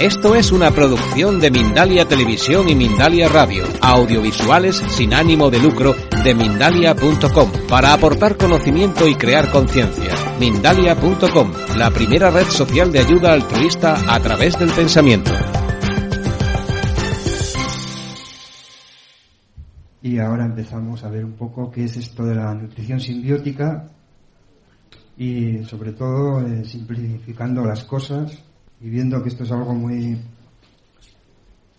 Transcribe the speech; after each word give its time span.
Esto 0.00 0.36
es 0.36 0.52
una 0.52 0.70
producción 0.70 1.40
de 1.40 1.50
Mindalia 1.50 2.06
Televisión 2.06 2.68
y 2.68 2.76
Mindalia 2.76 3.28
Radio, 3.28 3.64
audiovisuales 3.82 4.76
sin 4.76 5.12
ánimo 5.12 5.50
de 5.50 5.58
lucro 5.58 5.92
de 6.22 6.36
mindalia.com, 6.36 7.50
para 7.68 7.94
aportar 7.94 8.36
conocimiento 8.36 9.08
y 9.08 9.16
crear 9.16 9.50
conciencia. 9.50 10.14
Mindalia.com, 10.38 11.50
la 11.76 11.90
primera 11.90 12.30
red 12.30 12.44
social 12.44 12.92
de 12.92 13.00
ayuda 13.00 13.32
altruista 13.32 13.96
a 14.14 14.20
través 14.20 14.56
del 14.56 14.70
pensamiento. 14.70 15.32
Y 20.00 20.20
ahora 20.20 20.44
empezamos 20.44 21.02
a 21.02 21.10
ver 21.10 21.24
un 21.24 21.32
poco 21.32 21.72
qué 21.72 21.86
es 21.86 21.96
esto 21.96 22.24
de 22.24 22.36
la 22.36 22.54
nutrición 22.54 23.00
simbiótica 23.00 23.88
y 25.16 25.64
sobre 25.64 25.90
todo 25.90 26.46
eh, 26.46 26.64
simplificando 26.64 27.64
las 27.64 27.82
cosas 27.82 28.44
y 28.80 28.88
viendo 28.88 29.22
que 29.22 29.28
esto 29.28 29.44
es 29.44 29.50
algo 29.50 29.74
muy, 29.74 30.18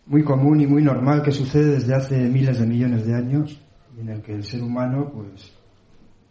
muy 0.06 0.24
común 0.24 0.62
y 0.62 0.68
muy 0.68 0.84
normal 0.84 1.22
que 1.22 1.32
sucede 1.32 1.76
desde 1.76 1.96
hace 1.96 2.18
miles 2.28 2.60
de 2.60 2.66
millones 2.66 3.06
de 3.06 3.16
años 3.16 3.62
en 4.00 4.10
el 4.10 4.22
que 4.22 4.34
el 4.34 4.44
ser 4.44 4.64
humano 4.64 5.12
pues 5.14 5.54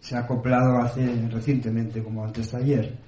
se 0.00 0.16
ha 0.16 0.20
acoplado 0.20 0.78
hace 0.78 1.28
recientemente 1.28 2.02
como 2.02 2.24
antes 2.24 2.52
de 2.52 2.58
ayer. 2.58 2.98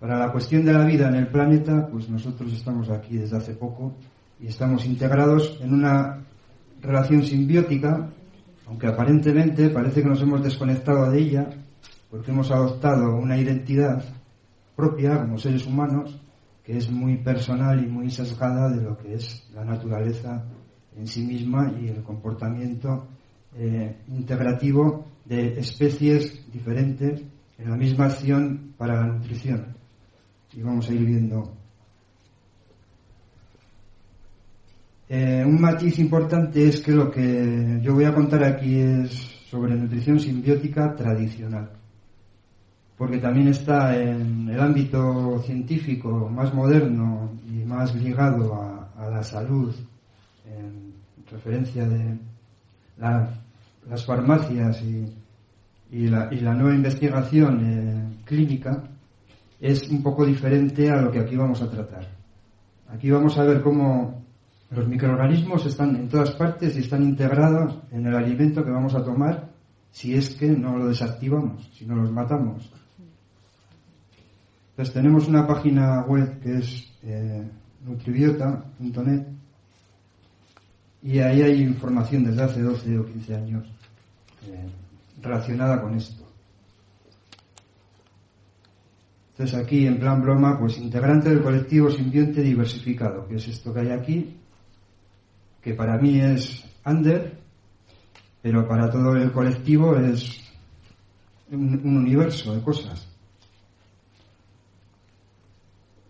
Para 0.00 0.18
la 0.18 0.32
cuestión 0.32 0.64
de 0.64 0.72
la 0.72 0.84
vida 0.84 1.08
en 1.08 1.14
el 1.14 1.28
planeta, 1.28 1.88
pues 1.90 2.08
nosotros 2.08 2.52
estamos 2.52 2.90
aquí 2.90 3.16
desde 3.16 3.36
hace 3.36 3.54
poco 3.54 3.94
y 4.40 4.48
estamos 4.48 4.84
integrados 4.84 5.58
en 5.62 5.72
una 5.72 6.24
relación 6.82 7.22
simbiótica, 7.22 8.10
aunque 8.66 8.86
aparentemente 8.86 9.70
parece 9.70 10.02
que 10.02 10.08
nos 10.08 10.20
hemos 10.20 10.42
desconectado 10.42 11.10
de 11.10 11.18
ella, 11.18 11.48
porque 12.10 12.30
hemos 12.30 12.50
adoptado 12.50 13.16
una 13.16 13.38
identidad 13.38 14.04
propia 14.76 15.20
como 15.20 15.38
seres 15.38 15.66
humanos 15.66 16.20
que 16.64 16.78
es 16.78 16.90
muy 16.90 17.18
personal 17.18 17.84
y 17.84 17.86
muy 17.86 18.10
sesgada 18.10 18.70
de 18.70 18.82
lo 18.82 18.96
que 18.96 19.14
es 19.14 19.46
la 19.54 19.64
naturaleza 19.64 20.44
en 20.96 21.06
sí 21.06 21.22
misma 21.22 21.72
y 21.78 21.88
el 21.88 22.02
comportamiento 22.02 23.06
eh, 23.56 23.98
integrativo 24.08 25.06
de 25.26 25.58
especies 25.58 26.50
diferentes 26.50 27.22
en 27.58 27.70
la 27.70 27.76
misma 27.76 28.06
acción 28.06 28.74
para 28.78 28.94
la 28.94 29.06
nutrición. 29.12 29.76
Y 30.54 30.62
vamos 30.62 30.88
a 30.88 30.94
ir 30.94 31.04
viendo. 31.04 31.54
Eh, 35.08 35.44
un 35.46 35.60
matiz 35.60 35.98
importante 35.98 36.66
es 36.66 36.80
que 36.80 36.92
lo 36.92 37.10
que 37.10 37.78
yo 37.82 37.94
voy 37.94 38.04
a 38.04 38.14
contar 38.14 38.42
aquí 38.42 38.78
es 38.78 39.10
sobre 39.50 39.74
nutrición 39.74 40.18
simbiótica 40.18 40.94
tradicional 40.94 41.70
porque 42.96 43.18
también 43.18 43.48
está 43.48 43.96
en 43.96 44.48
el 44.48 44.60
ámbito 44.60 45.40
científico 45.44 46.30
más 46.30 46.54
moderno 46.54 47.30
y 47.48 47.64
más 47.64 47.94
ligado 47.94 48.54
a, 48.54 49.10
la 49.10 49.22
salud, 49.22 49.74
en 50.46 50.94
referencia 51.30 51.86
de 51.86 52.16
las 52.96 54.06
farmacias 54.06 54.82
y, 54.82 56.08
la, 56.08 56.54
nueva 56.54 56.74
investigación 56.74 57.60
eh, 57.62 58.22
clínica, 58.24 58.82
es 59.60 59.88
un 59.88 60.02
poco 60.02 60.24
diferente 60.24 60.90
a 60.90 61.00
lo 61.02 61.10
que 61.10 61.20
aquí 61.20 61.36
vamos 61.36 61.60
a 61.62 61.70
tratar. 61.70 62.08
Aquí 62.88 63.10
vamos 63.10 63.36
a 63.38 63.44
ver 63.44 63.60
cómo 63.60 64.24
los 64.70 64.88
microorganismos 64.88 65.66
están 65.66 65.94
en 65.96 66.08
todas 66.08 66.32
partes 66.32 66.76
y 66.76 66.80
están 66.80 67.02
integrados 67.02 67.78
en 67.92 68.06
el 68.06 68.14
alimento 68.14 68.64
que 68.64 68.70
vamos 68.70 68.94
a 68.94 69.04
tomar 69.04 69.50
si 69.90 70.14
es 70.14 70.34
que 70.34 70.48
no 70.48 70.76
lo 70.76 70.88
desactivamos, 70.88 71.70
si 71.72 71.86
no 71.86 71.94
los 71.94 72.10
matamos. 72.10 72.70
Entonces 74.74 74.92
tenemos 74.92 75.28
una 75.28 75.46
página 75.46 76.02
web 76.02 76.40
que 76.40 76.58
es 76.58 76.92
eh, 77.04 77.48
nutribiota.net 77.84 79.24
y 81.00 81.20
ahí 81.20 81.42
hay 81.42 81.62
información 81.62 82.24
desde 82.24 82.42
hace 82.42 82.60
12 82.60 82.98
o 82.98 83.06
15 83.06 83.34
años 83.36 83.68
eh, 84.48 84.68
relacionada 85.22 85.80
con 85.80 85.94
esto. 85.94 86.24
Entonces 89.30 89.56
aquí 89.56 89.86
en 89.86 90.00
plan 90.00 90.20
broma, 90.20 90.58
pues 90.58 90.76
integrante 90.78 91.28
del 91.28 91.42
colectivo 91.42 91.88
simbionte 91.88 92.42
diversificado, 92.42 93.28
que 93.28 93.36
es 93.36 93.46
esto 93.46 93.72
que 93.72 93.78
hay 93.78 93.90
aquí, 93.90 94.36
que 95.62 95.74
para 95.74 95.98
mí 95.98 96.20
es 96.20 96.64
under, 96.84 97.38
pero 98.42 98.66
para 98.66 98.90
todo 98.90 99.14
el 99.14 99.30
colectivo 99.30 99.96
es 99.98 100.42
un 101.52 101.96
universo 101.96 102.56
de 102.56 102.60
cosas. 102.60 103.13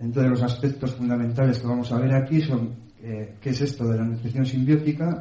Entonces 0.01 0.31
los 0.31 0.43
aspectos 0.43 0.95
fundamentales 0.95 1.59
que 1.59 1.67
vamos 1.67 1.91
a 1.93 1.99
ver 1.99 2.15
aquí 2.15 2.41
son 2.41 2.71
eh, 3.03 3.37
qué 3.41 3.51
es 3.51 3.61
esto 3.61 3.87
de 3.89 3.99
la 3.99 4.05
nutrición 4.05 4.45
simbiótica, 4.45 5.19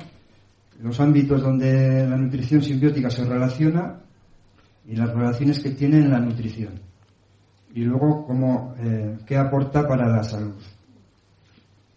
los 0.82 1.00
ámbitos 1.00 1.42
donde 1.42 2.08
la 2.08 2.18
nutrición 2.18 2.62
simbiótica 2.62 3.10
se 3.10 3.26
relaciona 3.26 4.00
y 4.88 4.96
las 4.96 5.14
relaciones 5.14 5.60
que 5.60 5.72
tiene 5.72 5.98
en 5.98 6.10
la 6.10 6.20
nutrición. 6.20 6.74
Y 7.74 7.82
luego 7.82 8.26
cómo, 8.26 8.76
eh, 8.80 9.18
qué 9.26 9.38
aporta 9.38 9.88
para 9.88 10.08
la 10.08 10.24
salud. 10.24 10.62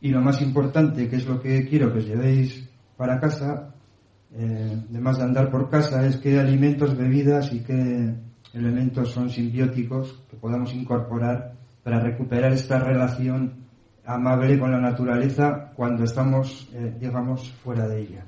Y 0.00 0.10
lo 0.10 0.20
más 0.20 0.40
importante, 0.42 1.08
que 1.08 1.16
es 1.16 1.26
lo 1.26 1.40
que 1.40 1.66
quiero 1.68 1.92
que 1.92 1.98
os 1.98 2.06
llevéis 2.06 2.68
para 2.96 3.18
casa, 3.18 3.74
eh, 4.34 4.82
además 4.90 5.18
de 5.18 5.24
andar 5.24 5.50
por 5.50 5.68
casa, 5.68 6.06
es 6.06 6.16
qué 6.18 6.38
alimentos, 6.38 6.96
bebidas 6.96 7.52
y 7.52 7.60
qué 7.60 8.14
elementos 8.54 9.10
son 9.10 9.30
simbióticos 9.30 10.22
que 10.30 10.36
podamos 10.36 10.72
incorporar 10.74 11.55
para 11.86 12.00
recuperar 12.00 12.52
esta 12.52 12.80
relación 12.80 13.64
amable 14.04 14.58
con 14.58 14.72
la 14.72 14.80
naturaleza 14.80 15.70
cuando 15.76 16.02
estamos, 16.02 16.68
eh, 16.72 16.96
digamos, 16.98 17.52
fuera 17.62 17.86
de 17.86 18.00
ella. 18.00 18.24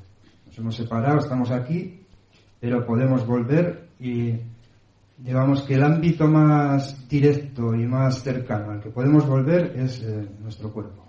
Nos 0.46 0.58
hemos 0.58 0.76
separado, 0.76 1.19
estamos 1.19 1.50
aquí, 1.50 2.06
pero 2.60 2.86
podemos 2.86 3.26
volver 3.26 3.88
y 3.98 4.36
digamos 5.16 5.62
que 5.62 5.74
el 5.74 5.82
ámbito 5.82 6.28
más 6.28 7.08
directo 7.08 7.74
y 7.74 7.84
más 7.84 8.22
cercano 8.22 8.70
al 8.70 8.80
que 8.80 8.91
podemos 8.91 9.26
volver 9.26 9.72
es 9.76 10.02
eh, 10.04 10.28
nuestro 10.40 10.72
cuerpo. 10.72 11.04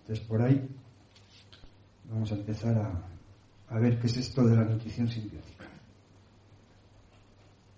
Entonces 0.00 0.26
por 0.26 0.42
ahí 0.42 0.60
vamos 2.10 2.32
a 2.32 2.34
empezar 2.34 2.76
a, 2.78 3.76
a 3.76 3.78
ver 3.78 4.00
qué 4.00 4.08
es 4.08 4.16
esto 4.16 4.42
de 4.42 4.56
la 4.56 4.64
nutrición 4.64 5.06
simbiótica. 5.06 5.66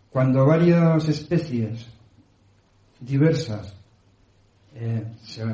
Cuando 0.08 0.46
varias 0.46 1.06
especies 1.10 1.94
diversas 3.00 3.76
eh, 4.74 5.04
se 5.22 5.44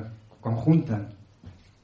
conjuntan 0.41 1.11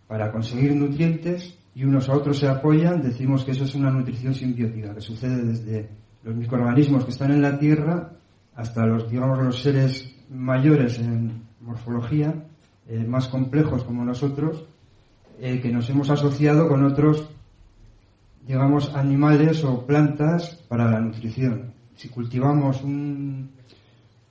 para 0.07 0.33
conseguir 0.33 0.75
nutrientes 0.75 1.57
y 1.75 1.85
unos 1.85 2.09
a 2.09 2.17
otros 2.17 2.39
se 2.39 2.49
apoyan, 2.49 3.03
decimos 3.03 3.45
que 3.45 3.53
eso 3.53 3.65
es 3.65 3.75
una 3.75 3.91
nutrición 3.91 4.35
simbiótica 4.35 4.95
que 4.95 5.01
sucede 5.01 5.45
desde 5.45 5.89
los 6.25 6.35
microorganismos 6.35 7.05
que 7.05 7.11
están 7.11 7.31
en 7.31 7.43
la 7.43 7.59
Tierra 7.59 8.13
hasta 8.57 8.85
los, 8.85 9.09
digamos, 9.09 9.39
los 9.39 9.63
seres 9.63 10.17
mayores 10.31 10.99
en 10.99 11.45
morfología, 11.61 12.35
eh, 12.89 13.05
más 13.05 13.29
complejos 13.29 13.85
como 13.85 14.05
nosotros, 14.05 14.65
eh, 15.41 15.61
que 15.61 15.71
nos 15.71 15.88
hemos 15.91 16.11
asociado 16.11 16.69
con 16.69 16.85
otros, 16.85 17.29
digamos, 18.44 18.93
animales 18.94 19.62
o 19.62 19.87
plantas 19.87 20.56
para 20.69 20.91
la 20.91 20.99
nutrición. 20.99 21.73
Si 21.94 22.09
cultivamos 22.09 22.82
un, 22.82 23.50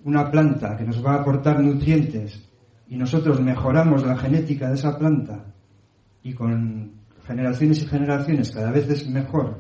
una 0.04 0.30
planta 0.32 0.78
que 0.78 0.84
nos 0.84 1.04
va 1.06 1.14
a 1.14 1.22
aportar 1.22 1.62
nutrientes 1.62 2.44
y 2.88 2.98
nosotros 2.98 3.42
mejoramos 3.42 4.06
la 4.06 4.18
genética 4.18 4.70
de 4.70 4.76
esa 4.76 4.98
planta 4.98 5.46
y 6.24 6.34
con 6.34 6.92
generaciones 7.26 7.82
y 7.84 7.88
generaciones 7.88 8.52
cada 8.52 8.72
vez 8.72 8.90
es 8.90 9.10
mejor 9.10 9.60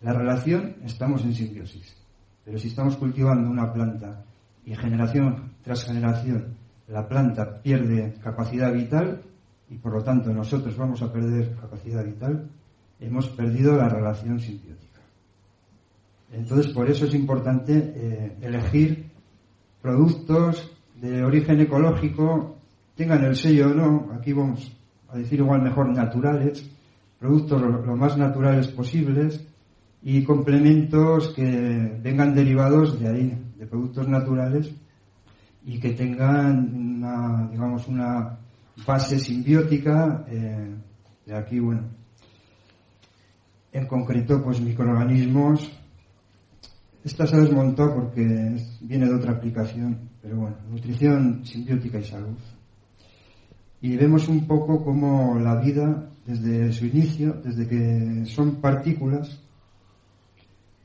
la 0.00 0.12
relación, 0.12 0.76
estamos 0.84 1.24
en 1.24 1.34
simbiosis. 1.34 1.96
Pero 2.44 2.58
si 2.58 2.68
estamos 2.68 2.96
cultivando 2.96 3.50
una 3.50 3.72
planta 3.72 4.24
y 4.64 4.74
generación 4.76 5.52
tras 5.62 5.84
generación 5.84 6.56
la 6.88 7.06
planta 7.06 7.60
pierde 7.60 8.14
capacidad 8.22 8.72
vital 8.72 9.22
y 9.68 9.76
por 9.76 9.92
lo 9.92 10.02
tanto 10.02 10.32
nosotros 10.32 10.76
vamos 10.76 11.02
a 11.02 11.12
perder 11.12 11.54
capacidad 11.56 12.04
vital, 12.04 12.48
hemos 13.00 13.28
perdido 13.28 13.76
la 13.76 13.88
relación 13.88 14.40
simbiótica. 14.40 15.00
Entonces 16.32 16.72
por 16.72 16.88
eso 16.88 17.04
es 17.04 17.14
importante 17.14 17.92
eh, 17.94 18.36
elegir 18.40 19.07
productos 19.80 20.70
de 20.96 21.24
origen 21.24 21.60
ecológico 21.60 22.56
tengan 22.96 23.24
el 23.24 23.36
sello 23.36 23.70
o 23.70 23.74
no, 23.74 24.10
aquí 24.12 24.32
vamos 24.32 24.72
a 25.08 25.18
decir 25.18 25.38
igual 25.38 25.62
mejor 25.62 25.88
naturales, 25.88 26.68
productos 27.18 27.62
lo, 27.62 27.96
más 27.96 28.16
naturales 28.16 28.68
posibles 28.68 29.44
y 30.02 30.24
complementos 30.24 31.28
que 31.28 31.98
vengan 32.02 32.34
derivados 32.34 32.98
de 32.98 33.08
ahí, 33.08 33.38
de 33.56 33.66
productos 33.66 34.08
naturales 34.08 34.72
y 35.64 35.78
que 35.78 35.90
tengan 35.90 36.74
una, 36.74 37.48
digamos, 37.50 37.86
una 37.88 38.38
base 38.86 39.18
simbiótica. 39.18 40.24
Eh, 40.28 40.74
de 41.26 41.36
aquí, 41.36 41.58
bueno, 41.58 41.82
en 43.72 43.86
concreto, 43.86 44.42
pues 44.42 44.60
microorganismos. 44.60 45.77
Esta 47.08 47.26
se 47.26 47.40
desmontó 47.40 47.94
porque 47.94 48.54
viene 48.82 49.06
de 49.06 49.14
otra 49.14 49.32
aplicación, 49.32 50.10
pero 50.20 50.36
bueno, 50.36 50.56
nutrición 50.70 51.40
simbiótica 51.42 51.98
y 51.98 52.04
salud. 52.04 52.36
Y 53.80 53.96
vemos 53.96 54.28
un 54.28 54.46
poco 54.46 54.84
cómo 54.84 55.38
la 55.38 55.58
vida, 55.58 56.10
desde 56.26 56.70
su 56.70 56.84
inicio, 56.84 57.40
desde 57.42 57.66
que 57.66 58.26
son 58.26 58.56
partículas, 58.56 59.40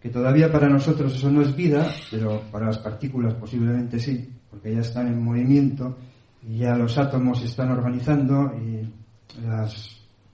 que 0.01 0.07
todavía 0.07 0.49
para 0.49 0.69
nosotros 0.69 1.13
eso 1.13 1.29
no 1.29 1.41
es 1.41 1.53
vida, 1.53 1.93
pero 2.09 2.41
para 2.49 2.67
las 2.67 2.77
partículas 2.77 3.33
posiblemente 3.33 3.99
sí, 3.99 4.29
porque 4.49 4.73
ya 4.73 4.79
están 4.79 5.07
en 5.07 5.21
movimiento 5.21 5.97
y 6.41 6.59
ya 6.59 6.77
los 6.77 6.97
átomos 6.97 7.41
se 7.41 7.47
están 7.47 7.69
organizando 7.69 8.53
y 8.55 8.89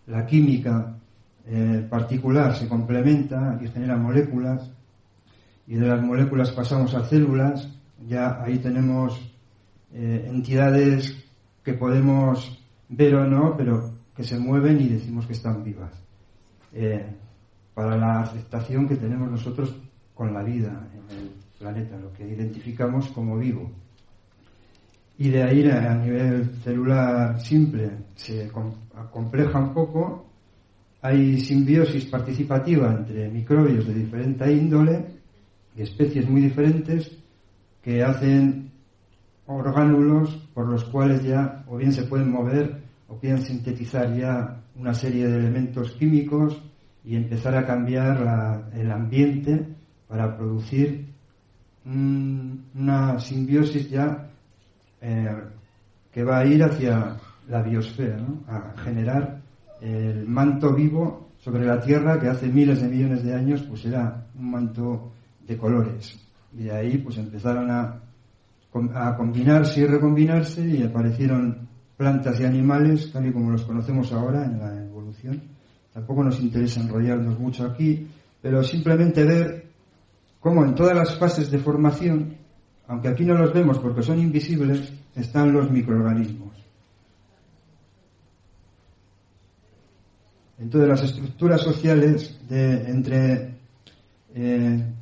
la 0.05 0.23
química 0.27 0.99
eh, 1.47 1.87
particular 1.89 2.55
se 2.55 2.67
complementa 2.67 3.59
y 3.59 3.67
genera 3.69 3.97
moléculas 3.97 4.69
y 5.69 5.75
de 5.75 5.87
las 5.87 6.01
moléculas 6.01 6.51
pasamos 6.51 6.95
a 6.95 7.05
células, 7.05 7.69
ya 8.07 8.41
ahí 8.41 8.57
tenemos 8.57 9.21
eh, 9.93 10.25
entidades 10.27 11.15
que 11.63 11.73
podemos 11.73 12.59
ver 12.89 13.13
o 13.13 13.27
no, 13.27 13.55
pero 13.55 13.91
que 14.15 14.23
se 14.23 14.39
mueven 14.39 14.81
y 14.81 14.87
decimos 14.87 15.27
que 15.27 15.33
están 15.33 15.63
vivas. 15.63 15.93
Eh, 16.73 17.05
para 17.75 17.95
la 17.95 18.21
aceptación 18.21 18.87
que 18.87 18.95
tenemos 18.95 19.29
nosotros 19.29 19.75
con 20.15 20.33
la 20.33 20.41
vida 20.41 20.87
en 20.91 21.17
el 21.17 21.31
planeta, 21.59 21.97
lo 21.97 22.11
que 22.13 22.27
identificamos 22.27 23.07
como 23.09 23.37
vivo. 23.37 23.69
Y 25.19 25.29
de 25.29 25.43
ahí 25.43 25.69
a 25.69 25.93
nivel 25.93 26.49
celular 26.63 27.39
simple 27.39 27.91
se 28.15 28.49
compleja 29.11 29.59
un 29.59 29.73
poco 29.75 30.25
hay 31.01 31.39
simbiosis 31.39 32.05
participativa 32.05 32.91
entre 32.91 33.29
microbios 33.29 33.87
de 33.87 33.93
diferente 33.93 34.51
índole 34.51 35.18
especies 35.81 36.29
muy 36.29 36.41
diferentes 36.41 37.17
que 37.81 38.03
hacen 38.03 38.71
orgánulos 39.45 40.35
por 40.53 40.67
los 40.67 40.85
cuales 40.85 41.23
ya 41.23 41.63
o 41.67 41.77
bien 41.77 41.91
se 41.91 42.03
pueden 42.03 42.31
mover 42.31 42.83
o 43.07 43.17
bien 43.19 43.39
sintetizar 43.41 44.15
ya 44.15 44.61
una 44.75 44.93
serie 44.93 45.27
de 45.27 45.37
elementos 45.37 45.91
químicos 45.93 46.61
y 47.03 47.15
empezar 47.15 47.55
a 47.55 47.65
cambiar 47.65 48.69
el 48.73 48.91
ambiente 48.91 49.67
para 50.07 50.35
producir 50.37 51.07
una 51.85 53.19
simbiosis 53.19 53.89
ya 53.89 54.29
eh, 55.01 55.27
que 56.11 56.23
va 56.23 56.39
a 56.39 56.45
ir 56.45 56.63
hacia 56.63 57.17
la 57.47 57.61
biosfera, 57.63 58.19
a 58.47 58.73
generar 58.77 59.41
el 59.81 60.27
manto 60.27 60.73
vivo 60.73 61.29
sobre 61.39 61.65
la 61.65 61.79
Tierra 61.79 62.19
que 62.19 62.27
hace 62.27 62.47
miles 62.47 62.81
de 62.81 62.89
millones 62.89 63.23
de 63.23 63.33
años 63.33 63.63
pues 63.63 63.85
era 63.85 64.27
un 64.37 64.51
manto 64.51 65.11
de 65.49 65.57
colores. 65.57 66.17
Y 66.53 66.63
de 66.63 66.71
ahí 66.71 66.97
pues 66.99 67.17
empezaron 67.17 67.69
a, 67.71 68.01
a 68.93 69.17
combinarse 69.17 69.81
y 69.81 69.85
recombinarse 69.85 70.65
y 70.65 70.83
aparecieron 70.83 71.67
plantas 71.97 72.39
y 72.39 72.45
animales 72.45 73.11
tal 73.11 73.25
y 73.25 73.33
como 73.33 73.51
los 73.51 73.63
conocemos 73.63 74.13
ahora 74.13 74.45
en 74.45 74.59
la 74.59 74.85
evolución. 74.85 75.41
Tampoco 75.91 76.23
nos 76.23 76.39
interesa 76.39 76.81
enrollarnos 76.81 77.37
mucho 77.39 77.65
aquí 77.65 78.07
pero 78.41 78.63
simplemente 78.63 79.25
ver 79.25 79.65
cómo 80.39 80.63
en 80.63 80.75
todas 80.75 80.95
las 80.95 81.17
fases 81.17 81.51
de 81.51 81.57
formación 81.57 82.37
aunque 82.87 83.09
aquí 83.09 83.25
no 83.25 83.33
los 83.33 83.53
vemos 83.53 83.79
porque 83.79 84.03
son 84.03 84.19
invisibles 84.19 84.93
están 85.15 85.51
los 85.51 85.69
microorganismos. 85.69 86.53
Entonces 90.59 90.89
las 90.89 91.03
estructuras 91.03 91.61
sociales 91.61 92.39
de, 92.47 92.89
entre 92.89 93.59
eh, 94.35 94.93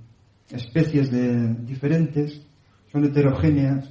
especies 0.49 1.11
de, 1.11 1.53
diferentes 1.65 2.41
son 2.91 3.05
heterogéneas 3.05 3.89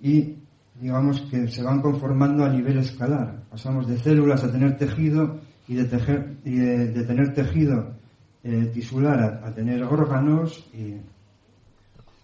y 0.00 0.36
digamos 0.80 1.20
que 1.22 1.48
se 1.48 1.62
van 1.62 1.80
conformando 1.80 2.44
a 2.44 2.48
nivel 2.48 2.78
escalar. 2.78 3.42
Pasamos 3.50 3.86
de 3.86 3.98
células 3.98 4.42
a 4.44 4.50
tener 4.50 4.76
tejido 4.76 5.40
y 5.68 5.74
de, 5.74 5.84
tener 5.84 7.34
tejido 7.34 7.94
eh, 8.42 8.70
tisular 8.74 9.40
a, 9.44 9.54
tener 9.54 9.82
órganos 9.84 10.66
y 10.74 10.96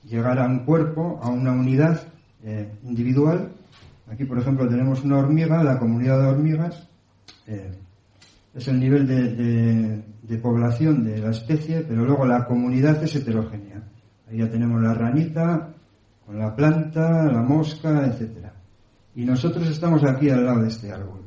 llegar 0.09 0.39
a 0.39 0.47
un 0.47 0.61
cuerpo, 0.65 1.21
a 1.23 1.29
una 1.29 1.53
unidad 1.53 2.03
eh, 2.43 2.71
individual. 2.85 3.53
Aquí, 4.11 4.25
por 4.25 4.39
ejemplo, 4.39 4.69
tenemos 4.69 5.05
una 5.05 5.19
hormiga, 5.19 5.63
la 5.63 5.79
comunidad 5.79 6.21
de 6.21 6.29
hormigas, 6.29 6.89
es 8.55 8.69
el 8.69 8.81
nivel 8.81 9.07
de, 9.07 10.03
población 10.37 11.05
de 11.05 11.19
la 11.19 11.31
especie, 11.31 11.81
pero 11.81 12.05
luego 12.05 12.27
la 12.27 12.45
comunidad 12.45 13.03
es 13.03 13.17
heterogénea. 13.17 13.83
Ahí 14.29 14.39
ya 14.39 14.51
tenemos 14.51 14.83
la 14.83 14.93
ranita, 14.93 15.75
con 16.27 16.39
la 16.39 16.55
planta, 16.55 17.25
la 17.25 17.41
mosca, 17.41 18.07
etc. 18.07 18.49
Y 19.15 19.25
nosotros 19.25 19.67
estamos 19.69 20.05
aquí 20.05 20.29
al 20.29 20.45
lado 20.45 20.63
de 20.63 20.69
este 20.69 20.93
árbol. 20.93 21.23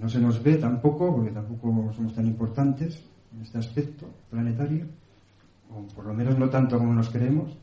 No 0.00 0.08
se 0.08 0.20
nos 0.20 0.42
ve 0.42 0.56
tampoco, 0.56 1.14
porque 1.14 1.32
tampoco 1.32 1.92
somos 1.92 2.14
tan 2.14 2.26
importantes 2.26 3.02
en 3.34 3.42
este 3.42 3.58
aspecto 3.58 4.06
planetario, 4.30 4.86
o 5.70 5.82
por 5.94 6.06
lo 6.06 6.14
menos 6.14 6.38
no 6.38 6.48
tanto 6.48 6.78
como 6.78 6.94
nos 6.94 7.10
creemos. 7.10 7.56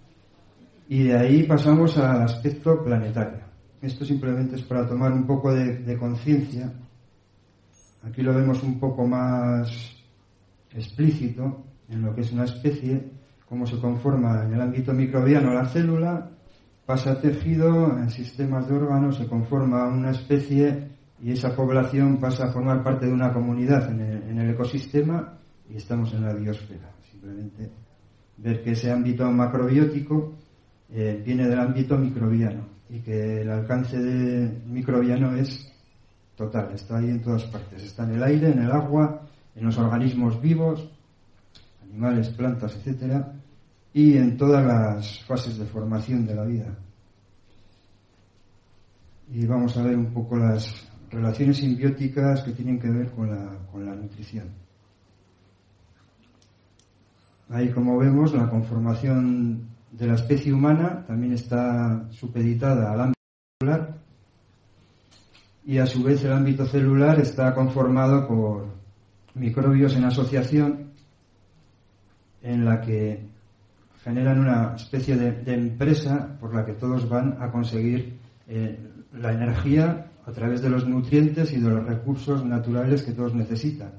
Y 0.89 1.03
de 1.03 1.17
ahí 1.17 1.43
pasamos 1.43 1.97
al 1.97 2.23
aspecto 2.23 2.83
planetario. 2.83 3.39
Esto 3.81 4.03
simplemente 4.03 4.57
es 4.57 4.63
para 4.63 4.85
tomar 4.85 5.13
un 5.13 5.25
poco 5.25 5.53
de 5.53 5.97
conciencia 5.97 6.71
Aquí 8.03 8.23
lo 8.23 8.33
vemos 8.33 8.63
un 8.63 8.79
poco 8.79 9.05
más 9.05 9.95
explícito 10.75 11.65
en 11.89 12.01
lo 12.03 12.15
que 12.15 12.21
es 12.21 12.31
una 12.31 12.45
especie, 12.45 13.11
cómo 13.47 13.65
se 13.65 13.79
conforma 13.79 14.45
en 14.45 14.53
el 14.53 14.61
ámbito 14.61 14.93
microbiano 14.93 15.53
la 15.53 15.65
célula, 15.65 16.29
pasa 16.85 17.11
a 17.11 17.19
tejido, 17.19 17.97
en 17.97 18.09
sistemas 18.09 18.67
de 18.67 18.75
órganos 18.75 19.17
se 19.17 19.27
conforma 19.27 19.87
una 19.87 20.11
especie 20.11 20.89
y 21.21 21.31
esa 21.31 21.55
población 21.55 22.17
pasa 22.17 22.45
a 22.45 22.51
formar 22.51 22.83
parte 22.83 23.05
de 23.05 23.13
una 23.13 23.31
comunidad 23.31 23.89
en 23.91 24.39
el, 24.39 24.49
ecosistema 24.49 25.37
y 25.69 25.77
estamos 25.77 26.13
en 26.13 26.25
la 26.25 26.33
biosfera. 26.33 26.91
Simplemente 27.09 27.69
ver 28.37 28.63
que 28.63 28.71
ese 28.71 28.91
ámbito 28.91 29.29
macrobiótico 29.31 30.33
eh, 30.89 31.21
viene 31.23 31.47
del 31.47 31.59
ámbito 31.59 31.97
microbiano 31.97 32.65
y 32.89 32.99
que 32.99 33.41
el 33.41 33.49
alcance 33.49 33.97
de 33.97 34.61
microbiano 34.65 35.35
es 35.35 35.71
total, 36.35 36.71
está 36.73 36.97
ahí 36.97 37.09
en 37.09 37.21
todas 37.21 37.43
partes. 37.45 37.83
Está 37.83 38.03
en 38.03 38.15
el 38.15 38.23
aire, 38.23 38.51
en 38.51 38.59
el 38.59 38.71
agua, 38.71 39.21
en 39.55 39.65
los 39.65 39.77
organismos 39.77 40.41
vivos, 40.41 40.89
animales, 41.83 42.29
plantas, 42.29 42.75
etcétera, 42.75 43.33
y 43.93 44.17
en 44.17 44.37
todas 44.37 44.65
las 44.65 45.23
fases 45.23 45.57
de 45.57 45.65
formación 45.65 46.25
de 46.25 46.35
la 46.35 46.45
vida. 46.45 46.77
Y 49.29 49.45
vamos 49.45 49.75
a 49.77 49.83
ver 49.83 49.95
un 49.95 50.13
poco 50.13 50.37
las 50.37 50.87
relaciones 51.09 51.57
simbióticas 51.57 52.43
que 52.43 52.51
tienen 52.51 52.79
que 52.79 52.89
ver 52.89 53.11
con 53.11 53.29
la, 53.29 53.57
con 53.71 53.85
la 53.85 53.95
nutrición. 53.95 54.49
Ahí, 57.49 57.69
como 57.71 57.97
vemos, 57.97 58.33
la 58.33 58.49
conformación 58.49 59.67
de 59.91 60.07
la 60.07 60.15
especie 60.15 60.53
humana 60.53 61.03
también 61.05 61.33
está 61.33 62.07
supeditada 62.11 62.93
al 62.93 63.01
ámbito 63.01 63.19
celular 63.59 63.97
y 65.65 65.77
a 65.77 65.85
su 65.85 66.01
vez 66.01 66.23
el 66.23 66.31
ámbito 66.31 66.65
celular 66.65 67.19
está 67.19 67.53
conformado 67.53 68.27
por 68.27 68.67
microbios 69.35 69.95
en 69.95 70.05
asociación 70.05 70.91
en 72.41 72.65
la 72.65 72.81
que 72.81 73.27
generan 74.03 74.39
una 74.39 74.75
especie 74.75 75.15
de, 75.15 75.53
empresa 75.53 76.37
por 76.39 76.55
la 76.55 76.65
que 76.65 76.73
todos 76.73 77.07
van 77.07 77.37
a 77.39 77.51
conseguir 77.51 78.17
eh, 78.47 78.79
la 79.13 79.31
energía 79.31 80.07
a 80.25 80.31
través 80.31 80.61
de 80.61 80.69
los 80.69 80.87
nutrientes 80.87 81.51
y 81.53 81.59
de 81.59 81.69
los 81.69 81.85
recursos 81.85 82.43
naturales 82.45 83.03
que 83.03 83.11
todos 83.11 83.35
necesitan. 83.35 83.91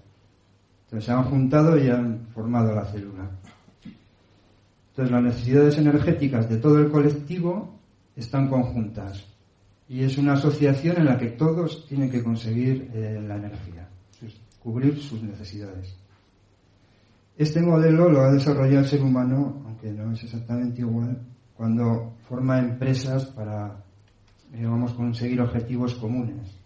Entonces 0.84 1.06
se 1.06 1.12
han 1.12 1.24
juntado 1.24 1.78
y 1.78 1.88
han 1.88 2.26
formado 2.34 2.74
la 2.74 2.84
célula. 2.84 3.30
Entonces 4.90 5.10
las 5.10 5.22
necesidades 5.22 5.78
energéticas 5.78 6.48
de 6.48 6.58
todo 6.58 6.78
el 6.78 6.90
colectivo 6.90 7.78
están 8.14 8.48
conjuntas 8.48 9.24
y 9.88 10.04
es 10.04 10.18
una 10.18 10.34
asociación 10.34 10.98
en 10.98 11.06
la 11.06 11.18
que 11.18 11.28
todos 11.28 11.86
tienen 11.86 12.10
que 12.10 12.22
conseguir 12.22 12.90
eh, 12.94 13.22
la 13.26 13.36
energía, 13.36 13.81
cubrir 14.62 14.98
sus 15.00 15.22
necesidades. 15.22 15.96
Este 17.36 17.60
modelo 17.60 18.08
lo 18.10 18.22
ha 18.22 18.32
desarrollado 18.32 18.80
el 18.80 18.88
ser 18.88 19.02
humano, 19.02 19.62
aunque 19.64 19.90
no 19.90 20.12
es 20.12 20.22
exactamente 20.22 20.82
igual, 20.82 21.18
cuando 21.56 22.14
forma 22.28 22.58
empresas 22.58 23.26
para 23.26 23.82
vamos 24.60 24.92
a 24.92 24.96
conseguir 24.96 25.40
objetivos 25.40 25.94
comunes. 25.94 26.58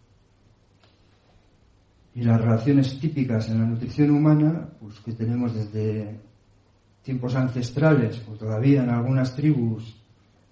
Y 2.15 2.23
las 2.23 2.41
relaciones 2.41 2.99
típicas 2.99 3.49
en 3.49 3.61
la 3.61 3.67
nutrición 3.67 4.11
humana, 4.11 4.69
pues 4.81 4.99
que 5.01 5.13
tenemos 5.13 5.55
desde 5.55 6.19
tiempos 7.03 7.35
ancestrales 7.37 8.23
o 8.29 8.33
todavía 8.33 8.83
en 8.83 8.91
algunas 8.91 9.37
tribus, 9.37 10.03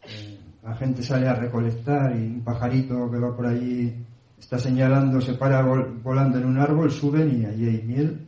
eh, 0.02 0.38
la 0.62 0.76
gente 0.76 1.02
sale 1.02 1.26
a 1.26 1.34
recolectar 1.34 2.16
y 2.16 2.26
un 2.26 2.44
pajarito 2.44 3.10
que 3.10 3.18
va 3.18 3.34
por 3.34 3.46
allí 3.46 3.94
está 4.38 4.58
señalando, 4.58 5.20
se 5.20 5.34
para 5.34 5.62
volando 5.62 6.38
en 6.38 6.46
un 6.46 6.58
árbol, 6.58 6.90
suben 6.90 7.40
y 7.40 7.44
allí 7.44 7.68
hay 7.68 7.82
miel 7.82 8.26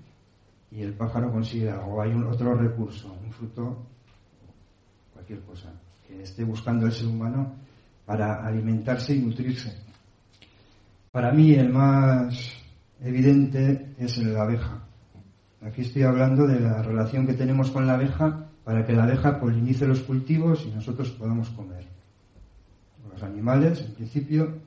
y 0.71 0.83
el 0.83 0.95
pájaro 0.95 1.31
consigue 1.31 1.71
algo. 1.71 2.03
Hay 2.03 2.11
un, 2.11 2.25
otro 2.25 2.55
recurso, 2.55 3.17
un 3.25 3.33
fruto, 3.33 3.87
cualquier 5.13 5.41
cosa, 5.41 5.73
que 6.07 6.23
esté 6.23 6.45
buscando 6.45 6.87
el 6.87 6.93
ser 6.93 7.07
humano 7.07 7.55
para 8.05 8.47
alimentarse 8.47 9.15
y 9.15 9.21
nutrirse. 9.21 9.77
Para 11.11 11.33
mí 11.33 11.55
el 11.55 11.71
más 11.71 12.53
evidente 13.03 13.95
es 13.99 14.19
la 14.19 14.43
abeja. 14.43 14.83
Aquí 15.63 15.81
estoy 15.81 16.03
hablando 16.03 16.47
de 16.47 16.61
la 16.61 16.83
relación 16.83 17.27
que 17.27 17.35
tenemos 17.35 17.71
con 17.71 17.87
la 17.87 17.95
abeja 17.95 18.47
para 18.65 18.85
que 18.85 18.93
la 18.93 19.05
abeja 19.05 19.41
polinice 19.41 19.87
los 19.87 20.01
cultivos 20.01 20.65
y 20.67 20.75
nosotros 20.75 21.11
podamos 21.13 21.51
comer. 21.51 21.87
Los 23.11 23.23
animales, 23.23 23.81
en 23.81 23.95
principio, 23.95 24.59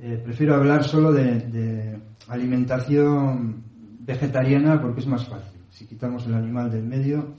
eh, 0.00 0.20
prefiero 0.22 0.54
hablar 0.54 0.84
solo 0.84 1.12
de, 1.12 1.98
alimentación 2.28 3.62
vegetariana 4.00 4.80
porque 4.80 5.00
es 5.00 5.06
más 5.06 5.26
fácil. 5.26 5.60
Si 5.70 5.86
quitamos 5.86 6.26
el 6.26 6.34
animal 6.34 6.70
del 6.70 6.84
medio, 6.84 7.34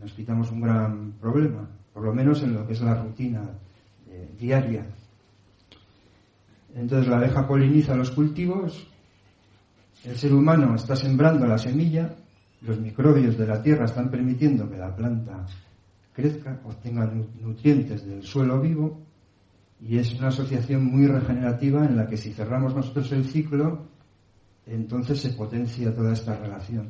nos 0.00 0.12
quitamos 0.12 0.50
un 0.50 0.60
gran 0.60 1.12
problema, 1.20 1.68
por 1.92 2.04
lo 2.04 2.14
menos 2.14 2.42
en 2.42 2.54
lo 2.54 2.66
que 2.66 2.72
es 2.72 2.80
la 2.80 2.94
rutina 2.94 3.42
eh, 4.08 4.30
diaria. 4.38 4.86
Entonces 6.74 7.08
la 7.08 7.16
abeja 7.16 7.46
poliniza 7.46 7.96
los 7.96 8.10
cultivos, 8.10 8.86
el 10.04 10.16
ser 10.16 10.32
humano 10.32 10.76
está 10.76 10.94
sembrando 10.94 11.46
la 11.46 11.58
semilla, 11.58 12.14
los 12.62 12.78
microbios 12.78 13.36
de 13.36 13.46
la 13.46 13.62
tierra 13.62 13.86
están 13.86 14.10
permitiendo 14.10 14.70
que 14.70 14.76
la 14.76 14.94
planta 14.94 15.46
crezca, 16.12 16.60
obtenga 16.64 17.10
nutrientes 17.40 18.06
del 18.06 18.22
suelo 18.22 18.60
vivo 18.60 19.07
y 19.80 19.98
es 19.98 20.12
una 20.14 20.28
asociación 20.28 20.84
muy 20.84 21.06
regenerativa 21.06 21.84
en 21.84 21.96
la 21.96 22.06
que 22.06 22.16
si 22.16 22.32
cerramos 22.32 22.74
nosotros 22.74 23.12
el 23.12 23.24
ciclo, 23.24 23.86
entonces 24.66 25.20
se 25.20 25.30
potencia 25.30 25.94
toda 25.94 26.12
esta 26.12 26.36
relación, 26.36 26.88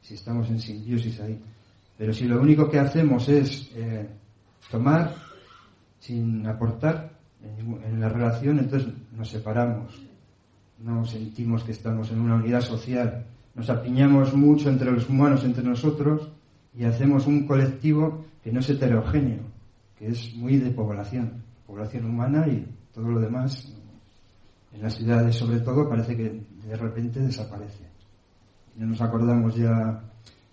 si 0.00 0.14
estamos 0.14 0.48
en 0.50 0.60
simbiosis 0.60 1.20
ahí. 1.20 1.40
Pero 1.96 2.12
si 2.12 2.26
lo 2.26 2.40
único 2.40 2.70
que 2.70 2.78
hacemos 2.78 3.28
es 3.28 3.70
eh, 3.74 4.08
tomar 4.70 5.14
sin 5.98 6.46
aportar 6.46 7.10
en, 7.42 7.82
en 7.82 8.00
la 8.00 8.08
relación, 8.08 8.60
entonces 8.60 8.92
nos 9.12 9.28
separamos, 9.28 10.00
no 10.78 11.04
sentimos 11.04 11.64
que 11.64 11.72
estamos 11.72 12.10
en 12.12 12.20
una 12.20 12.36
unidad 12.36 12.60
social, 12.60 13.26
nos 13.56 13.68
apiñamos 13.68 14.32
mucho 14.34 14.70
entre 14.70 14.92
los 14.92 15.08
humanos, 15.08 15.42
entre 15.42 15.64
nosotros, 15.64 16.30
y 16.76 16.84
hacemos 16.84 17.26
un 17.26 17.48
colectivo 17.48 18.24
que 18.44 18.52
no 18.52 18.60
es 18.60 18.70
heterogéneo, 18.70 19.42
que 19.98 20.06
es 20.06 20.32
muy 20.36 20.58
de 20.58 20.70
población 20.70 21.47
población 21.68 22.06
humana 22.06 22.48
y 22.48 22.66
todo 22.94 23.10
lo 23.10 23.20
demás, 23.20 23.70
en 24.72 24.82
las 24.82 24.94
ciudades 24.94 25.36
sobre 25.36 25.60
todo, 25.60 25.86
parece 25.86 26.16
que 26.16 26.42
de 26.66 26.76
repente 26.76 27.20
desaparece. 27.20 27.84
No 28.76 28.86
nos 28.86 29.02
acordamos 29.02 29.54
ya, 29.54 30.02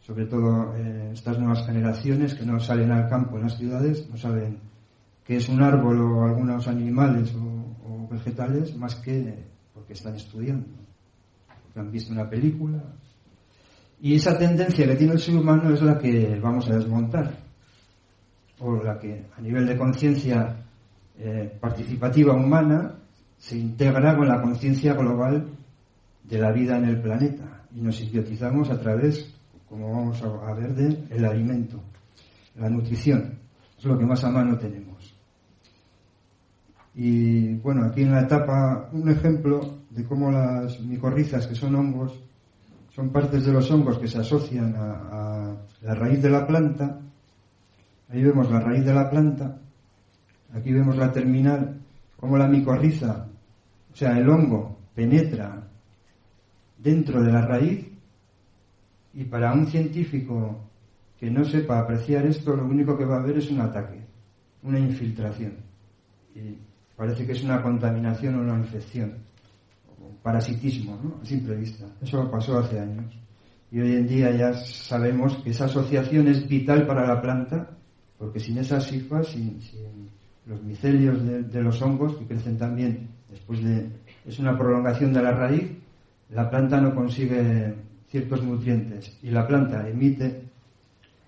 sobre 0.01 0.25
todo 0.25 0.75
eh, 0.75 1.11
estas 1.13 1.39
nuevas 1.39 1.65
generaciones 1.65 2.35
que 2.35 2.45
no 2.45 2.59
salen 2.59 2.91
al 2.91 3.07
campo 3.07 3.37
en 3.37 3.43
las 3.43 3.57
ciudades, 3.57 4.09
no 4.09 4.17
saben 4.17 4.59
qué 5.23 5.37
es 5.37 5.47
un 5.47 5.61
árbol 5.63 6.01
o 6.01 6.25
algunos 6.25 6.67
animales 6.67 7.33
o, 7.33 8.07
vegetales, 8.11 8.75
más 8.77 8.95
que 8.95 9.45
porque 9.73 9.93
están 9.93 10.15
estudiando, 10.15 10.67
porque 11.63 11.79
han 11.79 11.91
visto 11.91 12.13
una 12.13 12.29
película. 12.29 12.83
Y 13.99 14.15
esa 14.15 14.37
tendencia 14.37 14.85
que 14.85 14.95
tiene 14.95 15.13
el 15.13 15.19
ser 15.19 15.35
humano 15.35 15.73
es 15.73 15.81
la 15.81 15.97
que 15.97 16.39
vamos 16.41 16.69
a 16.69 16.75
desmontar, 16.75 17.37
o 18.59 18.83
la 18.83 18.99
que 18.99 19.25
a 19.35 19.41
nivel 19.41 19.65
de 19.65 19.77
conciencia 19.77 20.65
eh, 21.17 21.57
participativa 21.59 22.33
humana 22.33 22.95
se 23.37 23.57
integra 23.57 24.15
con 24.17 24.27
la 24.27 24.41
conciencia 24.41 24.93
global 24.93 25.47
de 26.23 26.37
la 26.37 26.51
vida 26.51 26.77
en 26.77 26.85
el 26.85 27.01
planeta 27.01 27.63
y 27.73 27.81
nos 27.81 27.97
simbiotizamos 27.97 28.69
a 28.69 28.79
través, 28.79 29.33
como 29.69 29.91
vamos 29.91 30.21
a 30.21 30.53
ver, 30.53 30.73
del 30.73 31.07
el 31.09 31.25
alimento, 31.25 31.79
la 32.55 32.69
nutrición. 32.69 33.39
Es 33.77 33.85
lo 33.85 33.97
que 33.97 34.05
más 34.05 34.23
a 34.23 34.31
mano 34.31 34.57
tenemos. 34.57 35.13
Y 36.95 37.55
bueno, 37.55 37.85
aquí 37.85 38.03
en 38.03 38.11
la 38.11 38.21
etapa 38.21 38.89
un 38.93 39.09
ejemplo 39.09 39.79
de 39.89 40.05
cómo 40.05 40.31
las 40.31 40.79
micorrizas, 40.79 41.47
que 41.47 41.55
son 41.55 41.75
hongos, 41.75 42.19
son 42.93 43.09
partes 43.09 43.45
de 43.45 43.51
los 43.51 43.69
hongos 43.69 43.99
que 43.99 44.07
se 44.07 44.19
asocian 44.19 44.73
a 44.77 45.55
la 45.81 45.95
raíz 45.95 46.21
de 46.21 46.29
la 46.29 46.47
planta. 46.47 46.99
Ahí 48.09 48.23
vemos 48.23 48.49
la 48.49 48.61
raíz 48.61 48.85
de 48.85 48.93
la 48.93 49.09
planta 49.09 49.59
Aquí 50.53 50.71
vemos 50.71 50.95
la 50.95 51.11
terminal, 51.11 51.81
como 52.19 52.37
la 52.37 52.47
micorriza, 52.47 53.27
o 53.91 53.95
sea, 53.95 54.17
el 54.17 54.29
hongo, 54.29 54.77
penetra 54.93 55.67
dentro 56.77 57.21
de 57.23 57.31
la 57.31 57.41
raíz 57.41 57.87
y 59.13 59.23
para 59.23 59.53
un 59.53 59.65
científico 59.67 60.59
que 61.19 61.31
no 61.31 61.43
sepa 61.45 61.79
apreciar 61.79 62.25
esto, 62.25 62.55
lo 62.55 62.65
único 62.65 62.97
que 62.97 63.05
va 63.05 63.17
a 63.17 63.23
ver 63.23 63.37
es 63.37 63.49
un 63.49 63.61
ataque, 63.61 64.01
una 64.63 64.79
infiltración. 64.79 65.53
Y 66.35 66.57
parece 66.95 67.25
que 67.25 67.31
es 67.31 67.43
una 67.43 67.61
contaminación 67.61 68.35
o 68.35 68.41
una 68.41 68.57
infección, 68.57 69.13
un 69.99 70.17
parasitismo, 70.17 70.99
¿no? 71.01 71.19
A 71.21 71.25
simple 71.25 71.55
vista. 71.55 71.85
Eso 72.01 72.29
pasó 72.29 72.59
hace 72.59 72.79
años. 72.79 73.13
Y 73.71 73.79
hoy 73.79 73.93
en 73.95 74.07
día 74.07 74.31
ya 74.31 74.53
sabemos 74.53 75.37
que 75.37 75.51
esa 75.51 75.65
asociación 75.65 76.27
es 76.27 76.47
vital 76.47 76.85
para 76.85 77.07
la 77.07 77.21
planta, 77.21 77.69
porque 78.17 78.39
sin 78.39 78.57
esas 78.57 78.87
cifras, 78.87 79.27
sin 79.27 79.59
los 80.47 80.61
micelios 80.63 81.23
de, 81.23 81.61
los 81.61 81.81
hongos 81.81 82.15
que 82.15 82.25
crecen 82.25 82.57
también 82.57 83.07
después 83.29 83.63
de 83.63 83.89
es 84.25 84.39
una 84.39 84.57
prolongación 84.57 85.13
de 85.13 85.21
la 85.21 85.31
raíz 85.31 85.71
la 86.29 86.49
planta 86.49 86.79
no 86.79 86.93
consigue 86.93 87.73
ciertos 88.09 88.43
nutrientes 88.43 89.17
y 89.23 89.29
la 89.29 89.47
planta 89.47 89.87
emite 89.87 90.43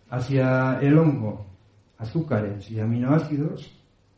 hacia 0.09 0.79
el 0.81 0.97
hongo 0.97 1.45
azúcares 1.97 2.69
y 2.71 2.79
aminoácidos 2.79 3.71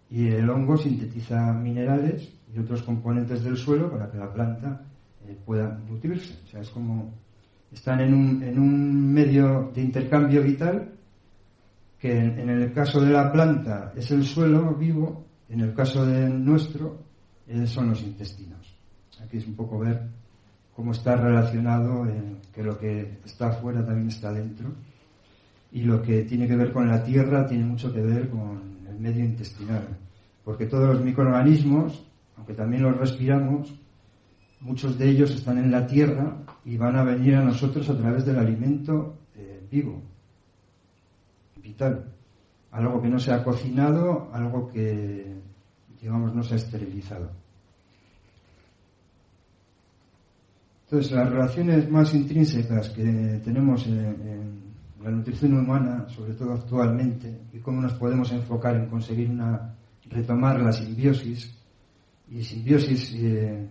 y 0.10 0.28
el 0.28 0.50
hongo 0.50 0.78
sintetiza 0.78 1.54
minerales 1.54 2.30
y 2.54 2.60
otros 2.60 2.82
componentes 2.84 3.44
del 3.44 3.58
suelo 3.58 3.92
para 3.92 4.10
que 4.10 4.18
la 4.18 4.34
planta 4.34 4.82
eh, 5.28 5.38
pueda 5.46 5.80
nutrirse. 5.88 6.36
O 6.46 6.48
sea, 6.48 6.62
es 6.62 6.70
como 6.70 7.14
están 7.72 8.02
en 8.02 8.14
un, 8.14 8.44
en 8.44 8.58
un 8.58 9.14
medio 9.14 9.72
de 9.74 9.82
intercambio 9.82 10.42
vital 10.42 10.90
que 12.00 12.18
en 12.18 12.50
el 12.50 12.72
caso 12.72 13.02
de 13.02 13.12
la 13.12 13.32
planta 13.32 13.92
es 13.96 14.10
el 14.12 14.24
suelo 14.24 14.74
vivo, 14.74 15.26
en 15.50 15.60
el 15.60 15.74
caso 15.74 16.06
de 16.06 16.30
nuestro 16.30 16.98
eh, 17.46 17.68
son 17.68 17.90
los 17.90 18.02
intestinos. 18.02 18.74
Aquí 19.22 19.38
es 19.38 19.48
un 19.48 19.56
poco 19.56 19.80
ver 19.80 20.08
cómo 20.74 20.94
está 20.94 21.18
relacionado 21.18 22.08
que 22.54 22.64
lo 22.64 22.78
que 22.78 23.18
está 23.26 23.50
afuera 23.50 23.86
también 23.86 24.08
está 24.08 24.32
dentro 24.32 24.70
y 25.74 25.82
lo 25.82 26.02
que 26.02 26.24
tiene 26.24 26.48
que 26.48 26.56
ver 26.56 26.72
con 26.72 26.88
la 26.88 27.04
tierra 27.04 27.46
tiene 27.46 27.66
mucho 27.66 27.94
que 27.94 28.02
ver 28.02 28.30
con 28.30 28.80
el 28.88 28.98
medio 28.98 29.26
intestinal, 29.26 29.86
porque 30.46 30.68
todos 30.68 30.88
los 30.88 31.04
microorganismos, 31.04 32.06
aunque 32.38 32.54
también 32.54 32.84
los 32.84 32.96
respiramos, 32.98 33.74
muchos 34.62 34.98
de 34.98 35.10
ellos 35.10 35.32
están 35.32 35.58
en 35.58 35.70
la 35.70 35.86
tierra 35.86 36.38
y 36.64 36.78
van 36.78 36.96
a 36.96 37.04
venir 37.04 37.36
a 37.36 37.44
nosotros 37.44 37.90
a 37.90 37.98
través 37.98 38.26
del 38.26 38.40
alimento 38.40 39.18
eh, 39.36 39.68
vivo 39.70 40.02
Algo 42.72 43.02
que 43.02 43.10
no 43.10 43.20
se 43.20 43.32
ha 43.32 43.44
cocinado, 43.44 44.30
algo 44.34 44.68
que, 44.68 45.36
digamos, 46.00 46.34
no 46.34 46.44
se 46.44 46.54
ha 46.54 46.58
esterilizado. 46.58 47.32
Entonces, 50.86 51.12
las 51.12 51.30
relaciones 51.30 51.90
más 51.90 52.14
intrínsecas 52.16 52.90
que 52.90 53.40
tenemos 53.44 53.86
en, 53.86 54.70
la 55.04 55.12
nutrición 55.12 55.54
humana, 55.54 56.08
sobre 56.10 56.34
todo 56.34 56.54
actualmente, 56.54 57.42
y 57.54 57.60
cómo 57.60 57.82
nos 57.82 57.94
podemos 57.94 58.32
enfocar 58.32 58.76
en 58.76 58.88
conseguir 58.88 59.30
una, 59.30 59.76
retomar 60.10 60.60
la 60.60 60.74
simbiosis, 60.74 61.56
y 62.30 62.44
simbiosis 62.44 63.14
eh, 63.16 63.68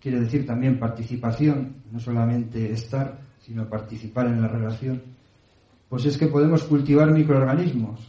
quiere 0.00 0.20
decir 0.20 0.46
también 0.46 0.78
participación, 0.78 1.76
no 1.92 2.00
solamente 2.00 2.72
estar, 2.72 3.20
sino 3.40 3.68
participar 3.68 4.26
en 4.26 4.42
la 4.42 4.48
relación, 4.48 5.02
pues 5.88 6.04
es 6.04 6.18
que 6.18 6.26
podemos 6.26 6.64
cultivar 6.64 7.10
microorganismos. 7.10 8.00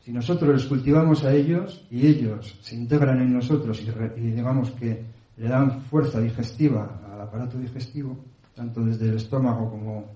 Si 0.00 0.12
nosotros 0.12 0.54
les 0.54 0.64
cultivamos 0.64 1.24
a 1.24 1.34
ellos 1.34 1.84
y 1.90 2.06
ellos 2.06 2.58
se 2.62 2.74
integran 2.74 3.20
en 3.20 3.34
nosotros 3.34 3.82
y, 3.82 4.20
digamos 4.20 4.70
que 4.70 5.04
le 5.36 5.48
dan 5.48 5.82
fuerza 5.82 6.20
digestiva 6.20 7.00
al 7.12 7.20
aparato 7.20 7.58
digestivo, 7.58 8.16
tanto 8.54 8.80
desde 8.80 9.08
el 9.08 9.16
estómago 9.16 9.70
como 9.70 10.06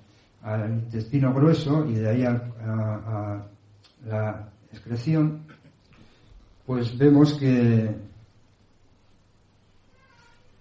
al 0.43 0.71
intestino 0.71 1.33
grueso 1.35 1.85
y 1.87 1.95
de 1.95 2.09
ahí 2.09 2.25
a, 2.25 3.47
la 4.07 4.49
excreción, 4.73 5.43
pues 6.67 6.97
vemos 6.97 7.35
que 7.35 7.95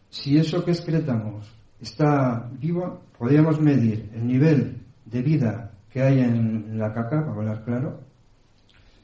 si 0.10 0.38
eso 0.38 0.64
que 0.64 0.72
excretamos 0.72 1.50
está 1.80 2.50
vivo, 2.60 3.02
podríamos 3.18 3.60
medir 3.60 4.12
el 4.14 4.28
nivel 4.28 4.78
de 5.06 5.22
vida 5.22 5.71
que 5.92 6.02
hay 6.02 6.20
en 6.20 6.78
la 6.80 6.94
caca, 6.94 7.26
para 7.26 7.34
hablar 7.34 7.64
claro, 7.64 8.00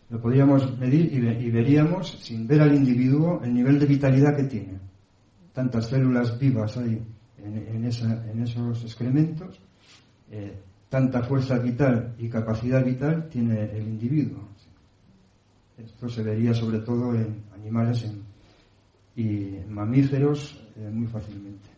lo 0.10 0.22
podríamos 0.22 0.78
medir 0.78 1.12
y, 1.14 1.52
veríamos, 1.52 2.18
sin 2.22 2.48
ver 2.48 2.62
al 2.62 2.74
individuo, 2.74 3.42
el 3.44 3.54
nivel 3.54 3.78
de 3.78 3.86
vitalidad 3.86 4.36
que 4.36 4.44
tiene. 4.44 4.80
Tantas 5.54 5.88
células 5.88 6.40
vivas 6.40 6.78
hay 6.78 7.02
en, 7.44 7.86
esos 7.86 8.84
excrementos, 8.84 9.60
eh, 10.32 10.58
tanta 10.90 11.24
fuerza 11.24 11.58
vital 11.58 12.16
y 12.18 12.30
capacidad 12.30 12.84
vital 12.84 13.28
tiene 13.30 13.64
el 13.72 13.86
individuo. 13.86 14.48
Esto 15.78 16.08
se 16.08 16.24
vería 16.24 16.54
sobre 16.54 16.80
todo 16.80 17.14
en 17.14 17.44
animales 17.54 18.10
y 19.16 19.58
mamíferos 19.68 20.60
eh, 20.78 20.90
muy 20.92 21.08
fácilmente. 21.08 21.70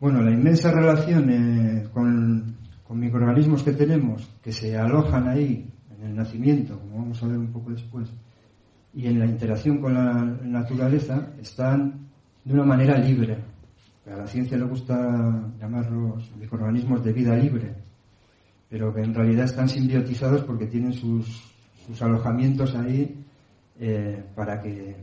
Bueno, 0.00 0.22
la 0.22 0.32
inmensa 0.32 0.72
relación 0.72 1.30
eh, 1.30 1.88
con, 1.92 2.51
con 2.92 3.00
microorganismos 3.00 3.62
que 3.62 3.72
tenemos, 3.72 4.28
que 4.42 4.52
se 4.52 4.76
alojan 4.76 5.26
ahí 5.26 5.66
en 5.96 6.08
el 6.08 6.14
nacimiento, 6.14 6.78
como 6.78 6.98
vamos 6.98 7.22
a 7.22 7.26
ver 7.26 7.38
un 7.38 7.50
poco 7.50 7.70
después, 7.70 8.06
y 8.92 9.06
en 9.06 9.18
la 9.18 9.24
interacción 9.24 9.78
con 9.78 9.94
la 9.94 10.12
naturaleza, 10.42 11.30
están 11.40 12.10
de 12.44 12.52
una 12.52 12.64
manera 12.64 12.98
libre. 12.98 13.38
A 14.06 14.18
la 14.18 14.26
ciencia 14.26 14.58
le 14.58 14.64
gusta 14.64 14.94
llamarlos 15.58 16.30
microorganismos 16.38 17.02
de 17.02 17.14
vida 17.14 17.34
libre, 17.34 17.74
pero 18.68 18.92
que 18.92 19.00
en 19.00 19.14
realidad 19.14 19.46
están 19.46 19.70
simbiotizados 19.70 20.42
porque 20.42 20.66
tienen 20.66 20.92
sus, 20.92 21.50
alojamientos 21.98 22.74
ahí 22.74 23.24
eh, 23.80 24.22
para 24.34 24.60
que 24.60 24.96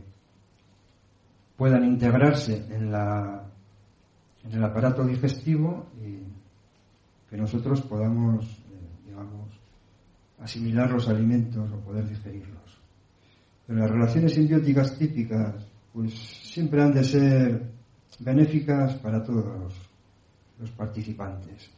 puedan 1.56 1.84
integrarse 1.84 2.66
en, 2.70 2.94
en 2.94 4.52
el 4.52 4.62
aparato 4.62 5.04
digestivo 5.04 5.86
y 6.00 6.29
que 7.30 7.36
nosotros 7.36 7.80
podamos, 7.82 8.44
eh, 8.44 9.06
digamos, 9.06 9.48
asimilar 10.40 10.90
los 10.90 11.08
alimentos 11.08 11.70
o 11.70 11.76
poder 11.78 12.08
digerirlos. 12.08 12.80
Pero 13.66 13.78
las 13.78 13.90
relaciones 13.90 14.34
simbióticas 14.34 14.98
típicas, 14.98 15.54
pues 15.92 16.12
siempre 16.12 16.82
han 16.82 16.92
de 16.92 17.04
ser 17.04 17.70
benéficas 18.18 18.94
para 18.96 19.22
todos 19.22 19.44
los, 19.46 20.70
participantes. 20.76 21.70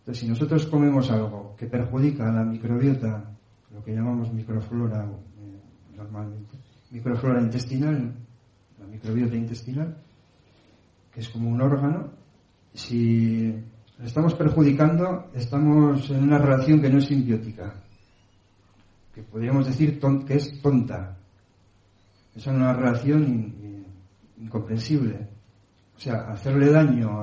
Entonces, 0.00 0.22
si 0.22 0.26
nosotros 0.26 0.66
comemos 0.66 1.08
algo 1.10 1.54
que 1.56 1.66
perjudica 1.66 2.28
a 2.28 2.32
la 2.32 2.42
microbiota, 2.42 3.30
lo 3.72 3.84
que 3.84 3.94
llamamos 3.94 4.32
microflora 4.32 5.04
eh, 5.04 5.96
normalmente, 5.96 6.56
microflora 6.90 7.40
intestinal, 7.40 8.12
la 8.80 8.86
microbiota 8.86 9.36
intestinal, 9.36 9.96
que 11.12 11.20
es 11.20 11.28
como 11.28 11.48
un 11.48 11.60
órgano, 11.60 12.10
si 12.72 13.54
estamos 14.04 14.34
perjudicando, 14.34 15.30
estamos 15.34 16.08
en 16.10 16.22
una 16.24 16.38
relación 16.38 16.80
que 16.80 16.90
no 16.90 16.98
es 16.98 17.06
simbiótica, 17.06 17.74
que 19.14 19.22
podríamos 19.22 19.66
decir 19.66 19.98
que 20.26 20.34
es 20.34 20.60
tonta. 20.62 21.16
Es 22.34 22.46
una 22.46 22.72
relación 22.72 23.84
incomprensible. 24.40 25.28
O 25.96 26.00
sea, 26.00 26.28
hacerle 26.30 26.70
daño 26.70 27.22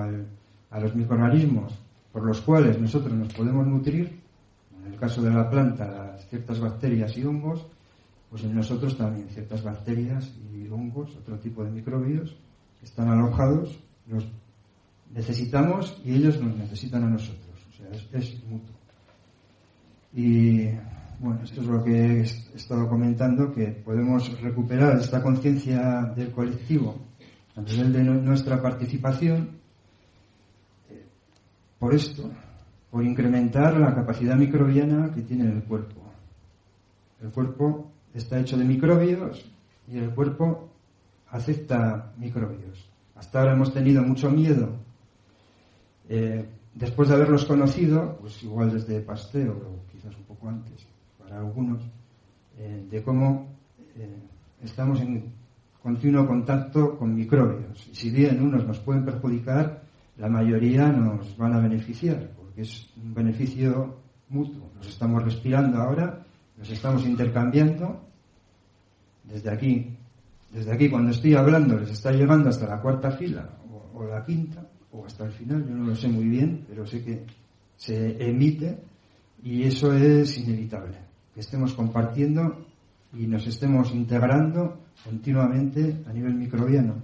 a 0.70 0.80
los 0.80 0.94
microorganismos 0.94 1.74
por 2.12 2.26
los 2.26 2.42
cuales 2.42 2.80
nosotros 2.80 3.14
nos 3.14 3.34
podemos 3.34 3.66
nutrir, 3.66 4.20
en 4.78 4.94
el 4.94 5.00
caso 5.00 5.22
de 5.22 5.32
la 5.32 5.50
planta, 5.50 6.18
ciertas 6.30 6.60
bacterias 6.60 7.18
y 7.18 7.24
hongos, 7.24 7.66
pues 8.30 8.44
en 8.44 8.56
nosotros 8.56 8.98
también 8.98 9.30
ciertas 9.30 9.64
bacterias 9.64 10.34
y 10.54 10.68
hongos, 10.68 11.16
otro 11.16 11.38
tipo 11.40 11.64
de 11.64 11.72
microbios, 11.72 12.36
están 12.82 13.10
alojados, 13.10 13.80
los 14.08 14.26
necesitamos 15.14 16.02
y 16.04 16.14
ellos 16.14 16.40
nos 16.42 16.56
necesitan 16.56 17.04
a 17.04 17.10
nosotros. 17.10 17.56
O 17.70 17.78
sea, 17.78 18.20
es, 18.20 18.44
mutuo. 18.46 18.76
Y 20.14 20.70
bueno, 21.20 21.42
esto 21.44 21.62
es 21.62 21.68
lo 21.68 21.84
que 21.84 21.92
he 21.92 22.22
estado 22.22 22.88
comentando, 22.88 23.52
que 23.54 23.68
podemos 23.68 24.42
recuperar 24.42 24.98
esta 24.98 25.22
conciencia 25.22 26.14
del 26.16 26.32
colectivo 26.32 26.96
a 27.56 27.62
nivel 27.62 27.94
de 27.94 28.04
nuestra 28.04 28.62
participación 28.62 29.50
eh, 30.90 31.06
por 31.80 31.94
esto, 31.94 32.30
por 32.92 33.04
incrementar 33.04 33.78
la 33.78 33.96
capacidad 33.96 34.36
microbiana 34.36 35.12
que 35.14 35.22
tiene 35.22 35.46
el 35.46 35.64
cuerpo. 35.64 36.02
El 37.22 37.30
cuerpo 37.32 37.92
está 38.14 38.40
hecho 38.40 38.58
de 38.58 38.66
microbios 38.66 39.46
y 39.92 39.98
el 39.98 40.10
cuerpo 40.12 40.70
acepta 41.30 42.14
microbios. 42.18 42.90
Hasta 43.16 43.40
ahora 43.40 43.54
hemos 43.54 43.74
tenido 43.74 44.04
mucho 44.04 44.30
miedo 44.30 44.85
eh, 46.10 46.46
después 46.74 47.10
de 47.10 47.16
haberlos 47.16 47.46
conocido, 47.46 48.18
pues 48.20 48.44
igual 48.44 48.72
desde 48.72 49.02
Pasteur 49.02 49.50
o 49.50 49.92
quizás 49.92 50.16
un 50.16 50.24
poco 50.24 50.50
antes, 50.50 50.88
para 51.18 51.40
algunos, 51.40 51.82
eh, 52.58 52.86
de 52.90 53.04
cómo 53.04 53.48
eh, 53.96 54.20
estamos 54.62 55.00
en 55.02 55.34
continuo 55.82 56.28
contacto 56.28 56.98
con 56.98 57.16
microbios. 57.16 57.88
Y 57.92 57.96
si 57.96 58.10
bien 58.10 58.42
unos 58.42 58.66
nos 58.66 58.80
pueden 58.80 59.06
perjudicar, 59.06 59.84
la 60.18 60.30
mayoría 60.30 60.88
nos 60.92 61.36
van 61.38 61.54
a 61.54 61.60
beneficiar, 61.60 62.32
porque 62.36 62.62
es 62.62 62.90
un 63.02 63.14
beneficio 63.14 64.00
mutuo. 64.30 64.72
Nos 64.76 64.88
estamos 64.88 65.24
respirando 65.24 65.82
ahora, 65.82 66.24
nos 66.58 66.70
estamos 66.70 67.06
intercambiando. 67.06 68.02
Desde 69.24 69.50
aquí, 69.50 69.98
desde 70.52 70.72
aquí 70.72 70.90
cuando 70.90 71.12
estoy 71.12 71.34
hablando, 71.34 71.80
les 71.80 71.90
está 71.90 72.12
llegando 72.12 72.50
hasta 72.50 72.68
la 72.68 72.80
cuarta 72.80 73.12
fila 73.12 73.50
o 73.94 74.06
la 74.06 74.24
quinta 74.24 74.66
o 74.96 75.06
hasta 75.06 75.26
el 75.26 75.32
final, 75.32 75.68
yo 75.68 75.76
no 75.76 75.86
lo 75.86 75.96
sé 75.96 76.08
muy 76.08 76.26
bien, 76.26 76.66
pero 76.68 76.86
sé 76.86 77.04
que 77.04 77.26
se 77.76 78.24
emite 78.26 78.78
y 79.44 79.64
eso 79.64 79.94
es 79.94 80.38
inevitable, 80.38 80.98
que 81.34 81.42
estemos 81.42 81.74
compartiendo 81.74 82.66
y 83.14 83.28
nos 83.28 83.46
estemos 83.48 83.94
integrando 83.94 84.80
continuamente 85.04 86.04
a 86.08 86.14
nivel 86.14 86.36
microbiano. 86.36 86.96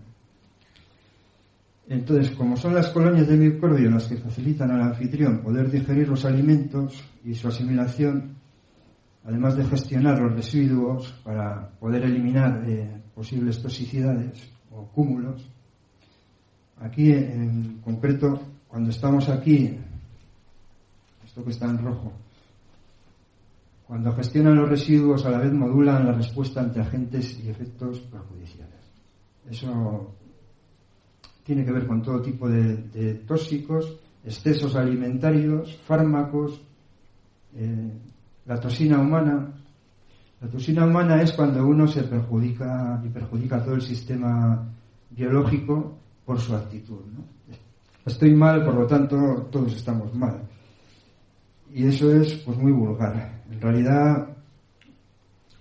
Entonces, 1.88 2.32
como 2.32 2.56
son 2.56 2.74
las 2.74 2.88
colonias 2.88 3.28
de 3.28 3.36
microbios 3.36 3.92
las 3.92 4.08
que 4.08 4.18
facilitan 4.18 4.72
al 4.72 4.82
anfitrión 4.82 5.42
poder 5.42 5.70
digerir 5.70 6.08
los 6.08 6.24
alimentos 6.24 7.04
y 7.26 7.34
su 7.34 7.50
asimilación, 7.50 8.38
además 9.26 9.58
de 9.58 9.66
gestionar 9.66 10.20
los 10.20 10.34
residuos 10.34 11.12
para 11.24 11.70
poder 11.80 12.04
eliminar 12.04 12.64
eh, 12.66 13.02
posibles 13.14 13.62
toxicidades 13.62 14.50
o 14.72 14.88
cúmulos, 14.88 15.46
Aquí 16.82 17.12
en 17.12 17.80
concreto, 17.84 18.42
cuando 18.68 18.90
estamos 18.90 19.30
aquí, 19.30 19.78
esto 21.24 21.44
que 21.44 21.52
está 21.52 21.68
en 21.68 21.78
rojo, 21.78 22.12
cuando 23.86 24.12
gestionan 24.14 24.56
los 24.56 24.70
residuos 24.70 25.24
a 25.26 25.30
la 25.30 25.38
vez 25.38 25.54
modulan 25.54 26.08
la 26.08 26.14
respuesta 26.14 26.62
ante 26.62 26.80
agentes 26.80 27.40
y 27.40 27.50
efectos 27.50 28.00
perjudiciales. 28.00 28.80
Eso 29.48 30.16
tiene 31.44 31.64
que 31.64 31.72
ver 31.72 31.86
con 31.86 32.02
todo 32.02 32.22
tipo 32.22 32.50
de, 32.50 33.14
tóxicos, 33.28 34.00
excesos 34.26 34.76
alimentarios, 34.76 35.78
fármacos, 35.86 36.62
eh, 37.56 37.92
la 38.46 38.60
toxina 38.60 39.00
humana. 39.00 39.54
La 40.40 40.48
toxina 40.48 40.86
humana 40.86 41.22
es 41.22 41.34
cuando 41.34 41.64
uno 41.68 41.86
se 41.86 42.04
perjudica 42.04 43.00
y 43.06 43.10
perjudica 43.10 43.64
todo 43.64 43.76
el 43.76 43.82
sistema 43.84 44.68
biológico 45.12 45.98
por 46.32 46.40
su 46.40 46.56
actitud. 46.56 47.02
Estoy 48.06 48.34
mal, 48.34 48.64
por 48.64 48.74
lo 48.74 48.88
tanto, 48.88 49.50
todos 49.52 49.76
estamos 49.76 50.16
mal. 50.16 50.40
Y 51.74 51.86
eso 51.88 52.10
es 52.10 52.36
pues 52.36 52.58
muy 52.58 52.72
vulgar. 52.72 53.44
En 53.52 53.60
realidad, 53.60 54.30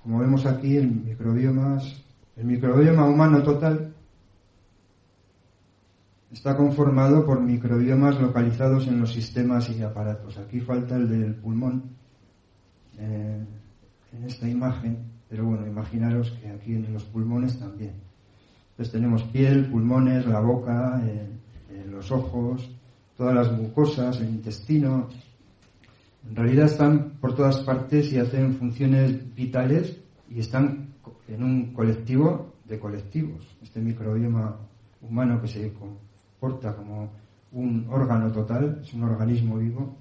como 0.00 0.20
vemos 0.20 0.46
aquí, 0.46 0.76
el 0.76 0.88
microbiomas, 0.88 2.00
el 2.36 2.44
microbioma 2.44 3.04
humano 3.04 3.42
total 3.42 3.92
está 6.30 6.56
conformado 6.56 7.26
por 7.26 7.40
microbiomas 7.40 8.20
localizados 8.20 8.86
en 8.86 9.00
los 9.00 9.12
sistemas 9.12 9.68
y 9.70 9.82
aparatos. 9.82 10.38
Aquí 10.38 10.60
falta 10.60 10.94
el 10.94 11.08
del 11.08 11.34
pulmón 11.34 11.82
eh, 12.96 13.44
en 14.12 14.24
esta 14.24 14.48
imagen, 14.48 14.98
pero 15.28 15.46
bueno, 15.46 15.66
imaginaros 15.66 16.30
que 16.30 16.48
aquí 16.48 16.76
en 16.76 16.92
los 16.92 17.02
pulmones 17.06 17.58
también. 17.58 18.09
Entonces 18.80 18.98
tenemos 18.98 19.22
piel, 19.24 19.66
pulmones, 19.66 20.24
la 20.24 20.40
boca, 20.40 21.02
eh, 21.04 21.28
eh, 21.68 21.86
los 21.90 22.10
ojos, 22.10 22.66
todas 23.14 23.34
las 23.34 23.52
mucosas, 23.52 24.18
el 24.22 24.30
intestino. 24.30 25.06
En 26.26 26.34
realidad 26.34 26.64
están 26.64 27.18
por 27.20 27.34
todas 27.34 27.58
partes 27.58 28.10
y 28.10 28.18
hacen 28.18 28.54
funciones 28.54 29.34
vitales 29.34 30.00
y 30.30 30.40
están 30.40 30.94
en 31.28 31.44
un 31.44 31.74
colectivo 31.74 32.54
de 32.64 32.78
colectivos. 32.78 33.46
Este 33.62 33.82
microbioma 33.82 34.56
humano 35.02 35.42
que 35.42 35.48
se 35.48 35.74
comporta 35.74 36.74
como 36.74 37.10
un 37.52 37.86
órgano 37.90 38.32
total, 38.32 38.80
es 38.82 38.94
un 38.94 39.02
organismo 39.02 39.58
vivo, 39.58 39.94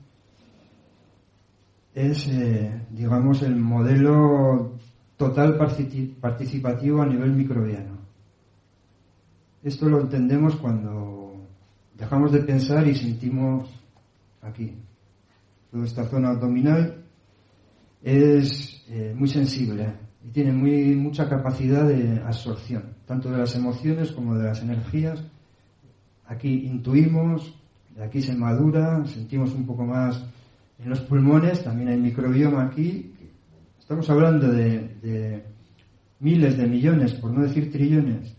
es, 1.93 2.29
eh, 2.29 2.81
digamos, 2.91 3.41
el 3.41 3.57
modelo 3.57 4.77
total 5.17 5.57
participativo 5.57 7.01
a 7.01 7.05
nivel 7.05 7.33
microbiano. 7.33 7.98
Esto 9.63 9.89
lo 9.89 10.01
entendemos 10.01 10.55
cuando 10.55 11.47
dejamos 11.97 12.31
de 12.31 12.39
pensar 12.39 12.87
y 12.87 12.95
sentimos 12.95 13.69
aquí. 14.41 14.75
Toda 15.71 15.85
esta 15.85 16.05
zona 16.05 16.29
abdominal 16.29 17.03
es 18.01 18.85
eh, 18.87 19.13
muy 19.15 19.27
sensible 19.27 19.93
y 20.23 20.31
tiene 20.31 20.53
muy, 20.53 20.95
mucha 20.95 21.27
capacidad 21.27 21.85
de 21.85 22.21
absorción, 22.21 22.95
tanto 23.05 23.29
de 23.29 23.37
las 23.39 23.55
emociones 23.55 24.11
como 24.11 24.35
de 24.35 24.45
las 24.45 24.61
energías. 24.61 25.23
Aquí 26.25 26.65
intuimos, 26.65 27.53
aquí 28.01 28.21
se 28.21 28.35
madura, 28.35 29.05
sentimos 29.05 29.53
un 29.53 29.65
poco 29.65 29.85
más 29.85 30.23
en 30.77 30.89
los 30.89 31.01
pulmones, 31.01 31.63
también 31.63 31.89
hay 31.89 31.99
microbioma 31.99 32.63
aquí. 32.63 33.13
Estamos 33.77 34.09
hablando 34.09 34.47
de 34.47 35.43
miles 36.19 36.57
de 36.57 36.67
millones, 36.67 37.13
por 37.15 37.31
no 37.31 37.41
decir 37.41 37.71
trillones, 37.71 38.38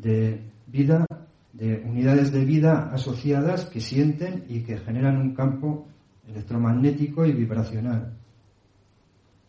de 0.00 0.40
vida, 0.66 1.06
de 1.52 1.82
unidades 1.84 2.32
de 2.32 2.44
vida 2.44 2.90
asociadas 2.92 3.66
que 3.66 3.80
sienten 3.80 4.44
y 4.48 4.60
que 4.60 4.78
generan 4.78 5.18
un 5.18 5.34
campo 5.34 5.86
electromagnético 6.26 7.26
y 7.26 7.32
vibracional. 7.32 8.12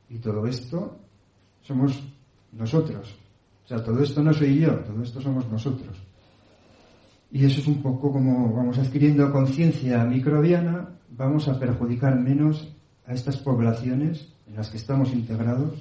Y 0.10 0.18
todo 0.18 0.46
esto 0.46 1.00
somos 1.62 2.04
nosotros. 2.52 3.16
O 3.64 3.68
sea, 3.68 3.84
todo 3.84 4.04
esto 4.04 4.22
no 4.22 4.34
soy 4.34 4.60
yo, 4.60 4.76
todo 4.80 5.02
esto 5.02 5.22
somos 5.22 5.50
nosotros. 5.50 5.98
Y 7.32 7.46
eso 7.46 7.62
es 7.62 7.68
un 7.68 7.82
poco 7.82 8.12
como 8.12 8.54
vamos 8.54 8.78
adquiriendo 8.78 9.32
conciencia 9.32 10.04
microbiana, 10.04 10.90
vamos 11.12 11.48
a 11.48 11.58
perjudicar 11.58 12.20
menos 12.20 12.68
a 13.06 13.14
estas 13.14 13.38
poblaciones 13.38 14.28
en 14.48 14.56
las 14.56 14.70
que 14.70 14.78
estamos 14.78 15.14
integrados 15.14 15.80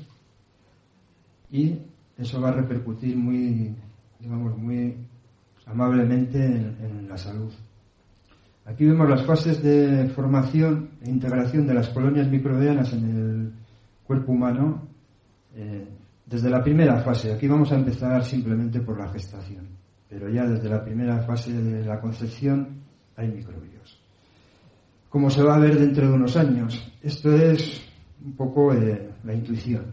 y 1.50 1.78
eso 2.16 2.40
va 2.40 2.50
a 2.50 2.52
repercutir 2.52 3.16
muy, 3.16 3.74
digamos, 4.20 4.56
muy 4.56 4.96
amablemente 5.66 6.44
en, 6.44 7.08
la 7.08 7.16
salud. 7.16 7.52
Aquí 8.64 8.84
vemos 8.84 9.08
las 9.08 9.24
fases 9.24 9.62
de 9.62 10.08
formación 10.10 10.90
e 11.02 11.10
integración 11.10 11.66
de 11.66 11.74
las 11.74 11.88
colonias 11.88 12.28
microbianas 12.28 12.92
en 12.92 13.04
el 13.04 13.52
cuerpo 14.04 14.32
humano 14.32 14.86
eh, 15.54 15.88
desde 16.26 16.50
la 16.50 16.62
primera 16.62 16.98
fase. 17.00 17.32
Aquí 17.32 17.48
vamos 17.48 17.72
a 17.72 17.76
empezar 17.76 18.24
simplemente 18.24 18.80
por 18.80 18.98
la 18.98 19.08
gestación, 19.08 19.66
pero 20.08 20.28
ya 20.28 20.46
desde 20.46 20.68
la 20.68 20.84
primera 20.84 21.20
fase 21.22 21.52
de 21.52 21.84
la 21.84 22.00
concepción 22.00 22.80
hay 23.16 23.28
microbios. 23.28 24.00
Como 25.08 25.28
se 25.30 25.42
va 25.42 25.56
a 25.56 25.58
ver 25.58 25.76
dentro 25.76 26.08
de 26.08 26.14
unos 26.14 26.36
años, 26.36 26.92
esto 27.02 27.34
es 27.34 27.82
un 28.24 28.34
poco 28.34 28.72
eh, 28.72 29.10
la 29.24 29.34
intuición. 29.34 29.86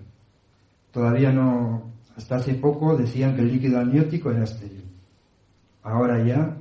Todavía 0.91 1.31
no, 1.31 1.96
hasta 2.17 2.37
hace 2.37 2.55
poco 2.55 2.97
decían 2.97 3.35
que 3.35 3.41
el 3.41 3.51
líquido 3.51 3.79
amniótico 3.79 4.31
era 4.31 4.43
estéril. 4.43 4.85
Ahora 5.83 6.25
ya 6.25 6.57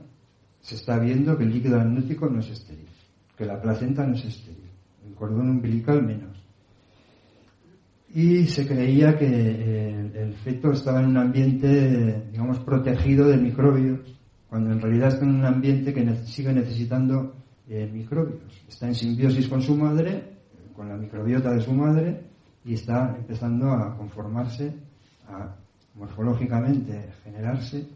se 0.60 0.74
está 0.74 0.98
viendo 0.98 1.36
que 1.36 1.44
el 1.44 1.52
líquido 1.52 1.80
amniótico 1.80 2.28
no 2.28 2.40
es 2.40 2.50
estéril, 2.50 2.86
que 3.36 3.46
la 3.46 3.60
placenta 3.60 4.06
no 4.06 4.14
es 4.14 4.24
estéril, 4.26 4.68
el 5.06 5.14
cordón 5.14 5.48
umbilical 5.48 6.02
menos. 6.02 6.36
Y 8.12 8.46
se 8.46 8.66
creía 8.66 9.18
que 9.18 9.26
eh, 9.26 10.10
el, 10.14 10.34
feto 10.34 10.72
estaba 10.72 11.00
en 11.00 11.06
un 11.06 11.16
ambiente, 11.16 12.28
digamos, 12.30 12.58
protegido 12.60 13.26
de 13.28 13.36
microbios, 13.38 14.00
cuando 14.48 14.72
en 14.72 14.80
realidad 14.80 15.08
está 15.08 15.24
en 15.24 15.36
un 15.36 15.44
ambiente 15.44 15.92
que 15.92 16.16
sigue 16.26 16.52
necesitando 16.52 17.34
eh, 17.68 17.90
microbios. 17.92 18.42
Está 18.68 18.86
en 18.86 18.94
simbiosis 18.94 19.48
con 19.48 19.62
su 19.62 19.74
madre, 19.74 20.22
con 20.74 20.88
la 20.88 20.96
microbiota 20.96 21.50
de 21.52 21.60
su 21.60 21.72
madre, 21.72 22.20
y 22.64 22.74
está 22.74 23.14
empezando 23.18 23.70
a 23.72 23.96
conformarse, 23.96 24.85
a 25.28 25.54
morfológicamente 25.94 27.10
generarse, 27.24 27.86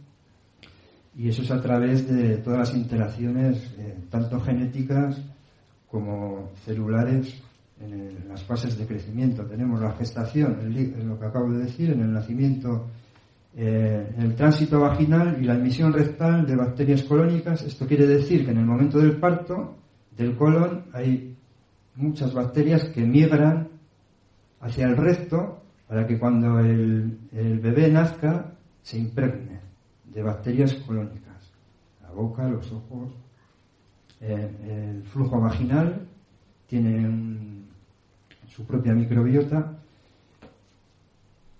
y 1.16 1.28
eso 1.28 1.42
es 1.42 1.50
a 1.50 1.60
través 1.60 2.08
de 2.08 2.38
todas 2.38 2.60
las 2.60 2.74
interacciones, 2.74 3.74
eh, 3.78 3.98
tanto 4.10 4.40
genéticas 4.40 5.20
como 5.90 6.50
celulares, 6.64 7.42
en, 7.80 8.28
las 8.28 8.42
fases 8.44 8.78
de 8.78 8.86
crecimiento. 8.86 9.44
Tenemos 9.44 9.80
la 9.80 9.92
gestación, 9.92 10.58
en 10.60 11.08
lo 11.08 11.18
que 11.18 11.26
acabo 11.26 11.50
de 11.50 11.64
decir, 11.64 11.90
en 11.90 12.00
el 12.00 12.12
nacimiento, 12.12 12.86
eh, 13.56 14.12
en 14.16 14.22
el 14.22 14.34
tránsito 14.34 14.80
vaginal 14.80 15.38
y 15.40 15.44
la 15.44 15.54
emisión 15.54 15.92
rectal 15.92 16.46
de 16.46 16.56
bacterias 16.56 17.02
colónicas. 17.02 17.62
Esto 17.62 17.86
quiere 17.86 18.06
decir 18.06 18.44
que 18.44 18.52
en 18.52 18.58
el 18.58 18.66
momento 18.66 18.98
del 18.98 19.16
parto 19.16 19.76
del 20.16 20.36
colon 20.36 20.84
hay 20.92 21.36
muchas 21.96 22.32
bacterias 22.32 22.84
que 22.84 23.04
migran 23.04 23.68
hacia 24.60 24.86
el 24.86 24.96
recto 24.96 25.59
para 25.90 26.06
que 26.06 26.20
cuando 26.20 26.60
el, 26.60 27.18
bebé 27.32 27.90
nazca 27.90 28.52
se 28.80 28.96
impregne 28.96 29.58
de 30.04 30.22
bacterias 30.22 30.72
colónicas. 30.86 31.50
La 32.00 32.12
boca, 32.12 32.48
los 32.48 32.70
ojos, 32.70 33.10
eh, 34.20 34.94
el 34.94 35.02
flujo 35.02 35.40
vaginal 35.40 36.06
tiene 36.68 37.64
su 38.46 38.64
propia 38.64 38.94
microbiota 38.94 39.80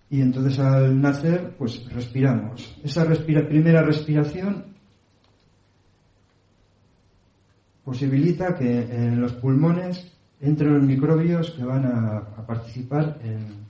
y 0.08 0.20
entonces 0.20 0.60
al 0.60 1.00
nacer 1.00 1.56
pues 1.58 1.92
respiramos. 1.92 2.78
Esa 2.84 3.04
primera 3.04 3.82
respiración 3.82 4.66
posibilita 7.84 8.54
que 8.54 8.82
en 8.82 9.20
los 9.20 9.32
pulmones 9.32 10.16
entre 10.40 10.68
los 10.68 10.84
microbios 10.84 11.50
que 11.50 11.64
van 11.64 11.84
a, 11.84 12.46
participar 12.46 13.18
en, 13.24 13.69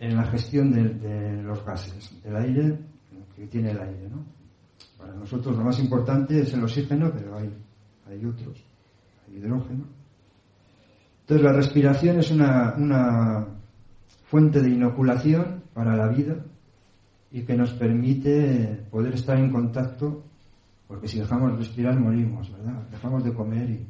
en, 0.00 0.16
la 0.16 0.24
gestión 0.24 0.72
de, 0.72 1.42
los 1.42 1.64
gases, 1.64 2.10
del 2.22 2.36
aire 2.36 2.78
que 3.36 3.46
tiene 3.46 3.70
el 3.70 3.78
aire. 3.78 4.08
¿no? 4.10 4.24
Para 4.98 5.14
nosotros 5.14 5.56
lo 5.56 5.64
más 5.64 5.78
importante 5.78 6.40
es 6.40 6.52
el 6.52 6.64
oxígeno, 6.64 7.12
pero 7.12 7.38
hay, 7.38 7.50
hay 8.08 8.24
otros, 8.24 8.64
hay 9.28 9.36
hidrógeno. 9.36 9.84
Entonces 11.20 11.44
la 11.44 11.52
respiración 11.52 12.18
es 12.18 12.30
una, 12.30 12.74
una 12.76 13.46
fuente 14.24 14.60
de 14.60 14.70
inoculación 14.70 15.62
para 15.72 15.96
la 15.96 16.08
vida 16.08 16.36
y 17.30 17.42
que 17.42 17.56
nos 17.56 17.72
permite 17.74 18.86
poder 18.90 19.14
estar 19.14 19.38
en 19.38 19.50
contacto, 19.52 20.24
porque 20.88 21.06
si 21.06 21.20
dejamos 21.20 21.52
de 21.52 21.58
respirar 21.58 21.98
morimos, 21.98 22.50
¿verdad? 22.50 22.82
Dejamos 22.90 23.22
de 23.22 23.32
comer 23.32 23.70
y 23.70 23.86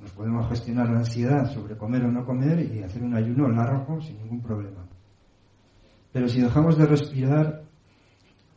nos 0.00 0.12
podemos 0.12 0.48
gestionar 0.48 0.88
la 0.90 0.98
ansiedad 0.98 1.50
sobre 1.52 1.76
comer 1.76 2.04
o 2.04 2.12
no 2.12 2.24
comer 2.24 2.60
y 2.60 2.82
hacer 2.82 3.02
un 3.02 3.14
ayuno 3.14 3.48
largo 3.48 4.00
sin 4.00 4.18
ningún 4.18 4.40
problema. 4.40 4.86
Pero 6.12 6.28
si 6.28 6.40
dejamos 6.40 6.78
de 6.78 6.86
respirar, 6.86 7.62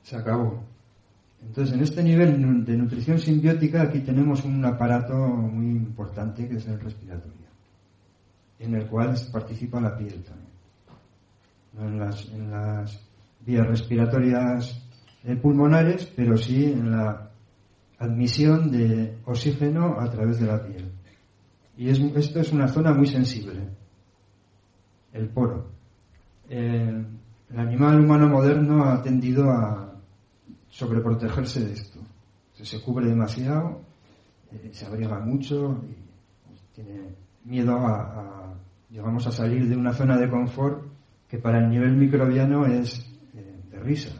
se 0.04 0.16
acabó. 0.16 0.64
Entonces, 1.42 1.74
en 1.74 1.82
este 1.82 2.04
nivel 2.04 2.66
de 2.66 2.78
nutrición 2.78 3.18
simbiótica, 3.18 3.82
aquí 3.82 4.02
tenemos 4.02 4.46
un 4.46 4.64
aparato 4.64 5.16
muy 5.16 5.72
importante 5.72 6.48
que 6.48 6.58
es 6.58 6.68
el 6.68 6.80
respiratorio, 6.80 7.48
en 8.60 8.76
el 8.76 8.86
cual 8.88 9.16
participa 9.32 9.82
la 9.82 9.98
piel 9.98 10.24
también. 10.24 10.52
En 11.80 12.00
las, 12.00 12.30
en 12.30 12.52
las 12.52 13.00
vías 13.46 13.66
respiratorias 13.66 14.88
eh, 15.24 15.36
pulmonares, 15.36 16.06
pero 16.16 16.38
sí 16.38 16.66
en 16.66 16.92
la 16.92 17.32
admisión 17.98 18.72
de 18.72 19.18
oxígeno 19.26 20.00
a 20.00 20.10
través 20.10 20.40
de 20.40 20.48
la 20.48 20.64
piel. 20.64 20.91
Y 21.78 21.90
esto 21.90 22.40
es 22.40 22.52
una 22.52 22.68
zona 22.68 22.94
muy 22.94 23.08
sensible, 23.08 23.62
el 25.14 25.30
poro. 25.30 25.72
el 26.50 27.06
animal 27.56 28.02
humano 28.02 28.28
moderno 28.28 28.84
ha 28.86 29.02
tendido 29.02 29.50
a 29.50 29.92
sobreprotegerse 30.70 31.66
de 31.66 31.74
esto. 31.74 32.00
Se, 32.54 32.82
cubre 32.82 33.08
demasiado, 33.08 33.82
eh, 34.52 34.70
se 34.72 34.86
abriga 34.86 35.20
mucho 35.20 35.82
y 35.84 35.96
pues, 36.48 36.62
tiene 36.74 37.16
miedo 37.46 37.76
a, 37.78 38.54
a, 38.94 39.18
a 39.18 39.32
salir 39.32 39.68
de 39.68 39.76
una 39.76 39.94
zona 39.94 40.18
de 40.18 40.30
confort 40.30 40.86
que 41.28 41.40
para 41.40 41.60
el 41.60 41.70
nivel 41.70 41.96
microbiano 41.96 42.66
es 42.66 43.00
eh, 43.34 43.62
de 43.72 43.80
risa. 43.80 44.12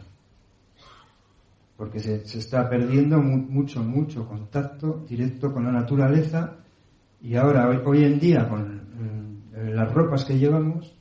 Porque 1.76 2.00
se, 2.00 2.26
se 2.26 2.38
está 2.38 2.68
perdiendo 2.68 3.20
mucho, 3.20 3.82
mucho 3.82 4.26
contacto 4.26 5.04
directo 5.08 5.52
con 5.52 5.64
la 5.64 5.72
naturaleza 5.72 6.56
y 7.22 7.36
ahora, 7.36 7.68
hoy, 7.84 8.04
en 8.04 8.18
día, 8.18 8.48
con 8.48 8.62
mm, 8.62 9.74
las 9.74 9.92
ropas 9.94 10.24
que 10.24 10.38
llevamos 10.38 10.92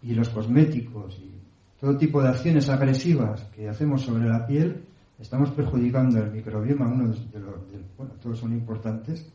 y 0.00 0.14
los 0.14 0.28
cosméticos 0.28 1.18
y 1.18 1.34
todo 1.80 1.96
tipo 1.96 2.22
de 2.22 2.28
acciones 2.28 2.68
agresivas 2.68 3.42
que 3.54 3.68
hacemos 3.68 4.02
sobre 4.02 4.28
la 4.28 4.46
piel, 4.46 4.84
estamos 5.18 5.50
perjudicando 5.50 6.18
el 6.18 6.30
microbioma, 6.30 6.86
uno 6.86 7.08
de 7.08 7.40
los, 7.40 7.58
bueno, 7.98 8.12
todos 8.22 8.38
son 8.38 8.52
importantes, 8.52 9.26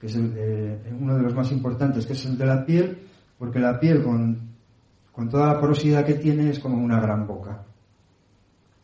que 0.00 0.06
es 0.06 0.16
uno 0.16 1.16
de 1.16 1.22
los 1.22 1.34
más 1.34 1.52
importantes, 1.52 2.06
que 2.06 2.14
es 2.14 2.24
el 2.24 2.38
de 2.38 2.46
la 2.46 2.64
piel, 2.64 2.98
porque 3.38 3.58
la 3.58 3.78
piel 3.78 4.02
con, 4.02 4.38
con 5.12 5.28
toda 5.28 5.52
la 5.52 5.60
porosidad 5.60 6.06
que 6.06 6.14
tiene 6.14 6.50
es 6.50 6.60
como 6.60 6.82
una 6.82 7.00
gran 7.00 7.26
boca. 7.26 7.62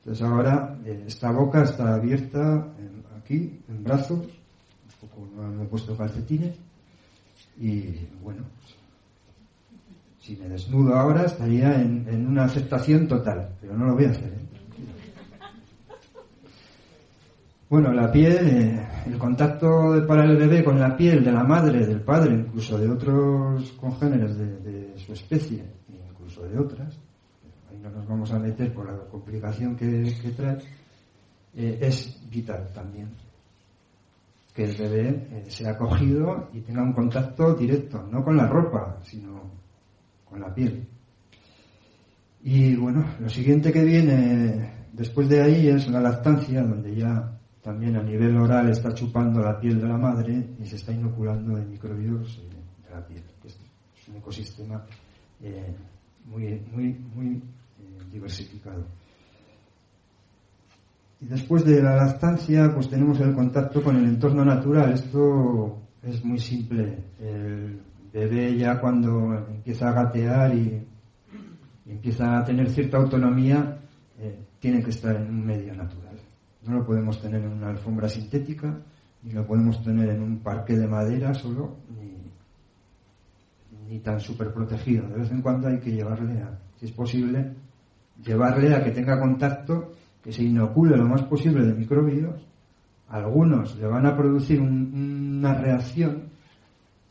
Entonces 0.00 0.22
ahora 0.26 0.76
eh, 0.84 1.04
esta 1.06 1.30
boca 1.30 1.62
está 1.62 1.94
abierta 1.94 2.68
aquí, 3.16 3.58
en 3.68 3.82
brazos, 3.82 4.18
un 4.18 5.08
poco 5.08 5.28
no 5.34 5.62
he 5.62 5.66
puesto 5.66 5.96
calcetines, 5.96 6.58
y 7.58 8.08
bueno, 8.22 8.42
Si 10.18 10.36
me 10.36 10.48
desnudo 10.48 10.94
ahora 10.94 11.24
estaría 11.24 11.80
en, 11.80 12.26
una 12.26 12.44
aceptación 12.44 13.06
total, 13.06 13.56
pero 13.60 13.76
no 13.76 13.86
lo 13.86 13.94
voy 13.94 14.06
a 14.06 14.10
hacer. 14.10 14.32
¿eh? 14.32 14.44
Bueno, 17.68 17.92
la 17.92 18.10
piel, 18.12 18.38
eh, 18.46 18.86
el 19.06 19.18
contacto 19.18 20.04
para 20.06 20.24
el 20.24 20.36
bebé 20.36 20.62
con 20.62 20.78
la 20.78 20.96
piel 20.96 21.24
de 21.24 21.32
la 21.32 21.42
madre, 21.42 21.84
del 21.84 22.00
padre, 22.02 22.34
incluso 22.34 22.78
de 22.78 22.88
otros 22.88 23.72
congéneres 23.72 24.36
de, 24.38 24.94
su 24.96 25.12
especie, 25.12 25.64
incluso 25.88 26.42
de 26.48 26.58
otras, 26.58 26.96
ahí 27.70 27.78
no 27.82 27.90
nos 27.90 28.06
vamos 28.06 28.30
a 28.32 28.38
meter 28.38 28.72
por 28.72 28.86
la 28.86 28.96
complicación 29.10 29.76
que, 29.76 30.14
trae, 30.36 30.58
eh, 31.54 31.78
es 31.80 32.20
vital 32.30 32.70
también. 32.72 33.08
Que 34.54 34.64
el 34.64 34.76
bebé 34.76 35.28
eh, 35.30 35.44
sea 35.48 35.76
cogido 35.76 36.48
y 36.52 36.60
tenga 36.60 36.82
un 36.82 36.92
contacto 36.92 37.54
directo, 37.54 38.06
no 38.10 38.22
con 38.22 38.36
la 38.36 38.46
ropa, 38.46 39.00
sino 39.02 39.42
con 40.24 40.40
la 40.40 40.54
piel. 40.54 40.86
Y 42.42 42.76
bueno, 42.76 43.04
lo 43.20 43.28
siguiente 43.28 43.72
que 43.72 43.82
viene 43.82 44.86
después 44.92 45.28
de 45.28 45.42
ahí 45.42 45.68
es 45.68 45.88
la 45.88 46.00
lactancia, 46.00 46.62
donde 46.62 46.94
ya 46.94 47.34
también 47.62 47.96
a 47.96 48.02
nivel 48.02 48.36
oral 48.36 48.68
está 48.68 48.92
chupando 48.92 49.40
la 49.40 49.58
piel 49.58 49.80
de 49.80 49.88
la 49.88 49.96
madre 49.96 50.50
y 50.60 50.66
se 50.66 50.76
está 50.76 50.92
inoculando 50.92 51.56
de 51.56 51.64
microbios 51.64 52.42
de 52.86 52.90
la 52.94 53.06
piel. 53.06 53.22
es 53.42 54.08
un 54.08 54.16
ecosistema 54.16 54.84
eh, 55.40 55.74
muy, 56.26 56.60
muy, 56.70 56.92
muy 57.14 57.28
eh, 57.36 58.04
diversificado. 58.12 58.84
Después 61.28 61.64
de 61.64 61.82
la 61.82 61.96
lactancia, 61.96 62.70
pues 62.74 62.90
tenemos 62.90 63.18
el 63.20 63.34
contacto 63.34 63.82
con 63.82 63.96
el 63.96 64.04
entorno 64.04 64.44
natural. 64.44 64.92
Esto 64.92 65.78
es 66.02 66.22
muy 66.22 66.38
simple. 66.38 66.98
El 67.18 67.80
bebé 68.12 68.58
ya 68.58 68.78
cuando 68.78 69.34
empieza 69.48 69.88
a 69.88 69.92
gatear 69.92 70.54
y, 70.54 70.86
empieza 71.86 72.38
a 72.38 72.44
tener 72.44 72.68
cierta 72.68 72.98
autonomía, 72.98 73.78
eh, 74.18 74.38
tiene 74.58 74.82
que 74.82 74.90
estar 74.90 75.16
en 75.16 75.28
un 75.28 75.46
medio 75.46 75.74
natural. 75.74 76.16
No 76.66 76.74
lo 76.78 76.86
podemos 76.86 77.20
tener 77.20 77.42
en 77.42 77.52
una 77.52 77.70
alfombra 77.70 78.08
sintética, 78.08 78.78
ni 79.22 79.32
lo 79.32 79.46
podemos 79.46 79.82
tener 79.82 80.10
en 80.10 80.22
un 80.22 80.40
parque 80.40 80.76
de 80.76 80.86
madera 80.86 81.32
solo, 81.32 81.76
ni, 83.88 83.98
tan 84.00 84.20
súper 84.20 84.52
protegido. 84.52 85.08
De 85.08 85.20
vez 85.20 85.30
en 85.30 85.40
cuando 85.40 85.68
hay 85.68 85.78
que 85.78 85.92
llevarle 85.92 86.42
a, 86.42 86.58
si 86.78 86.86
es 86.86 86.92
posible, 86.92 87.52
llevarle 88.22 88.74
a 88.74 88.82
que 88.82 88.90
tenga 88.90 89.18
contacto, 89.18 89.92
que 90.24 90.32
se 90.32 90.42
inocule 90.42 90.96
lo 90.96 91.04
más 91.04 91.22
posible 91.22 91.64
de 91.64 91.74
microbios. 91.74 92.40
Algunos 93.08 93.76
le 93.76 93.86
van 93.86 94.06
a 94.06 94.16
producir 94.16 94.60
una 94.60 95.54
reacción 95.54 96.30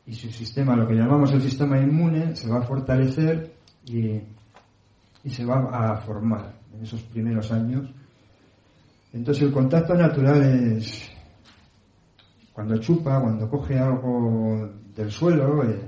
y 0.06 0.14
su 0.14 0.30
sistema, 0.32 0.76
lo 0.76 0.88
que 0.88 0.96
llamamos 0.96 1.32
el 1.32 1.42
sistema 1.42 1.78
inmune, 1.78 2.36
se 2.36 2.50
va 2.50 2.58
a 2.58 2.64
fortalecer 2.64 3.54
y, 3.86 4.20
y 5.24 5.30
se 5.30 5.46
va 5.46 5.70
a 5.72 5.98
formar 5.98 6.56
en 6.74 6.84
esos 6.84 7.04
primeros 7.04 7.52
años 7.52 7.90
entonces 9.14 9.44
el 9.44 9.52
contacto 9.52 9.94
natural 9.94 10.42
es 10.42 11.12
cuando 12.52 12.78
chupa, 12.78 13.22
cuando 13.22 13.48
coge 13.48 13.78
algo 13.78 14.72
del 14.96 15.12
suelo. 15.12 15.64
Eh, 15.64 15.80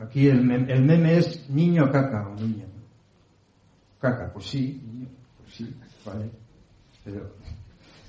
aquí 0.00 0.28
el, 0.28 0.44
meme 0.44 1.18
es 1.18 1.50
niño 1.50 1.90
caca 1.90 2.28
o 2.28 2.34
niño. 2.36 2.64
Caca, 4.00 4.32
pues 4.32 4.46
sí, 4.46 4.80
pues 5.38 5.54
sí, 5.54 5.74
vale. 6.06 6.30
Pero 7.04 7.30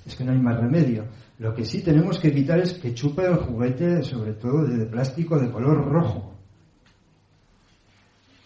es 0.06 0.14
que 0.14 0.24
no 0.24 0.32
hay 0.32 0.38
más 0.38 0.58
remedio. 0.58 1.04
Lo 1.38 1.54
que 1.54 1.64
sí 1.64 1.82
tenemos 1.82 2.18
que 2.18 2.28
evitar 2.28 2.58
es 2.58 2.74
que 2.74 2.94
chupe 2.94 3.24
el 3.26 3.36
juguete, 3.36 4.02
sobre 4.02 4.32
todo 4.34 4.64
de 4.64 4.86
plástico 4.86 5.38
de 5.38 5.50
color 5.50 5.84
rojo. 5.84 6.34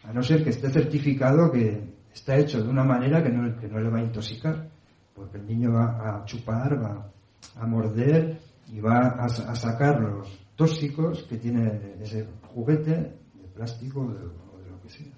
A 0.05 0.13
no 0.13 0.23
ser 0.23 0.43
que 0.43 0.51
esté 0.51 0.71
certificado 0.71 1.51
que 1.53 1.95
está 2.13 2.37
hecho 2.37 2.63
de 2.63 2.69
una 2.69 2.85
manera 2.85 3.23
que 3.23 3.31
no, 3.31 3.57
que 3.57 3.69
no 3.69 3.79
le 3.79 3.89
va 3.89 3.99
a 3.99 4.03
intoxicar 4.03 4.73
porque 5.15 5.39
el 5.39 5.47
niño 5.47 5.73
va 5.73 6.19
a 6.21 6.25
chupar, 6.25 6.83
va 6.83 7.11
a 7.57 7.67
morder 7.67 8.41
y 8.69 8.81
va 8.81 8.99
a, 8.99 9.29
sacar 9.29 10.01
los 10.01 10.29
tóxicos 10.57 11.25
que 11.25 11.37
tiene 11.37 11.97
ese 12.01 12.27
juguete 12.55 12.91
de 12.91 13.49
plástico 13.55 14.01
o 14.01 14.13
de, 14.13 14.71
lo 14.71 14.81
que 14.83 14.89
sea, 14.89 15.13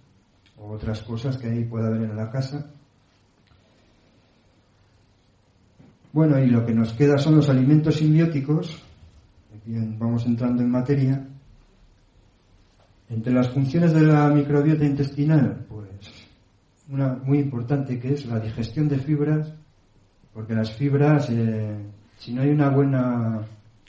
o 0.58 0.72
otras 0.72 1.02
cosas 1.02 1.36
que 1.38 1.48
ahí 1.48 1.64
pueda 1.64 1.88
haber 1.88 2.02
en 2.02 2.16
la 2.16 2.30
casa. 2.30 2.70
Bueno, 6.14 6.38
y 6.38 6.46
lo 6.46 6.64
que 6.64 6.72
nos 6.72 6.92
queda 6.92 7.18
son 7.18 7.34
los 7.34 7.48
alimentos 7.50 7.96
simbióticos. 7.96 8.80
Aquí 9.52 9.72
vamos 9.98 10.24
entrando 10.24 10.62
en 10.62 10.70
materia. 10.70 11.26
Entre 13.10 13.32
las 13.32 13.48
funciones 13.48 13.92
de 13.92 14.02
la 14.02 14.28
microbiota 14.28 14.84
intestinal, 14.84 15.66
pues 15.68 15.84
una 16.88 17.14
muy 17.24 17.40
importante 17.40 17.98
que 17.98 18.14
es 18.14 18.26
la 18.26 18.38
digestión 18.38 18.88
de 18.88 18.98
fibras 18.98 19.52
porque 20.32 20.54
las 20.54 20.72
fibras, 20.72 21.28
eh, 21.30 21.76
si 22.18 22.32
no 22.32 22.42
hay 22.42 22.50
una 22.50 22.70
buena 22.70 23.40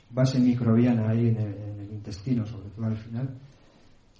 base 0.09 0.39
microbiana 0.39 1.09
ahí 1.09 1.29
en 1.29 1.37
el, 1.37 1.91
intestino, 1.91 2.45
sobre 2.47 2.69
todo 2.69 2.87
al 2.87 2.97
final, 2.97 3.29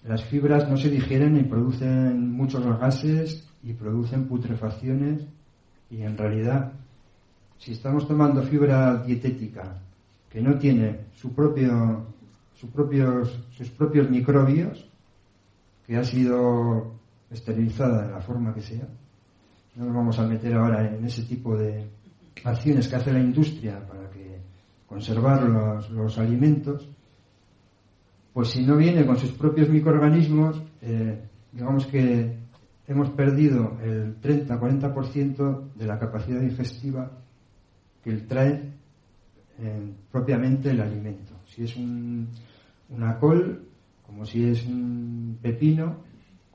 las 0.03 0.23
fibras 0.23 0.69
no 0.69 0.77
se 0.77 0.89
digieren 0.89 1.37
y 1.37 1.43
producen 1.43 2.31
muchos 2.31 2.63
gases 2.79 3.47
y 3.63 3.73
producen 3.73 4.27
putrefacciones 4.27 5.25
y 5.91 6.03
en 6.03 6.17
realidad 6.17 6.71
si 7.57 7.73
estamos 7.73 8.07
tomando 8.07 8.43
fibra 8.43 8.97
dietética 8.97 9.81
que 10.29 10.41
no 10.41 10.57
tiene 10.57 11.05
su 11.15 11.33
propio, 11.33 12.07
sus 12.53 12.69
propios, 12.69 13.39
sus 13.51 13.69
propios 13.69 14.09
microbios, 14.09 14.85
que 15.87 15.95
ha 15.95 16.03
sido 16.03 16.95
esterilizada 17.29 18.05
de 18.05 18.11
la 18.11 18.21
forma 18.21 18.53
que 18.53 18.61
sea, 18.61 18.87
no 19.75 19.85
nos 19.85 19.95
vamos 19.95 20.19
a 20.19 20.27
meter 20.27 20.53
ahora 20.55 20.95
en 20.95 21.05
ese 21.05 21.23
tipo 21.23 21.55
de, 21.55 21.87
acciones 22.43 22.87
que 22.87 22.95
hace 22.95 23.13
la 23.13 23.19
industria 23.19 23.85
para 23.87 24.09
que 24.09 24.39
conservar 24.87 25.43
los, 25.43 26.17
alimentos, 26.17 26.87
pues 28.33 28.49
si 28.49 28.65
no 28.65 28.75
viene 28.75 29.05
con 29.05 29.17
sus 29.17 29.31
propios 29.31 29.69
microorganismos, 29.69 30.61
eh, 30.81 31.23
digamos 31.51 31.87
que 31.87 32.37
hemos 32.87 33.09
perdido 33.11 33.77
el 33.81 34.19
30-40% 34.21 35.73
de 35.73 35.87
la 35.87 35.97
capacidad 35.97 36.41
digestiva 36.41 37.09
que 38.05 38.13
trae 38.17 38.71
eh, 39.57 39.93
propiamente 40.11 40.69
el 40.69 40.79
alimento. 40.79 41.33
Si 41.47 41.63
es 41.63 41.75
una 41.75 43.17
col, 43.19 43.67
como 44.05 44.23
si 44.27 44.45
es 44.45 44.63
un 44.67 45.39
pepino, 45.41 46.03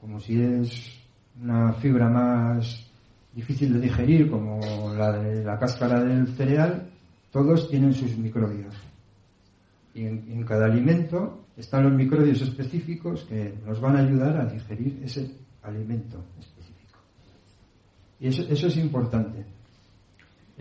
como 0.00 0.20
si 0.20 0.40
es 0.40 0.96
una 1.42 1.72
fibra 1.72 2.08
más 2.08 2.86
difícil 3.34 3.72
de 3.72 3.80
digerir 3.80 4.30
como 4.30 4.60
la 4.94 5.12
de 5.18 5.42
la 5.44 5.58
cáscara 5.58 6.04
del 6.04 6.28
cereal, 6.28 6.88
todos 7.32 7.68
tienen 7.68 7.92
sus 7.94 8.16
microbios. 8.16 8.76
Y 9.92 10.04
en, 10.06 10.44
cada 10.44 10.66
alimento 10.66 11.46
están 11.56 11.82
los 11.82 11.92
microbios 11.92 12.40
específicos 12.42 13.24
que 13.24 13.58
nos 13.66 13.80
van 13.80 13.96
a 13.96 14.00
ayudar 14.00 14.36
a 14.36 14.46
digerir 14.46 15.00
ese 15.02 15.34
alimento 15.62 16.24
específico. 16.38 17.00
Y 18.20 18.28
eso, 18.28 18.66
es 18.68 18.76
importante. 18.76 19.44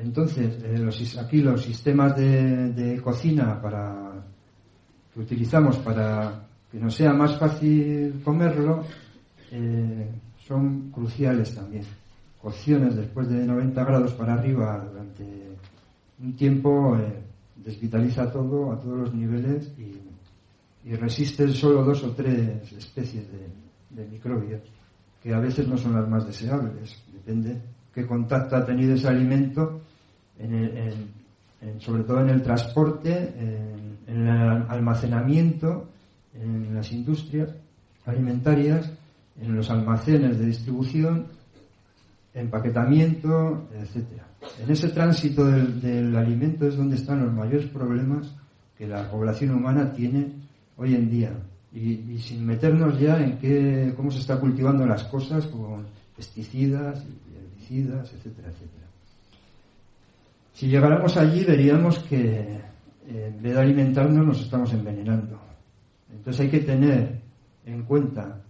Entonces, 0.02 0.58
eh, 0.64 1.18
aquí 1.20 1.42
los 1.42 1.62
sistemas 1.62 2.16
de, 2.16 3.00
cocina 3.04 3.62
para, 3.62 4.12
que 5.14 5.20
utilizamos 5.20 5.78
para 5.78 6.46
que 6.72 6.80
nos 6.80 6.96
sea 6.96 7.14
más 7.14 7.38
fácil 7.38 8.22
comerlo 8.24 8.84
eh, 9.52 10.08
son 10.46 10.92
cruciales 10.92 11.56
también 11.56 11.84
cocciones 12.42 12.96
después 12.96 13.28
de 13.28 13.46
90 13.46 13.84
grados 13.84 14.14
para 14.14 14.34
arriba 14.34 14.86
durante 14.90 15.58
un 16.22 16.36
tiempo 16.36 16.98
eh, 16.98 17.22
desvitaliza 17.56 18.32
todo 18.32 18.72
a 18.72 18.80
todos 18.80 18.98
los 18.98 19.14
niveles 19.14 19.72
y, 19.78 19.98
resiste 20.96 21.48
solo 21.50 21.84
dos 21.84 22.04
o 22.04 22.12
tres 22.14 22.72
especies 22.72 23.28
de, 23.92 24.08
microbios 24.08 24.62
que 25.22 25.32
a 25.34 25.40
veces 25.40 25.68
no 25.68 25.78
son 25.78 25.94
las 25.94 26.08
más 26.10 26.26
deseables. 26.26 27.04
Depende 27.14 27.62
qué 27.94 28.08
contacto 28.08 28.56
ha 28.56 28.66
tenido 28.66 28.96
ese 28.96 29.08
alimento, 29.08 29.82
sobre 31.80 32.04
todo 32.04 32.22
en 32.22 32.30
el 32.30 32.42
transporte, 32.42 33.34
en 34.08 34.28
el 34.28 34.40
almacenamiento, 34.70 35.90
en 36.34 36.74
las 36.74 36.92
industrias 36.92 37.50
alimentarias, 38.06 38.92
en 39.42 39.56
los 39.56 39.70
almacenes 39.70 40.40
de 40.40 40.46
distribución 40.46 41.28
empaquetamiento, 42.34 43.68
etcétera. 43.74 44.28
En 44.64 44.70
ese 44.70 44.90
tránsito 44.90 45.46
del, 45.46 46.16
alimento 46.16 46.68
es 46.68 46.78
donde 46.78 46.96
están 46.96 47.24
los 47.24 47.34
mayores 47.34 47.66
problemas 47.68 48.34
que 48.78 48.88
la 48.88 49.10
población 49.10 49.52
humana 49.52 49.92
tiene 49.94 50.32
hoy 50.78 50.96
en 50.96 51.10
día. 51.10 51.34
Y, 51.74 52.18
sin 52.20 52.46
meternos 52.46 53.00
ya 53.00 53.22
en 53.22 53.38
qué, 53.38 53.94
cómo 53.96 54.10
se 54.10 54.20
está 54.20 54.40
cultivando 54.40 54.86
las 54.86 55.04
cosas 55.04 55.46
con 55.48 55.86
pesticidas, 56.16 57.06
herbicidas, 57.36 58.12
etcétera, 58.14 58.50
etcétera. 58.50 58.79
Si 60.60 60.68
llegáramos 60.68 61.16
allí 61.16 61.46
veríamos 61.46 62.00
que 62.00 62.18
eh, 62.18 62.62
en 63.08 63.42
vez 63.42 63.54
de 63.54 63.62
alimentarnos 63.62 64.28
nos 64.28 64.42
estamos 64.42 64.74
envenenando. 64.74 65.40
Entonces 66.12 66.42
hay 66.42 66.50
que 66.50 66.60
tener 66.60 67.22
en 67.66 67.84
cuenta 67.84 68.42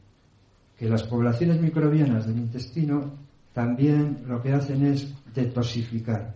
que 0.75 0.89
las 0.89 1.03
poblaciones 1.03 1.61
microbianas 1.61 2.25
del 2.25 2.37
intestino 2.37 3.13
también 3.53 4.23
lo 4.27 4.41
que 4.41 4.53
hacen 4.53 4.87
es 4.87 5.13
detoxificar. 5.35 6.33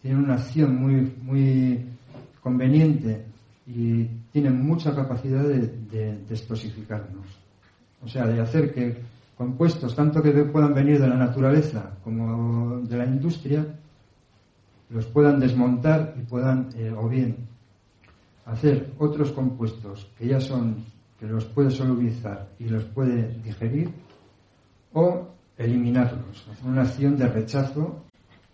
Tienen 0.00 0.22
una 0.22 0.34
acción 0.34 0.76
muy, 0.76 1.12
muy 1.22 1.86
conveniente 2.40 3.26
y 3.66 4.04
tienen 4.30 4.64
mucha 4.64 4.94
capacidad 4.94 5.42
de, 5.42 5.66
de 5.90 6.18
detoxificarnos. 6.28 7.26
O 8.00 8.06
sea, 8.06 8.28
de 8.28 8.40
hacer 8.40 8.72
que 8.72 8.96
compuestos, 9.36 9.92
tanto 9.96 10.22
que 10.22 10.30
puedan 10.30 10.72
venir 10.72 11.00
de 11.00 11.08
la 11.08 11.16
naturaleza 11.16 11.98
como 12.04 12.82
de 12.82 12.96
la 12.96 13.06
industria, 13.06 13.66
los 14.90 15.06
puedan 15.06 15.38
desmontar 15.38 16.14
y 16.18 16.22
puedan, 16.22 16.68
eh, 16.76 16.92
o 16.96 17.08
bien, 17.08 17.36
hacer 18.44 18.92
otros 18.98 19.32
compuestos 19.32 20.10
que 20.18 20.26
ya 20.26 20.40
son, 20.40 20.84
que 21.18 21.26
los 21.26 21.44
puede 21.44 21.70
solubilizar 21.70 22.48
y 22.58 22.64
los 22.64 22.84
puede 22.84 23.34
digerir, 23.42 23.90
o 24.92 25.28
eliminarlos, 25.56 26.46
hacer 26.50 26.66
una 26.66 26.82
acción 26.82 27.16
de 27.16 27.28
rechazo 27.28 28.04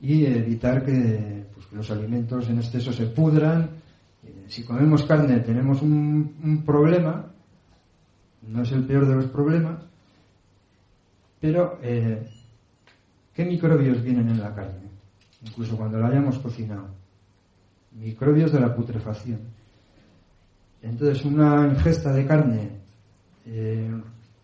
y 0.01 0.27
evitar 0.27 0.85
que, 0.85 1.47
pues, 1.55 1.73
los 1.73 1.91
alimentos 1.91 2.49
en 2.49 2.59
exceso 2.59 2.93
se 2.93 3.07
pudran. 3.07 3.71
Eh, 4.25 4.45
si 4.49 4.65
comemos 4.65 5.05
carne 5.05 5.41
tenemos 5.41 5.81
un, 5.81 6.37
un 6.43 6.65
problema, 6.65 7.25
no 8.43 8.63
es 8.63 8.73
el 8.73 8.85
peor 8.85 9.07
de 9.07 9.15
los 9.15 9.27
problemas, 9.27 9.79
pero 11.41 11.79
eh, 11.83 12.29
¿qué 13.33 13.45
microbios 13.45 14.03
vienen 14.03 14.29
en 14.29 14.41
la 14.41 14.55
carne? 14.55 14.86
Incluso 15.43 15.77
cuando 15.77 15.99
la 15.99 16.09
hayamos 16.09 16.39
cocinado. 16.39 16.89
Microbios 17.93 18.53
de 18.53 18.61
la 18.61 18.75
putrefacción. 18.75 19.41
Entonces, 20.83 21.25
una 21.25 21.67
ingesta 21.67 22.13
de 22.13 22.27
carne, 22.27 22.71
eh, 23.47 23.91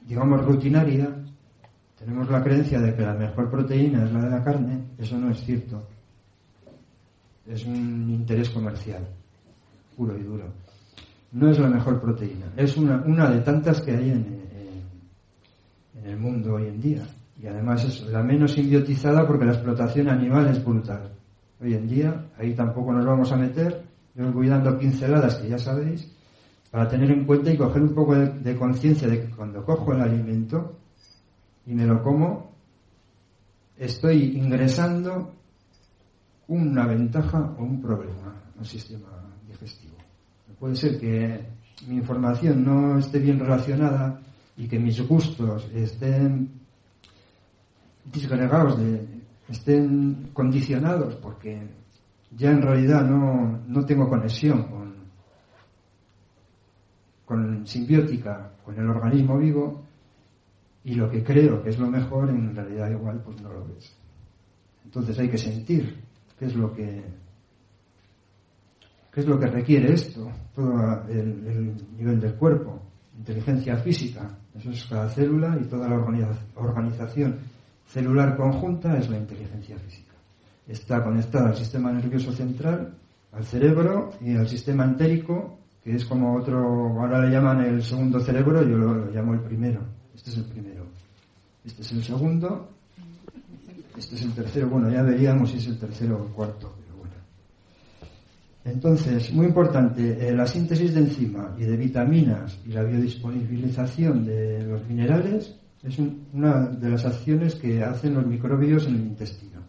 digamos, 0.06 0.44
rutinaria, 0.44 1.08
tenemos 1.98 2.28
la 2.30 2.42
creencia 2.42 2.80
de 2.80 2.94
que 2.94 3.02
la 3.02 3.14
mejor 3.14 3.50
proteína 3.50 4.04
es 4.04 4.12
la 4.12 4.24
de 4.24 4.30
la 4.30 4.42
carne. 4.42 4.82
Eso 4.98 5.18
no 5.18 5.30
es 5.30 5.40
cierto. 5.44 5.86
Es 7.46 7.64
un 7.64 8.10
interés 8.10 8.50
comercial, 8.50 9.06
puro 9.96 10.16
y 10.16 10.22
duro. 10.22 10.44
No 11.32 11.50
es 11.50 11.58
la 11.58 11.68
mejor 11.68 12.00
proteína. 12.00 12.46
Es 12.56 12.76
una, 12.76 13.02
una 13.06 13.30
de 13.30 13.40
tantas 13.40 13.80
que 13.80 13.92
hay 13.92 14.10
en, 14.10 14.42
en 16.02 16.10
el 16.10 16.16
mundo 16.16 16.54
hoy 16.54 16.66
en 16.66 16.80
día. 16.80 17.06
Y 17.42 17.48
además 17.48 17.84
es 17.84 18.02
la 18.02 18.22
menos 18.22 18.52
simbiotizada 18.52 19.26
porque 19.26 19.44
la 19.44 19.52
explotación 19.52 20.08
animal 20.08 20.46
es 20.46 20.64
brutal. 20.64 21.10
Hoy 21.60 21.74
en 21.74 21.88
día, 21.88 22.30
ahí 22.38 22.54
tampoco 22.54 22.92
nos 22.92 23.04
vamos 23.04 23.32
a 23.32 23.36
meter. 23.36 23.82
Yo 24.14 24.28
os 24.28 24.34
voy 24.34 24.46
dando 24.46 24.78
pinceladas 24.78 25.36
que 25.36 25.48
ya 25.48 25.58
sabéis, 25.58 26.08
para 26.70 26.86
tener 26.86 27.10
en 27.10 27.24
cuenta 27.24 27.50
y 27.50 27.56
coger 27.56 27.82
un 27.82 27.94
poco 27.94 28.14
de, 28.14 28.56
conciencia 28.56 29.08
de 29.08 29.22
que 29.22 29.30
cuando 29.34 29.64
cojo 29.64 29.92
el 29.92 30.02
alimento 30.02 30.78
y 31.66 31.74
me 31.74 31.84
lo 31.84 32.00
como, 32.00 32.52
estoy 33.76 34.36
ingresando 34.36 35.34
una 36.46 36.86
ventaja 36.86 37.56
o 37.58 37.64
un 37.64 37.80
problema 37.80 38.40
al 38.56 38.66
sistema 38.66 39.08
digestivo. 39.48 39.96
Puede 40.60 40.76
ser 40.76 41.00
que 41.00 41.44
mi 41.88 41.96
información 41.96 42.64
no 42.64 42.98
esté 42.98 43.18
bien 43.18 43.40
relacionada 43.40 44.20
y 44.56 44.68
que 44.68 44.78
mis 44.78 45.00
gustos 45.08 45.68
estén 45.74 46.61
disgregados, 48.04 48.78
de, 48.78 49.06
estén 49.48 50.30
condicionados, 50.32 51.14
porque 51.16 51.60
ya 52.30 52.50
en 52.50 52.62
realidad 52.62 53.04
no, 53.04 53.60
no 53.66 53.84
tengo 53.84 54.08
conexión 54.08 54.64
con, 54.64 54.94
con 57.24 57.66
simbiótica, 57.66 58.52
con 58.64 58.78
el 58.78 58.88
organismo 58.88 59.38
vivo, 59.38 59.82
y 60.84 60.94
lo 60.94 61.08
que 61.08 61.22
creo 61.22 61.62
que 61.62 61.70
es 61.70 61.78
lo 61.78 61.88
mejor, 61.88 62.30
en 62.30 62.54
realidad 62.54 62.90
igual 62.90 63.22
pues 63.24 63.40
no 63.40 63.52
lo 63.52 63.66
ves. 63.66 63.96
Entonces 64.84 65.18
hay 65.18 65.28
que 65.28 65.38
sentir 65.38 66.00
qué 66.38 66.46
es 66.46 66.56
lo 66.56 66.72
que 66.72 67.22
qué 69.12 69.20
es 69.20 69.26
lo 69.26 69.38
que 69.38 69.46
requiere 69.46 69.92
esto, 69.92 70.30
todo 70.54 71.06
el 71.08 71.76
nivel 71.98 72.18
del 72.18 72.34
cuerpo, 72.34 72.80
inteligencia 73.18 73.76
física, 73.76 74.26
eso 74.54 74.70
es 74.70 74.86
cada 74.86 75.08
célula 75.10 75.58
y 75.60 75.64
toda 75.64 75.86
la 75.86 75.96
organización 76.56 77.38
celular 77.92 78.36
conjunta 78.36 78.96
es 78.96 79.10
la 79.10 79.18
inteligencia 79.18 79.76
física. 79.78 80.12
Está 80.66 81.04
conectada 81.04 81.50
al 81.50 81.56
sistema 81.56 81.92
nervioso 81.92 82.32
central, 82.32 82.94
al 83.32 83.44
cerebro 83.44 84.12
y 84.20 84.34
al 84.34 84.48
sistema 84.48 84.84
entérico, 84.84 85.58
que 85.84 85.96
es 85.96 86.04
como 86.04 86.34
otro, 86.36 86.58
ahora 87.00 87.20
le 87.24 87.30
llaman 87.30 87.60
el 87.64 87.82
segundo 87.82 88.20
cerebro, 88.20 88.62
yo 88.62 88.76
lo, 88.76 89.10
llamo 89.10 89.34
el 89.34 89.40
primero. 89.40 89.80
Este 90.14 90.30
es 90.30 90.38
el 90.38 90.44
primero. 90.44 90.86
Este 91.64 91.82
es 91.82 91.92
el 91.92 92.02
segundo. 92.02 92.70
Este 93.96 94.14
es 94.14 94.22
el 94.22 94.32
tercero. 94.32 94.68
Bueno, 94.68 94.90
ya 94.90 95.02
veríamos 95.02 95.50
si 95.50 95.58
es 95.58 95.66
el 95.66 95.78
tercero 95.78 96.16
o 96.16 96.26
el 96.26 96.32
cuarto. 96.32 96.72
Entonces, 98.64 99.32
muy 99.32 99.46
importante, 99.46 100.28
eh, 100.28 100.32
la 100.32 100.46
síntesis 100.46 100.94
de 100.94 101.00
enzima 101.00 101.52
y 101.58 101.64
de 101.64 101.76
vitaminas 101.76 102.60
y 102.64 102.68
la 102.70 102.84
biodisponibilización 102.84 104.24
de 104.24 104.62
los 104.62 104.86
minerales 104.86 105.56
es 105.82 105.98
una 105.98 106.66
de 106.68 106.90
las 106.90 107.04
acciones 107.04 107.54
que 107.56 107.82
hacen 107.82 108.14
los 108.14 108.26
microbios 108.26 108.86
en 108.86 108.94
el 108.94 109.00
intestino. 109.02 109.60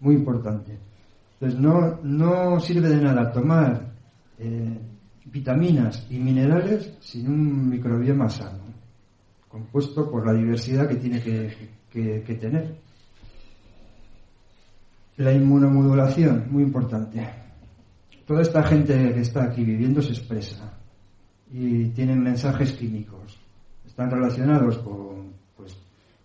Muy 0.00 0.14
importante. 0.14 0.78
Entonces, 1.34 1.58
no, 1.58 1.98
no 2.02 2.60
sirve 2.60 2.88
de 2.88 3.02
nada 3.02 3.32
tomar 3.32 3.92
eh, 4.38 4.78
vitaminas 5.24 6.06
y 6.10 6.18
minerales 6.18 6.94
sin 7.00 7.28
un 7.28 7.68
microbioma 7.68 8.28
sano, 8.28 8.64
compuesto 9.48 10.10
por 10.10 10.26
la 10.26 10.32
diversidad 10.32 10.88
que 10.88 10.96
tiene 10.96 11.20
que 11.20 12.34
tener. 12.34 12.76
La 15.16 15.32
inmunomodulación, 15.32 16.46
muy 16.50 16.62
importante 16.62 17.40
toda 18.30 18.42
esta 18.42 18.62
gente 18.62 18.94
que 19.12 19.22
está 19.22 19.42
aquí 19.42 19.64
viviendo 19.64 20.00
se 20.00 20.10
expresa 20.10 20.72
y 21.52 21.86
tienen 21.86 22.22
mensajes 22.22 22.74
químicos. 22.74 23.39
Están 24.00 24.18
relacionados 24.18 24.78
con, 24.78 25.34
pues, 25.54 25.76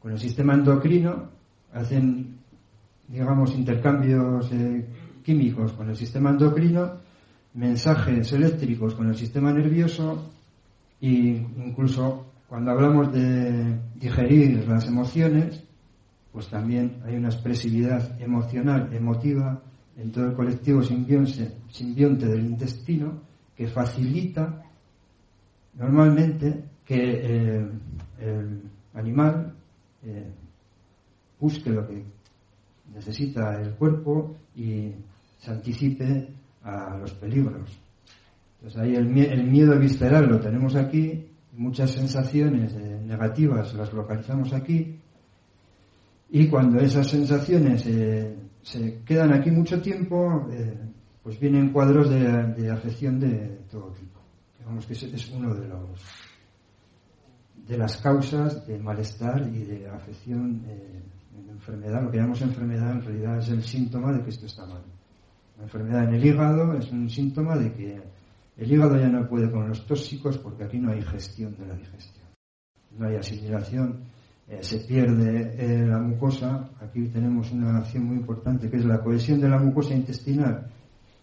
con 0.02 0.14
el 0.14 0.18
sistema 0.18 0.54
endocrino, 0.54 1.28
hacen, 1.74 2.38
digamos, 3.06 3.54
intercambios 3.54 4.50
eh, 4.54 4.86
químicos 5.22 5.74
con 5.74 5.90
el 5.90 5.98
sistema 5.98 6.30
endocrino, 6.30 6.94
mensajes 7.56 8.32
eléctricos 8.32 8.96
con 8.96 9.10
el 9.10 9.16
sistema 9.18 9.52
nervioso 9.52 10.32
e 11.02 11.46
incluso 11.58 12.28
cuando 12.48 12.72
hablamos 12.72 13.12
de 13.12 13.78
digerir 13.96 14.66
las 14.70 14.88
emociones, 14.88 15.62
pues 16.32 16.48
también 16.48 17.02
hay 17.06 17.18
una 17.18 17.28
expresividad 17.28 18.22
emocional, 18.22 18.88
emotiva, 18.94 19.62
en 19.98 20.14
todo 20.14 20.28
el 20.28 20.34
colectivo 20.34 20.82
simbionte, 20.82 22.26
del 22.26 22.46
intestino 22.46 23.20
que 23.54 23.68
facilita 23.68 24.64
normalmente 25.74 26.75
que 26.86 26.96
eh, 26.98 27.68
el 28.20 28.62
animal 28.94 29.54
eh, 30.04 30.32
busque 31.40 31.70
lo 31.70 31.88
que 31.88 32.04
necesita 32.94 33.60
el 33.62 33.72
cuerpo 33.76 34.36
y 34.56 34.92
se 35.40 35.52
anticipe 35.52 36.28
a 36.64 36.98
los 36.98 37.12
peligros. 37.14 37.70
Entonces 38.58 38.82
ahí 38.82 38.96
el, 38.96 39.08
miedo 39.08 39.78
visceral 39.78 40.28
lo 40.28 40.40
tenemos 40.40 40.76
aquí, 40.76 41.28
muchas 41.54 41.92
sensaciones 41.92 42.74
eh, 42.74 43.02
negativas 43.06 43.74
las 43.74 43.94
localizamos 43.94 44.54
aquí 44.54 45.00
y 46.30 46.48
cuando 46.48 46.80
esas 46.80 47.08
sensaciones 47.08 47.86
se 48.66 49.04
quedan 49.06 49.32
aquí 49.32 49.52
mucho 49.52 49.80
tiempo, 49.80 50.48
eh, 50.52 50.76
pues 51.22 51.40
vienen 51.40 51.72
cuadros 51.72 52.10
de, 52.10 52.72
afección 52.72 53.20
de 53.20 53.60
todo 53.70 53.92
tipo. 53.92 54.20
Digamos 54.58 54.88
que 54.88 54.94
es 54.94 55.30
uno 55.30 55.54
de 55.54 55.68
los 55.68 56.25
de 57.68 57.78
las 57.78 57.98
causas 57.98 58.66
de 58.68 58.78
malestar 58.78 59.50
y 59.54 59.64
de 59.64 59.88
afección 59.88 60.64
eh, 60.68 61.02
en 61.38 61.50
enfermedad. 61.50 62.04
Lo 62.04 62.12
que 62.12 62.18
llamamos 62.18 62.42
enfermedad 62.42 62.92
en 62.92 63.02
realidad 63.02 63.38
es 63.40 63.50
el 63.50 63.64
síntoma 63.64 64.14
de 64.14 64.24
que 64.24 64.30
esto 64.30 64.46
está 64.46 64.66
mal. 64.66 64.84
La 65.58 65.64
enfermedad 65.64 66.04
en 66.04 66.16
el 66.16 66.26
hígado 66.26 66.78
es 66.78 66.92
un 66.92 67.10
síntoma 67.10 67.58
de 67.58 67.74
que 67.74 68.02
el 68.58 68.72
hígado 68.72 68.98
ya 68.98 69.08
no 69.08 69.28
puede 69.28 69.52
con 69.52 69.68
los 69.68 69.86
tóxicos 69.86 70.38
porque 70.38 70.64
aquí 70.64 70.80
no 70.80 70.92
hay 70.92 71.02
gestión 71.02 71.56
de 71.58 71.66
la 71.66 71.76
digestión. 71.76 72.26
No 72.98 73.08
hay 73.08 73.16
asimilación 73.16 74.04
eh, 74.48 74.60
se 74.62 74.78
pierde 74.78 75.56
eh, 75.58 75.88
la 75.88 75.98
mucosa, 75.98 76.70
aquí 76.80 77.08
tenemos 77.08 77.52
una 77.52 77.80
acción 77.80 78.06
muy 78.06 78.18
importante 78.18 78.70
que 78.70 78.78
es 78.78 78.86
la 78.86 79.02
cohesión 79.02 79.42
de 79.42 79.50
la 79.50 79.58
mucosa 79.58 79.96
intestinal 79.96 80.68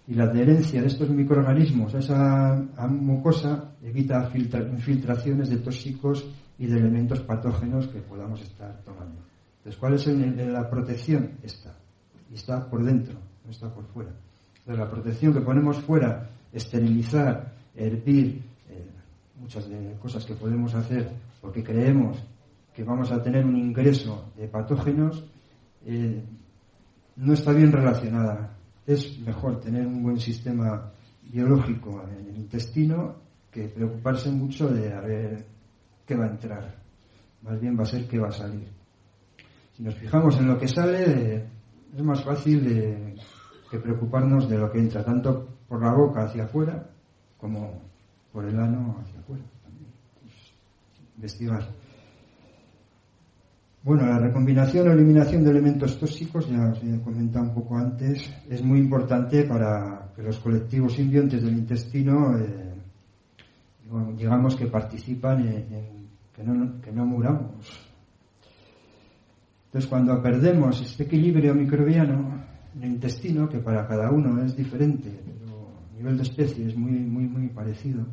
y 0.07 0.15
la 0.15 0.25
adherencia 0.25 0.81
de 0.81 0.89
estos 0.89 1.09
microorganismos 1.11 1.95
a 1.95 1.99
esa 1.99 2.87
mucosa 2.89 3.73
evita 3.83 4.31
infiltraciones 4.35 5.49
de 5.49 5.59
tóxicos 5.59 6.27
y 6.59 6.67
de 6.67 6.79
elementos 6.79 7.21
patógenos 7.21 7.89
que 7.89 8.01
podamos 8.01 8.41
estar 8.43 8.81
tomando. 8.85 9.21
Entonces, 9.59 9.79
¿cuál 9.79 9.95
es 9.95 10.07
la 10.07 10.69
protección? 10.69 11.31
Esta. 11.43 11.75
Y 12.31 12.35
está 12.35 12.69
por 12.69 12.85
dentro, 12.85 13.15
no 13.45 13.51
está 13.51 13.73
por 13.73 13.85
fuera. 13.87 14.11
Entonces, 14.59 14.79
la 14.79 14.91
protección 14.91 15.33
que 15.33 15.41
ponemos 15.41 15.79
fuera, 15.79 16.31
esterilizar, 16.53 17.53
hervir, 17.75 18.43
eh, 18.69 18.87
muchas 19.41 19.69
de 19.69 19.97
cosas 20.01 20.25
que 20.25 20.35
podemos 20.35 20.75
hacer 20.75 21.11
porque 21.43 21.63
creemos 21.63 22.17
que 22.73 22.85
vamos 22.85 23.11
a 23.11 23.23
tener 23.23 23.45
un 23.45 23.57
ingreso 23.57 24.33
de 24.37 24.49
patógenos 24.49 25.23
eh, 25.85 26.23
no 27.17 27.35
está 27.35 27.53
bien 27.53 27.73
relacionada. 27.73 28.57
Es 28.87 29.18
mejor 29.20 29.61
tener 29.61 29.87
un 29.87 30.03
buen 30.03 30.18
sistema 30.18 30.93
biológico 31.22 32.03
en 32.09 32.26
el 32.26 32.37
intestino 32.37 33.16
que 33.51 33.68
preocuparse 33.68 34.30
mucho 34.30 34.68
de 34.68 34.93
a 34.93 35.01
ver 35.01 35.45
qué 36.07 36.16
va 36.16 36.26
a 36.26 36.30
entrar. 36.30 36.83
Más 37.43 37.61
bien 37.61 37.78
va 37.78 37.83
a 37.83 37.87
ser 37.87 38.09
qué 38.09 38.18
va 38.18 38.28
a 38.28 38.33
salir. 38.33 38.68
Si 39.76 39.83
nos 39.83 39.95
fijamos 39.95 40.37
en 40.39 40.49
lo 40.49 40.59
que 40.59 40.68
sale, 40.68 41.47
es 41.95 42.03
más 42.03 42.24
fácil 42.24 43.16
que 43.70 43.78
preocuparnos 43.78 44.49
de 44.49 44.59
lo 44.59 44.70
que 44.70 44.78
entra, 44.78 45.05
tanto 45.05 45.49
por 45.68 45.83
la 45.83 45.93
boca 45.95 46.24
hacia 46.24 46.45
afuera 46.45 46.91
como 47.39 47.83
por 48.33 48.45
el 48.45 48.59
ano 48.59 48.99
hacia 49.01 49.20
afuera. 49.20 49.45
Pues, 50.20 50.35
investigar. 51.16 51.82
Bueno, 53.85 54.07
la 54.07 54.16
recombinación 54.16 54.87
o 54.87 54.93
eliminación 54.93 55.43
de 55.43 55.51
elementos 55.51 55.99
tóxicos, 55.99 56.47
ya 56.47 56.70
os 56.70 56.78
he 56.85 57.03
comentado 57.03 57.47
un 57.47 57.55
poco 57.55 57.76
antes, 57.76 58.30
es 58.49 58.62
muy 58.62 58.78
importante 58.78 59.43
para 59.43 60.07
que 60.14 60.22
los 60.22 60.39
colectivos 60.39 60.95
simbiontes 60.95 61.43
del 61.43 61.59
intestino, 61.59 62.39
eh, 62.39 62.78
digamos 64.16 64.55
que 64.55 64.68
participan 64.68 65.41
en, 65.49 66.07
que, 66.33 66.93
no, 66.93 67.05
muramos. 67.05 67.59
Entonces, 69.66 69.91
cuando 69.91 70.22
perdemos 70.22 70.80
este 70.80 71.03
equilibrio 71.03 71.53
microbiano 71.53 72.39
en 72.76 72.85
el 72.85 72.93
intestino, 72.93 73.49
que 73.49 73.59
para 73.59 73.89
cada 73.89 74.12
uno 74.12 74.45
es 74.45 74.57
diferente, 74.57 75.11
pero 75.11 75.72
a 75.91 75.97
nivel 75.97 76.18
de 76.18 76.22
especie 76.22 76.68
es 76.68 76.76
muy, 76.76 76.93
muy, 76.93 77.26
muy 77.26 77.49
parecido, 77.49 78.07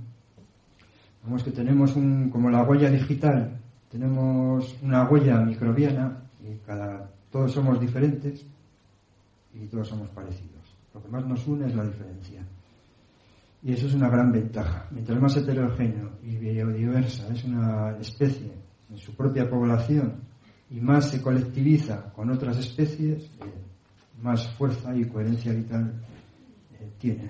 vemos 1.24 1.44
que 1.44 1.52
tenemos 1.52 1.96
un, 1.96 2.32
como 2.32 2.50
la 2.50 2.64
huella 2.64 2.90
digital 2.90 3.60
tenemos 3.92 4.76
una 4.82 5.08
huella 5.10 5.38
microbiana 5.42 6.22
y 6.44 6.56
cada, 6.66 7.10
todos 7.32 7.52
somos 7.52 7.80
diferentes 7.80 8.46
y 9.54 9.66
todos 9.68 9.88
somos 9.88 10.10
parecidos. 10.10 10.76
Lo 10.94 11.02
que 11.02 11.10
más 11.10 11.26
nos 11.26 11.46
une 11.48 11.68
es 11.68 11.76
la 11.76 11.84
diferencia. 11.84 12.42
Y 13.62 13.74
eso 13.74 13.88
es 13.88 13.94
una 13.94 14.10
gran 14.10 14.32
ventaja. 14.32 14.86
Mientras 14.92 15.20
más 15.20 15.36
heterogéneo 15.36 16.12
y 16.24 16.38
biodiversa 16.38 17.28
es 17.34 17.44
una 17.44 17.98
especie 18.00 18.52
en 18.90 18.98
su 18.98 19.14
propia 19.16 19.50
población 19.50 20.16
y 20.70 20.80
más 20.80 21.10
se 21.10 21.22
colectiviza 21.22 22.12
con 22.14 22.30
otras 22.30 22.58
especies, 22.58 23.24
eh, 23.24 24.22
más 24.22 24.48
fuerza 24.56 24.96
y 24.96 25.06
coherencia 25.06 25.52
vital 25.52 25.94
eh, 26.80 26.90
tiene. 27.00 27.30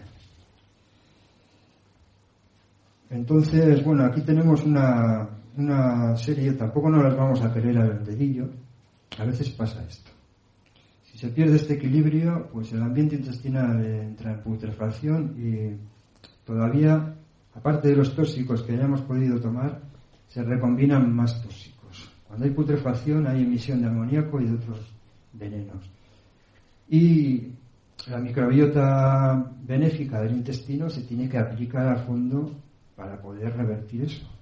Entonces, 3.10 3.84
bueno, 3.84 4.04
aquí 4.06 4.22
tenemos 4.22 4.64
una, 4.64 5.28
una 5.60 6.16
serie, 6.18 6.54
tampoco 6.54 6.90
no 6.90 7.04
las 7.04 7.16
vamos 7.16 7.42
a 7.42 7.54
querer 7.54 7.78
al 7.78 8.04
dedillo, 8.04 8.50
a 9.18 9.26
veces 9.26 9.50
pasa 9.50 9.84
esto. 9.88 10.12
Si 11.04 11.18
se 11.18 11.30
pierde 11.30 11.58
este 11.58 11.74
equilibrio, 11.74 12.50
pues 12.52 12.72
el 12.72 12.82
ambiente 12.82 13.16
intestinal 13.16 13.84
entra 13.86 14.34
en 14.34 14.42
putrefacción 14.42 15.36
y 15.38 15.76
todavía, 16.46 17.16
aparte 17.54 17.90
de 17.90 17.96
los 17.96 18.16
tóxicos 18.16 18.64
que 18.64 18.74
hayamos 18.74 19.02
podido 19.02 19.40
tomar, 19.40 19.82
se 20.28 20.44
recombinan 20.44 21.14
más 21.14 21.42
tóxicos. 21.42 22.10
Cuando 22.28 22.46
hay 22.46 22.52
putrefacción 22.52 23.28
hay 23.28 23.44
emisión 23.44 23.82
de 23.82 23.88
amoníaco 23.88 24.40
y 24.40 24.46
de 24.46 24.54
otros 24.54 24.80
venenos. 25.34 25.90
Y 26.90 27.52
la 28.08 28.20
microbiota 28.20 29.52
benéfica 29.64 30.22
del 30.22 30.38
intestino 30.38 30.90
se 30.90 31.02
tiene 31.02 31.28
que 31.28 31.38
aplicar 31.38 31.88
a 31.88 31.98
fondo 31.98 32.52
para 32.96 33.22
poder 33.22 33.56
revertir 33.56 34.04
eso. 34.04 34.39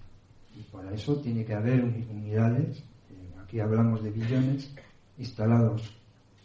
Y 0.57 0.63
para 0.71 0.91
eso 0.91 1.17
tiene 1.17 1.45
que 1.45 1.53
haber 1.53 1.83
unidades, 1.83 2.79
eh, 2.79 3.35
aquí 3.43 3.59
hablamos 3.59 4.03
de 4.03 4.09
billones, 4.09 4.73
instalados. 5.17 5.93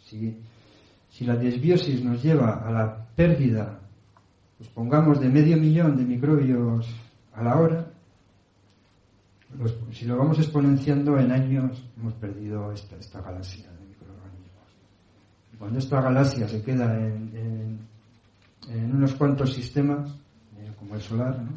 Si, 0.05 0.37
la 1.21 1.35
desbiosis 1.35 2.03
nos 2.03 2.21
lleva 2.21 2.67
a 2.67 2.71
la 2.71 3.05
pérdida, 3.15 3.79
pues 4.57 4.69
pongamos 4.69 5.19
de 5.19 5.29
medio 5.29 5.57
millón 5.57 5.97
de 5.97 6.03
microbios 6.03 6.87
a 7.33 7.43
la 7.43 7.55
hora, 7.55 7.87
si 9.91 10.05
lo 10.05 10.17
vamos 10.17 10.39
exponenciando 10.39 11.17
en 11.17 11.31
años, 11.31 11.83
hemos 11.97 12.13
perdido 12.15 12.71
esta, 12.71 12.97
esta 12.97 13.21
galaxia 13.21 13.71
de 13.71 13.85
microorganismos. 13.85 14.67
Cuando 15.59 15.79
esta 15.79 16.01
galaxia 16.01 16.47
se 16.47 16.61
queda 16.63 16.99
en, 16.99 17.79
en, 18.69 18.95
unos 18.95 19.13
cuantos 19.13 19.53
sistemas, 19.53 20.09
eh, 20.57 20.71
como 20.79 20.95
el 20.95 21.01
solar, 21.01 21.39
¿no? 21.39 21.51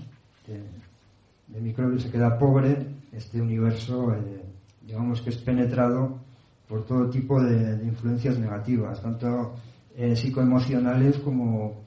De 1.49 1.61
microbios 1.61 2.03
se 2.03 2.11
queda 2.11 2.39
pobre, 2.39 2.87
este 3.13 3.41
universo, 3.41 4.13
eh, 4.13 4.45
digamos 4.83 5.21
que 5.21 5.31
es 5.31 5.39
penetrado 5.39 6.21
por 6.69 6.85
todo 6.85 7.09
tipo 7.09 7.41
de, 7.43 7.85
influencias 7.85 8.39
negativas, 8.39 9.01
tanto 9.01 9.55
eh, 9.97 10.17
psicoemocionales 10.17 11.19
como 11.19 11.85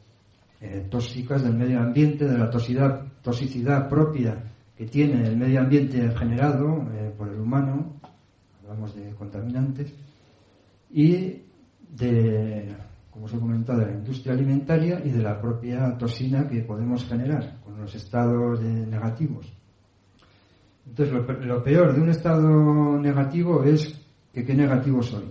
eh, 0.62 0.88
tóxicas 0.90 1.44
del 1.44 1.56
medio 1.56 1.80
ambiente, 1.80 2.26
de 2.26 2.38
la 2.38 2.50
toxicidad, 2.50 3.06
toxicidad 3.22 3.90
propia 3.90 4.44
que 4.78 4.86
tiene 4.86 5.28
el 5.28 5.36
medio 5.36 5.60
ambiente 5.60 6.10
generado 6.12 6.88
por 7.18 7.28
el 7.28 7.42
humano, 7.42 8.00
hablamos 8.64 8.96
de 8.96 9.14
contaminantes, 9.16 9.94
y 10.90 11.44
de, 11.90 12.74
como 13.12 13.26
os 13.26 13.34
he 13.34 13.40
comentado, 13.40 13.80
de 13.80 13.88
la 13.88 13.98
industria 13.98 14.34
alimentaria 14.34 15.02
y 15.04 15.10
de 15.10 15.24
la 15.24 15.40
propia 15.40 15.98
toxina 15.98 16.48
que 16.48 16.62
podemos 16.62 17.06
generar 17.06 17.60
los 17.80 17.96
estados 17.96 18.62
negativos. 18.62 19.52
Entonces, 20.86 21.14
lo, 21.46 21.64
peor 21.64 21.94
de 21.94 22.02
un 22.02 22.10
estado 22.10 23.00
negativo 23.00 23.64
es 23.64 24.00
que 24.34 24.44
qué 24.44 24.54
negativo 24.54 25.02
soy. 25.02 25.26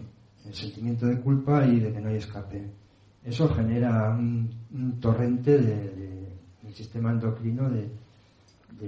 El 0.47 0.55
sentimiento 0.55 1.07
de 1.07 1.21
culpa 1.21 1.67
y 1.67 1.81
de 1.81 1.93
que 1.93 2.01
no 2.01 2.09
hay 2.09 2.17
escape. 2.17 2.71
Eso 3.25 3.49
genera 3.49 4.11
un, 4.11 4.99
torrente 5.01 5.59
de, 5.59 6.29
del 6.63 6.75
sistema 6.75 7.11
endocrino 7.11 7.69
de, 7.69 7.91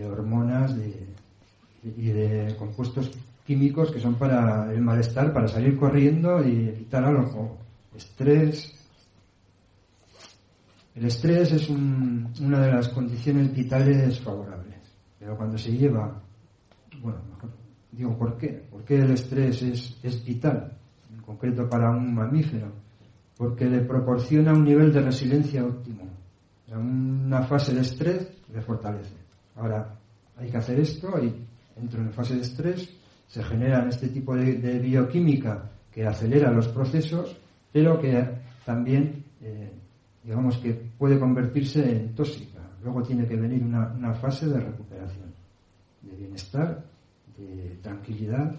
hormonas 0.07 0.73
y 1.85 2.07
de 2.11 2.55
compuestos 2.57 3.11
químicos 3.45 3.91
que 3.91 3.99
son 3.99 4.15
para 4.15 4.73
el 4.73 4.81
malestar, 4.81 5.33
para 5.33 5.49
salir 5.49 5.77
corriendo 5.77 6.47
y 6.47 6.69
evitar 6.69 7.05
algo. 7.05 7.59
Estrés, 7.97 8.80
el 10.95 11.05
estrés 11.05 11.53
es 11.53 11.69
una 11.71 12.61
de 12.61 12.73
las 12.73 12.89
condiciones 12.89 13.55
vitales 13.55 14.21
favorables, 14.21 14.97
pero 15.19 15.37
cuando 15.37 15.57
se 15.57 15.73
lleva, 15.73 16.21
bueno, 17.01 17.19
mejor, 17.31 17.51
digo, 17.93 18.19
¿por 18.19 18.37
qué? 18.37 18.67
¿Por 18.71 18.85
qué 18.85 19.01
el 19.01 19.11
estrés 19.13 19.63
es, 19.63 19.99
es 20.03 20.25
vital, 20.25 20.77
en 21.13 21.23
concreto 21.23 21.69
para 21.69 21.91
un 21.91 22.15
mamífero? 22.15 22.73
Porque 23.37 23.67
le 23.67 23.81
proporciona 23.81 24.53
un 24.53 24.65
nivel 24.65 24.93
de 24.93 25.01
resiliencia 25.01 25.65
óptimo. 25.65 26.09
Una 26.69 27.43
fase 27.43 27.75
de 27.75 27.81
estrés 27.81 28.31
le 28.53 28.61
fortalece. 28.61 29.15
Ahora, 29.57 29.97
hay 30.37 30.51
que 30.51 30.57
hacer 30.57 30.81
esto 30.81 31.23
y 31.23 31.35
entro 31.77 32.01
en 32.01 32.13
fase 32.13 32.35
de 32.35 32.43
estrés, 32.43 32.91
se 33.27 33.43
genera 33.43 33.87
este 33.89 34.09
tipo 34.09 34.35
de, 34.35 34.79
bioquímica 34.79 35.71
que 35.93 36.07
acelera 36.07 36.51
los 36.51 36.69
procesos, 36.69 37.37
pero 37.73 38.01
que 38.01 38.27
también 38.65 39.25
eh, 39.41 39.71
digamos 40.23 40.59
que 40.59 40.75
puede 40.99 41.19
convertirse 41.19 41.91
en 41.91 42.15
tóxica. 42.15 42.61
Luego 42.83 43.03
tiene 43.03 43.27
que 43.27 43.37
venir 43.37 43.63
una, 43.63 44.15
fase 44.15 44.47
de 44.49 44.61
recuperación, 44.61 45.35
de 46.03 46.17
bienestar, 46.17 46.85
de 47.37 47.79
tranquilidad, 47.83 48.55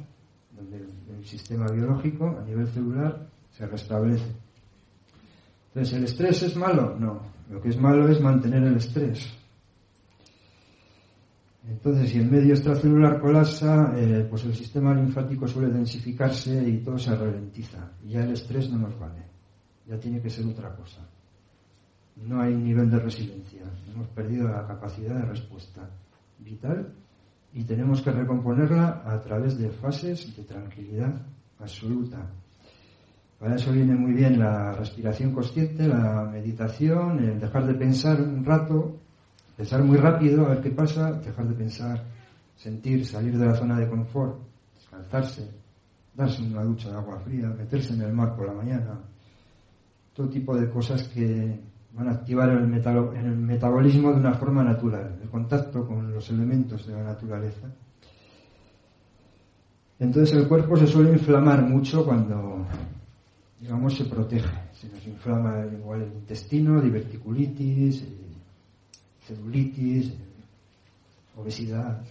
donde 0.55 0.78
el, 0.78 1.26
sistema 1.26 1.68
biológico 1.72 2.36
a 2.39 2.43
nivel 2.43 2.68
celular 2.68 3.28
se 3.51 3.68
restablece. 3.68 4.32
Entonces, 5.68 5.93
¿el 5.93 6.03
estrés 6.05 6.43
es 6.43 6.55
malo? 6.55 6.97
No. 6.97 7.22
Lo 7.49 7.62
que 7.62 7.70
es 7.70 7.80
malo 7.80 8.07
es 8.09 8.20
mantener 8.20 8.64
el 8.64 8.78
estrés. 8.78 9.38
Entonces, 11.68 12.09
si 12.09 12.18
el 12.18 12.32
medio 12.32 12.53
extracelular 12.53 13.22
colapsa, 13.22 13.93
eh, 13.95 14.26
pues 14.28 14.45
el 14.45 14.55
sistema 14.55 14.95
linfático 14.95 15.47
suele 15.47 15.72
densificarse 15.72 16.68
y 16.68 16.78
todo 16.80 16.97
se 16.97 17.16
ralentiza. 17.16 17.91
Y 18.03 18.14
ya 18.14 18.24
el 18.24 18.32
estrés 18.32 18.70
no 18.72 18.80
nos 18.80 18.97
vale. 18.97 19.24
Ya 19.88 19.99
tiene 19.99 20.20
que 20.20 20.30
ser 20.30 20.47
otra 20.47 20.76
cosa 20.76 21.07
no 22.26 22.41
hay 22.41 22.53
nivel 22.55 22.89
de 22.89 22.99
resiliencia. 22.99 23.63
Hemos 23.93 24.07
perdido 24.09 24.47
la 24.47 24.65
capacidad 24.67 25.15
de 25.15 25.26
respuesta 25.26 25.89
vital 26.39 26.93
y 27.53 27.63
tenemos 27.63 28.01
que 28.01 28.11
recomponerla 28.11 29.03
a 29.05 29.19
través 29.22 29.57
de 29.57 29.69
fases 29.69 30.36
de 30.36 30.43
tranquilidad 30.43 31.13
absoluta. 31.59 32.30
Para 33.39 33.55
eso 33.55 33.72
viene 33.72 33.95
muy 33.95 34.13
bien 34.13 34.39
la 34.39 34.74
respiración 34.74 35.34
consciente, 35.34 35.88
la 35.88 36.30
meditación, 36.32 37.19
el 37.19 37.39
dejar 37.39 37.65
de 37.65 37.74
pensar 37.74 38.22
un 38.22 38.45
rato, 38.45 38.99
pensar 39.57 39.84
muy 39.84 39.97
rápido 39.97 40.45
a 40.45 40.49
ver 40.49 40.61
qué 40.61 40.69
pasa, 40.69 41.13
dejar 41.13 41.47
de 41.47 41.55
pensar, 41.55 42.03
sentir, 42.55 43.05
salir 43.05 43.38
de 43.38 43.47
la 43.47 43.55
zona 43.55 43.80
de 43.80 43.89
confort, 43.89 44.39
descansarse, 44.76 45.49
darse 46.13 46.43
una 46.43 46.63
ducha 46.63 46.91
de 46.91 46.97
agua 46.97 47.19
fría, 47.19 47.47
meterse 47.47 47.93
en 47.93 48.01
el 48.01 48.13
mar 48.13 48.36
por 48.36 48.45
la 48.45 48.53
mañana, 48.53 48.99
todo 50.13 50.30
tipo 50.30 50.55
de 50.55 50.69
cosas 50.69 51.07
que 51.07 51.70
van 51.93 52.07
a 52.07 52.11
activar 52.11 52.49
el, 52.49 52.73
el 52.73 53.37
metabolismo 53.37 54.11
de 54.11 54.19
una 54.19 54.33
forma 54.33 54.63
natural, 54.63 55.19
el 55.21 55.29
contacto 55.29 55.85
con 55.85 56.13
los 56.13 56.29
elementos 56.29 56.87
de 56.87 56.93
la 56.93 57.03
naturaleza. 57.03 57.67
Entonces 59.99 60.35
el 60.35 60.47
cuerpo 60.47 60.75
se 60.77 60.87
suele 60.87 61.11
inflamar 61.11 61.61
mucho 61.61 62.03
cuando, 62.03 62.65
digamos, 63.59 63.95
se 63.95 64.05
protege. 64.05 64.49
Se 64.73 64.89
nos 64.89 65.05
inflama 65.05 65.63
igual 65.71 66.01
el 66.01 66.13
intestino, 66.13 66.81
diverticulitis, 66.81 68.01
eh, 68.01 68.07
celulitis, 69.27 70.07
eh, 70.07 70.15
obesidad. 71.37 72.01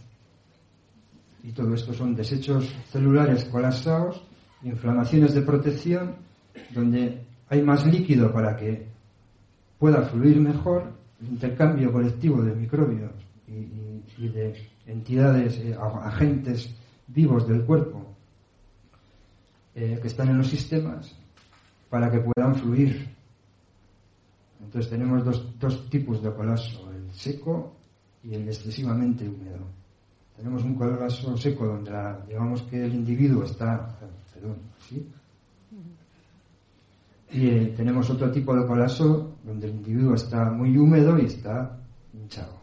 Y 1.42 1.50
todo 1.50 1.74
esto 1.74 1.92
son 1.92 2.14
desechos 2.14 2.72
celulares 2.90 3.44
colapsados, 3.46 4.22
inflamaciones 4.62 5.34
de 5.34 5.42
protección, 5.42 6.14
donde 6.72 7.24
hay 7.48 7.62
más 7.62 7.84
líquido 7.86 8.32
para 8.32 8.56
que 8.56 8.89
pueda 9.80 10.02
fluir 10.02 10.38
mejor 10.38 10.92
el 11.20 11.28
intercambio 11.28 11.90
colectivo 11.90 12.42
de 12.42 12.54
microbios 12.54 13.12
y, 13.48 14.28
de 14.28 14.54
entidades, 14.86 15.56
eh, 15.58 15.76
agentes 16.02 16.72
vivos 17.06 17.48
del 17.48 17.64
cuerpo 17.64 18.14
eh, 19.74 19.98
que 20.00 20.08
están 20.08 20.28
en 20.28 20.38
los 20.38 20.48
sistemas 20.48 21.16
para 21.88 22.10
que 22.10 22.20
puedan 22.20 22.54
fluir. 22.54 23.08
Entonces 24.62 24.90
tenemos 24.90 25.24
dos, 25.24 25.58
dos 25.58 25.88
tipos 25.88 26.22
de 26.22 26.32
colapso, 26.34 26.92
el 26.92 27.10
seco 27.12 27.72
y 28.22 28.34
el 28.34 28.46
excesivamente 28.48 29.26
húmedo. 29.26 29.64
Tenemos 30.36 30.62
un 30.62 30.74
colapso 30.74 31.36
seco 31.38 31.66
donde 31.66 31.92
digamos 32.28 32.62
que 32.62 32.84
el 32.84 32.94
individuo 32.94 33.44
está, 33.44 33.98
perdón, 34.34 34.58
¿sí? 34.86 35.08
Y 37.32 37.48
eh, 37.48 37.74
tenemos 37.76 38.10
otro 38.10 38.30
tipo 38.30 38.54
de 38.56 38.66
colapso 38.66 39.36
donde 39.44 39.68
el 39.68 39.74
individuo 39.76 40.14
está 40.14 40.50
muy 40.50 40.76
húmedo 40.76 41.18
y 41.18 41.26
está 41.26 41.78
hinchado. 42.12 42.58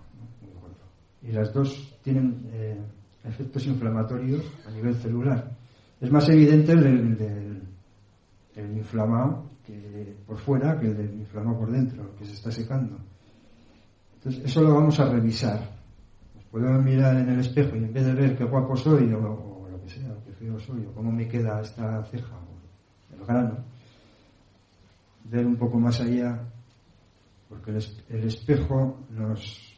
Y 1.22 1.32
las 1.32 1.54
dos 1.54 1.98
tienen 2.04 2.50
eh, 2.52 2.78
efectos 3.24 3.66
inflamatorios 3.66 4.44
a 4.68 4.72
nivel 4.72 4.96
celular. 4.96 5.52
Es 6.00 6.12
más 6.12 6.28
evidente 6.30 6.74
el 6.74 7.18
del, 7.18 7.64
inflamado 8.76 9.46
que 9.66 10.16
por 10.26 10.38
fuera 10.38 10.80
que 10.80 10.88
el 10.88 10.98
del 10.98 11.14
inflamado 11.14 11.60
por 11.60 11.72
dentro, 11.72 12.16
que 12.18 12.26
se 12.26 12.34
está 12.34 12.52
secando. 12.52 12.98
Entonces, 14.16 14.46
eso 14.46 14.62
lo 14.62 14.76
vamos 14.76 15.00
a 15.00 15.10
revisar. 15.10 15.60
Nos 16.36 16.44
podemos 16.46 16.84
mirar 16.84 17.16
en 17.18 17.30
el 17.30 17.40
espejo 17.40 17.76
y 17.76 17.80
en 17.80 17.94
vez 17.94 18.06
de 18.06 18.14
ver 18.14 18.38
qué 18.38 18.44
guapo 18.44 18.76
soy 18.76 19.12
o, 19.14 19.68
lo 19.72 19.82
que 19.84 19.90
sea, 19.90 20.14
qué 20.26 20.32
feo 20.34 20.60
soy, 20.60 20.86
o 20.86 20.94
cómo 20.94 21.12
me 21.12 21.28
queda 21.28 21.62
esta 21.62 22.04
ceja 22.06 22.36
o 22.36 23.16
el 23.16 23.26
grano, 23.26 23.58
ver 25.30 25.46
un 25.46 25.58
poco 25.58 25.80
más 25.80 26.00
allá, 26.00 26.48
porque 27.50 27.72
el, 27.72 28.24
espejo 28.24 29.06
nos... 29.10 29.74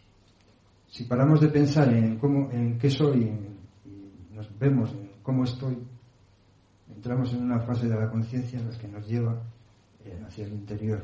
Si 0.88 1.04
paramos 1.06 1.40
de 1.40 1.50
pensar 1.50 1.94
en, 1.94 2.18
cómo, 2.18 2.50
en 2.52 2.78
qué 2.80 2.90
soy 2.90 3.22
y 3.86 4.36
nos 4.36 4.58
vemos 4.58 4.92
en 4.92 5.12
cómo 5.22 5.44
estoy, 5.44 5.78
entramos 6.96 7.32
en 7.34 7.44
una 7.44 7.60
fase 7.60 7.88
de 7.88 7.96
la 7.96 8.10
conciencia 8.10 8.60
en 8.60 8.70
la 8.70 8.78
que 8.78 8.88
nos 8.88 9.08
lleva 9.08 9.40
eh, 10.04 10.20
hacia 10.26 10.46
el 10.46 10.54
interior. 10.54 11.04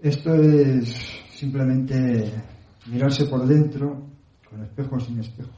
Esto 0.00 0.34
es 0.34 0.88
simplemente 1.30 2.32
mirarse 2.86 3.26
por 3.26 3.46
dentro, 3.46 4.06
con 4.48 4.62
espejo 4.62 4.96
o 4.96 5.00
sin 5.00 5.18
espejo. 5.18 5.50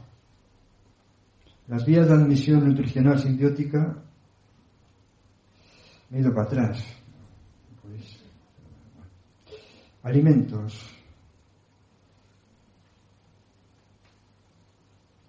Las 1.68 1.84
vías 1.86 2.08
de 2.08 2.14
admisión 2.14 2.66
nutricional 2.66 3.18
simbiótica 3.18 4.02
me 6.10 6.18
he 6.18 6.20
ido 6.20 6.34
para 6.34 6.46
atrás. 6.46 7.01
Alimentos. 10.02 10.90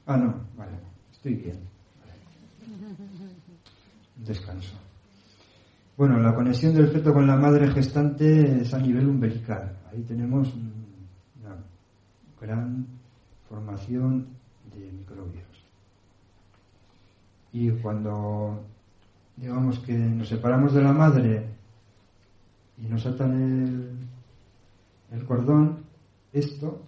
Ah, 0.06 0.18
no, 0.18 0.34
vale, 0.58 0.78
estoy 1.12 1.36
bien. 1.36 1.60
Descanso. 4.18 4.76
Bueno, 5.96 6.20
la 6.20 6.34
conexión 6.34 6.74
del 6.74 6.88
feto 6.88 7.14
con 7.14 7.28
la 7.28 7.36
madre 7.36 7.70
gestante 7.70 8.62
es 8.62 8.74
a 8.74 8.80
nivel 8.80 9.08
umbilical. 9.08 9.78
Ahí 9.92 10.02
tenemos 10.02 10.52
una 10.54 11.56
gran 12.42 12.88
formación 13.48 14.28
de 14.74 14.92
microbios. 14.92 15.46
Y 17.52 17.70
cuando 17.70 18.66
digamos 19.38 19.80
que 19.80 19.94
nos 19.94 20.28
separamos 20.28 20.74
de 20.74 20.82
la 20.82 20.94
madre 20.94 21.46
y 22.78 22.88
nos 22.88 23.06
atan 23.06 23.32
el, 23.34 24.13
el 25.14 25.26
cordón, 25.26 25.86
esto 26.32 26.82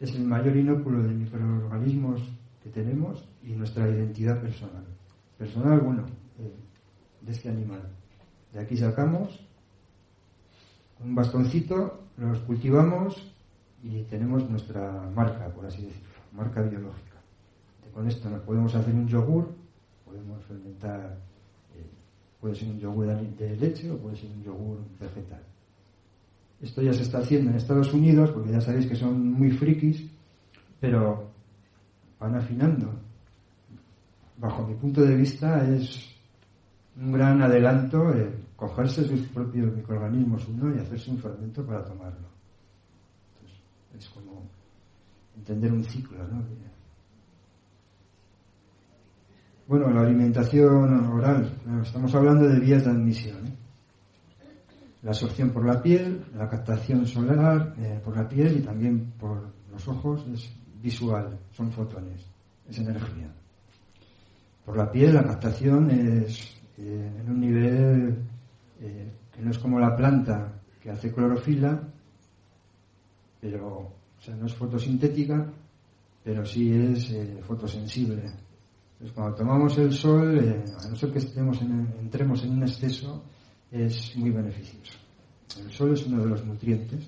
es 0.00 0.14
el 0.14 0.24
mayor 0.24 0.56
inóculo 0.56 1.02
de 1.02 1.14
microorganismos 1.14 2.22
que 2.62 2.70
tenemos 2.70 3.28
y 3.42 3.52
nuestra 3.52 3.88
identidad 3.88 4.40
personal. 4.40 4.84
Personal, 5.38 5.80
bueno, 5.80 6.06
de 7.20 7.32
este 7.32 7.50
animal. 7.50 7.82
De 8.52 8.60
aquí 8.60 8.76
sacamos 8.76 9.40
un 11.04 11.14
bastoncito, 11.14 12.00
los 12.16 12.38
cultivamos 12.40 13.32
y 13.82 14.02
tenemos 14.04 14.48
nuestra 14.48 15.10
marca, 15.14 15.48
por 15.48 15.66
así 15.66 15.82
decirlo, 15.82 16.08
marca 16.32 16.62
biológica. 16.62 17.16
Con 17.92 18.08
esto 18.08 18.30
nos 18.30 18.40
podemos 18.42 18.74
hacer 18.74 18.94
un 18.94 19.08
yogur, 19.08 19.54
podemos 20.04 20.42
fermentar, 20.44 21.18
eh, 21.74 21.86
puede 22.40 22.54
ser 22.54 22.68
un 22.68 22.78
yogur 22.78 23.06
de 23.06 23.56
leche 23.56 23.90
o 23.90 23.98
puede 23.98 24.16
ser 24.16 24.30
un 24.30 24.42
yogur 24.42 24.78
vegetal. 24.98 25.42
Esto 26.60 26.82
ya 26.82 26.92
se 26.92 27.02
está 27.02 27.18
haciendo 27.18 27.50
en 27.50 27.56
Estados 27.56 27.92
Unidos, 27.92 28.30
porque 28.30 28.52
ya 28.52 28.60
sabéis 28.60 28.86
que 28.86 28.96
son 28.96 29.32
muy 29.32 29.50
frikis, 29.50 30.04
pero 30.80 31.30
van 32.18 32.34
afinando. 32.34 32.92
Bajo 34.38 34.66
mi 34.66 34.74
punto 34.74 35.02
de 35.02 35.14
vista 35.14 35.66
es 35.68 36.14
un 36.96 37.12
gran 37.12 37.42
adelanto 37.42 38.10
el 38.12 38.46
cogerse 38.56 39.06
sus 39.06 39.20
propios 39.28 39.74
microorganismos 39.74 40.48
uno 40.48 40.74
y 40.74 40.78
hacerse 40.78 41.10
un 41.10 41.18
fermento 41.18 41.64
para 41.64 41.84
tomarlo. 41.84 42.28
es 43.98 44.08
como 44.10 44.42
entender 45.36 45.72
un 45.72 45.84
ciclo, 45.84 46.18
¿no? 46.28 46.42
Bueno, 49.68 49.90
la 49.90 50.02
alimentación 50.02 51.10
oral, 51.10 51.52
estamos 51.82 52.14
hablando 52.14 52.46
de 52.48 52.60
vías 52.60 52.84
de 52.84 52.90
admisión. 52.90 53.46
¿eh? 53.46 53.56
La 55.06 55.12
absorción 55.12 55.50
por 55.50 55.64
la 55.64 55.80
piel, 55.80 56.24
la 56.34 56.48
captación 56.48 57.06
solar 57.06 57.76
eh, 57.78 58.00
por 58.04 58.16
la 58.16 58.28
piel 58.28 58.58
y 58.58 58.60
también 58.60 59.12
por 59.12 59.52
los 59.70 59.86
ojos 59.86 60.26
es 60.34 60.52
visual, 60.82 61.38
son 61.52 61.70
fotones, 61.70 62.26
es 62.68 62.76
energía. 62.78 63.32
Por 64.64 64.76
la 64.76 64.90
piel 64.90 65.14
la 65.14 65.22
captación 65.22 65.92
es 65.92 66.56
eh, 66.78 67.12
en 67.20 67.30
un 67.30 67.40
nivel 67.40 68.18
eh, 68.80 69.12
que 69.32 69.42
no 69.42 69.52
es 69.52 69.58
como 69.58 69.78
la 69.78 69.94
planta 69.94 70.60
que 70.82 70.90
hace 70.90 71.12
clorofila, 71.12 71.80
pero 73.40 73.68
o 73.68 74.20
sea, 74.20 74.34
no 74.34 74.46
es 74.46 74.54
fotosintética, 74.54 75.46
pero 76.24 76.44
sí 76.44 76.72
es 76.72 77.14
fotosensible. 77.46 78.24
Entonces, 78.24 79.14
cuando 79.14 79.36
tomamos 79.36 79.78
el 79.78 79.92
sol, 79.92 80.64
a 80.82 80.88
no 80.88 80.96
ser 80.96 81.12
que 81.12 81.18
estemos 81.18 81.62
entremos 81.62 82.42
en 82.42 82.54
un 82.54 82.62
exceso, 82.64 83.22
es 83.70 84.16
muy 84.16 84.30
beneficioso. 84.30 84.98
El 85.58 85.70
sol 85.70 85.92
es 85.92 86.06
uno 86.06 86.22
de 86.22 86.30
los 86.30 86.44
nutrientes. 86.44 87.06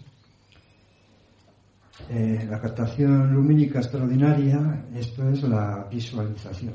Eh, 2.08 2.46
la 2.48 2.60
captación 2.60 3.32
lumínica 3.32 3.80
extraordinaria, 3.80 4.86
esto 4.94 5.28
es 5.28 5.42
la 5.42 5.86
visualización. 5.90 6.74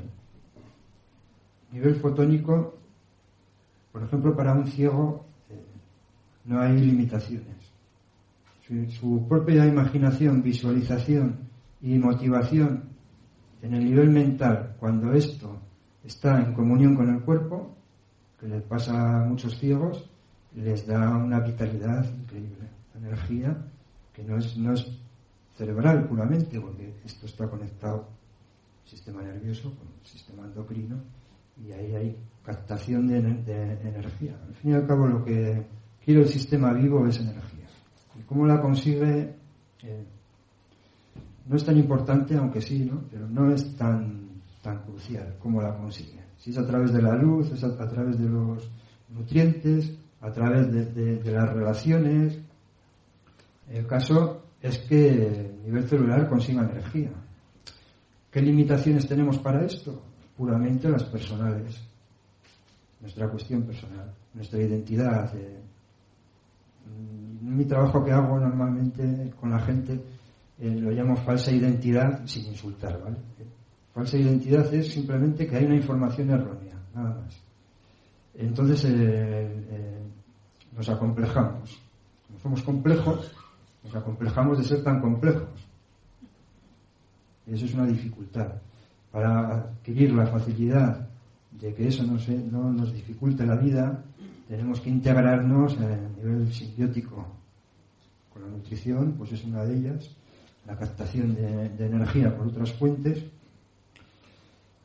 Nivel 1.72 1.96
fotónico, 1.96 2.78
por 3.90 4.02
ejemplo, 4.02 4.36
para 4.36 4.52
un 4.52 4.66
ciego 4.66 5.24
eh, 5.48 5.64
no 6.44 6.60
hay 6.60 6.78
limitaciones. 6.78 7.56
su 8.90 9.26
propia 9.28 9.66
imaginación, 9.66 10.42
visualización 10.42 11.48
y 11.80 11.98
motivación 11.98 12.84
en 13.62 13.74
el 13.74 13.84
nivel 13.84 14.10
mental, 14.10 14.76
cuando 14.78 15.12
esto 15.12 15.58
está 16.04 16.38
en 16.40 16.52
comunión 16.52 16.94
con 16.94 17.08
el 17.08 17.22
cuerpo, 17.22 17.74
que 18.44 18.50
le 18.50 18.60
pasa 18.60 19.22
a 19.22 19.24
muchos 19.24 19.58
ciegos, 19.58 20.04
les 20.54 20.86
da 20.86 21.16
una 21.16 21.40
vitalidad 21.40 22.04
increíble, 22.04 22.68
energía 22.94 23.56
que 24.12 24.22
no 24.22 24.36
es, 24.36 24.54
no 24.58 24.74
es 24.74 24.86
cerebral 25.56 26.06
puramente, 26.06 26.60
porque 26.60 26.94
esto 27.06 27.24
está 27.24 27.48
conectado 27.48 28.06
al 28.82 28.90
sistema 28.90 29.22
nervioso 29.22 29.74
con 29.74 29.88
el 29.88 30.06
sistema 30.06 30.44
endocrino 30.44 31.00
y 31.56 31.72
ahí 31.72 31.94
hay 31.94 32.18
captación 32.44 33.08
de, 33.08 33.16
energía. 33.16 34.36
Al 34.46 34.54
fin 34.56 34.72
y 34.72 34.74
al 34.74 34.86
cabo 34.86 35.06
lo 35.06 35.24
que 35.24 35.66
quiere 36.04 36.20
el 36.20 36.28
sistema 36.28 36.74
vivo 36.74 37.06
es 37.06 37.18
energía. 37.18 37.66
Y 38.14 38.22
cómo 38.24 38.46
la 38.46 38.60
consigue 38.60 39.36
eh, 39.82 40.04
no 41.46 41.56
es 41.56 41.64
tan 41.64 41.78
importante, 41.78 42.36
aunque 42.36 42.60
sí, 42.60 42.84
¿no? 42.84 43.04
pero 43.10 43.26
no 43.26 43.50
es 43.54 43.74
tan, 43.74 44.42
tan 44.60 44.82
crucial 44.82 45.34
cómo 45.40 45.62
la 45.62 45.74
consigue. 45.74 46.23
Si 46.44 46.50
es 46.50 46.58
a 46.58 46.66
través 46.66 46.92
de 46.92 47.00
la 47.00 47.14
luz, 47.14 47.50
es 47.52 47.64
a 47.64 47.88
través 47.88 48.18
de 48.18 48.28
los 48.28 48.70
nutrientes, 49.08 49.96
a 50.20 50.30
través 50.30 50.70
de, 50.94 51.32
las 51.32 51.50
relaciones. 51.50 52.38
El 53.70 53.86
caso 53.86 54.42
es 54.60 54.76
que 54.80 55.08
el 55.08 55.62
nivel 55.64 55.88
celular 55.88 56.28
consiga 56.28 56.68
energía. 56.68 57.12
¿Qué 58.30 58.42
limitaciones 58.42 59.08
tenemos 59.08 59.38
para 59.38 59.64
esto? 59.64 60.02
puramente 60.36 60.88
las 60.90 61.04
personales, 61.04 61.80
nuestra 63.00 63.28
cuestión 63.30 63.62
personal, 63.62 64.12
nuestra 64.34 64.60
identidad. 64.60 65.34
Eh, 65.34 65.62
mi 67.40 67.64
trabajo 67.64 68.04
que 68.04 68.12
hago 68.12 68.38
normalmente 68.38 69.32
con 69.40 69.50
la 69.50 69.60
gente 69.60 69.94
eh, 70.58 70.74
lo 70.74 70.90
llamo 70.90 71.16
falsa 71.16 71.52
identidad 71.52 72.26
sin 72.26 72.46
insultar, 72.46 73.00
¿vale? 73.00 73.16
Falsa 73.94 74.18
identidad 74.18 74.74
es 74.74 74.92
simplemente 74.92 75.46
que 75.46 75.56
hay 75.56 75.66
una 75.66 75.76
información 75.76 76.28
errónea, 76.30 76.74
nada 76.92 77.20
más. 77.20 77.40
Entonces 78.34 78.84
nos 80.76 80.88
acomplejamos. 80.88 81.78
Como 82.26 82.38
somos 82.40 82.62
complejos, 82.62 83.32
nos 83.84 83.94
acomplejamos 83.94 84.58
de 84.58 84.64
ser 84.64 84.82
tan 84.82 85.00
complejos. 85.00 85.48
Y 87.46 87.54
eso 87.54 87.66
es 87.66 87.74
una 87.74 87.86
dificultad. 87.86 88.48
Para 89.12 89.58
adquirir 89.58 90.12
la 90.12 90.26
facilidad 90.26 91.08
de 91.52 91.72
que 91.72 91.86
eso 91.86 92.02
no, 92.02 92.18
se, 92.18 92.36
no 92.36 92.72
nos 92.72 92.92
dificulte 92.92 93.46
la 93.46 93.54
vida, 93.54 94.02
tenemos 94.48 94.80
que 94.80 94.90
integrarnos 94.90 95.78
a 95.78 95.96
nivel 96.16 96.52
simbiótico 96.52 97.24
con 98.32 98.42
la 98.42 98.48
nutrición, 98.48 99.12
pues 99.12 99.30
es 99.30 99.44
una 99.44 99.64
de 99.64 99.76
ellas, 99.76 100.10
la 100.66 100.76
captación 100.76 101.36
de 101.36 101.86
energía 101.86 102.36
por 102.36 102.48
otras 102.48 102.72
fuentes. 102.72 103.24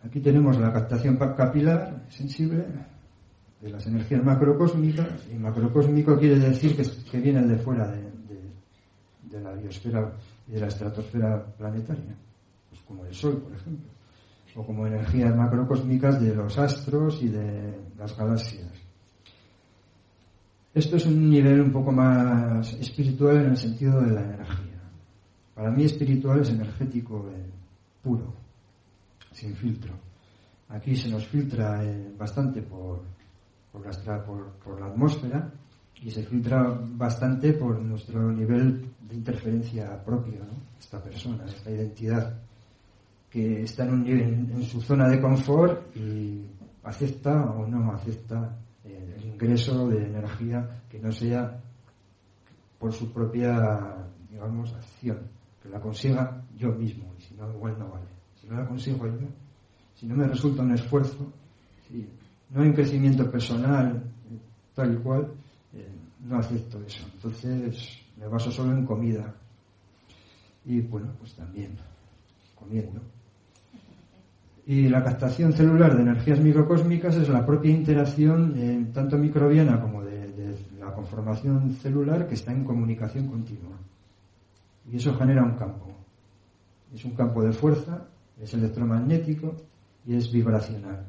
Aquí 0.04 0.20
tenemos 0.22 0.58
la 0.58 0.72
captación 0.72 1.18
capilar 1.18 2.06
sensible, 2.10 2.66
de 3.62 3.70
las 3.70 3.86
energías 3.88 4.24
macrocósmicas, 4.24 5.28
y 5.32 5.36
macrocósmico 5.36 6.18
quiere 6.18 6.40
decir 6.40 6.76
que, 6.76 6.84
que 7.12 7.20
vienen 7.20 7.48
de 7.48 7.58
fuera 7.58 7.88
de, 7.88 8.10
la 9.42 9.54
biosfera 9.54 10.12
y 10.48 10.54
de 10.54 10.60
la 10.60 10.68
estratosfera 10.68 11.46
planetaria, 11.58 12.16
pues 12.70 12.82
como 12.82 13.06
el 13.06 13.14
Sol, 13.14 13.38
por 13.38 13.54
ejemplo, 13.54 13.90
o 14.56 14.66
como 14.66 14.88
energías 14.88 15.36
macrocósmicas 15.36 16.22
de 16.22 16.36
los 16.36 16.58
astros 16.58 17.22
y 17.22 17.30
de 17.30 17.80
las 17.98 18.18
galaxias. 18.18 18.72
Esto 20.74 20.98
es 20.98 21.06
un 21.06 21.30
nivel 21.30 21.62
un 21.62 21.72
poco 21.72 21.92
más 21.92 22.74
espiritual 22.74 23.38
en 23.38 23.50
el 23.52 23.58
sentido 23.58 24.02
de 24.02 24.12
la 24.12 24.22
energía. 24.22 24.80
Para 25.56 25.72
mí 25.72 25.84
espiritual 25.84 26.40
es 26.40 26.50
energético 26.50 27.26
puro, 28.02 28.34
sin 29.40 29.56
filtro. 29.56 29.94
Aquí 30.70 30.96
se 30.96 31.10
nos 31.10 31.26
filtra 31.26 31.84
eh, 31.84 32.14
bastante 32.18 32.62
por, 32.62 33.02
por 33.72 34.80
la, 34.80 34.88
atmósfera 34.88 35.52
y 36.02 36.12
se 36.12 36.24
filtra 36.24 36.64
bastante 36.64 37.54
por 37.54 37.80
nuestro 37.82 38.32
nivel 38.32 38.92
de 39.02 39.16
interferencia 39.16 40.04
propio, 40.04 40.42
esta 40.80 41.02
persona, 41.02 41.46
esta 41.46 41.72
identidad, 41.72 42.38
que 43.30 43.64
está 43.64 43.86
en, 43.86 44.64
su 44.64 44.82
zona 44.82 45.08
de 45.08 45.22
confort 45.22 45.96
y 45.96 46.46
acepta 46.84 47.52
o 47.52 47.68
no 47.68 47.92
acepta 47.92 48.58
el 48.84 49.26
ingreso 49.26 49.88
de 49.88 50.06
energía 50.06 50.84
que 50.90 51.00
no 51.00 51.12
sea 51.12 51.62
por 52.80 52.94
su 52.94 53.12
propia, 53.12 54.06
digamos, 54.30 54.74
acción, 54.74 55.20
que 55.62 55.70
la 55.70 55.80
consiga 55.80 56.42
yo 56.56 56.70
mismo, 56.72 57.14
y 57.18 57.22
si 57.22 57.36
no, 57.36 57.52
igual 57.52 57.78
no 57.78 57.90
vale. 57.90 58.19
No 58.50 58.58
la 58.58 58.68
consigo 58.68 59.06
yo, 59.06 59.28
si 59.96 60.08
no 60.08 60.16
me 60.16 60.28
resulta 60.28 60.64
un 60.64 60.72
esfuerzo, 60.72 61.32
si 61.88 62.08
no 62.50 62.62
hay 62.62 62.70
un 62.70 62.74
crecimiento 62.74 63.30
personal 63.30 64.02
tal 64.74 64.94
y 64.94 64.98
cual, 64.98 65.28
eh, 65.74 65.88
no 66.26 66.38
acepto 66.38 66.82
eso. 66.86 67.06
Entonces 67.14 68.00
me 68.18 68.28
baso 68.28 68.52
solo 68.52 68.72
en 68.72 68.86
comida. 68.86 69.34
Y 70.66 70.82
bueno, 70.82 71.10
pues 71.20 71.34
también 71.34 71.78
comiendo. 72.56 73.02
Y 74.66 74.88
la 74.88 75.04
captación 75.04 75.52
celular 75.52 75.96
de 75.96 76.04
energías 76.04 76.40
microcósmicas 76.40 77.16
es 77.16 77.28
la 77.28 77.46
propia 77.46 77.72
interacción, 77.72 78.54
eh, 78.56 78.88
tanto 78.94 79.18
microbiana 79.18 79.82
como 79.82 80.04
de, 80.04 80.20
la 80.80 80.94
conformación 80.94 81.74
celular, 81.74 82.28
que 82.28 82.36
está 82.36 82.52
en 82.52 82.64
comunicación 82.64 83.28
continua. 83.28 83.76
Y 84.92 84.98
eso 84.98 85.14
genera 85.16 85.44
un 85.44 85.56
campo. 85.56 85.88
Es 86.94 87.04
un 87.04 87.12
campo 87.12 87.44
de 87.44 87.52
fuerza, 87.52 88.08
es 88.42 88.54
electromagnético 88.54 89.56
y 90.06 90.16
es 90.16 90.32
vibracional 90.32 91.06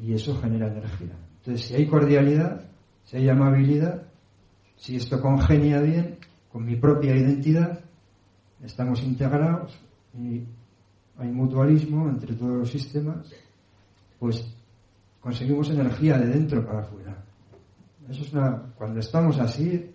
y 0.00 0.12
eso 0.14 0.36
genera 0.40 0.68
energía. 0.68 1.14
Entonces, 1.38 1.66
si 1.66 1.74
hay 1.74 1.86
cordialidad, 1.86 2.64
si 3.04 3.16
hay 3.16 3.28
amabilidad, 3.28 4.02
si 4.76 4.96
esto 4.96 5.20
congenia 5.20 5.80
bien 5.80 6.18
con 6.50 6.64
mi 6.64 6.76
propia 6.76 7.14
identidad, 7.16 7.80
estamos 8.62 9.02
integrados 9.02 9.78
y 10.18 10.42
hay 11.18 11.30
mutualismo 11.30 12.08
entre 12.08 12.34
todos 12.34 12.58
los 12.58 12.70
sistemas, 12.70 13.32
pues 14.18 14.44
conseguimos 15.20 15.70
energía 15.70 16.18
de 16.18 16.26
dentro 16.26 16.64
para 16.66 16.80
afuera. 16.80 17.24
Eso 18.08 18.22
es 18.22 18.32
una, 18.32 18.72
cuando 18.76 19.00
estamos 19.00 19.38
así, 19.38 19.90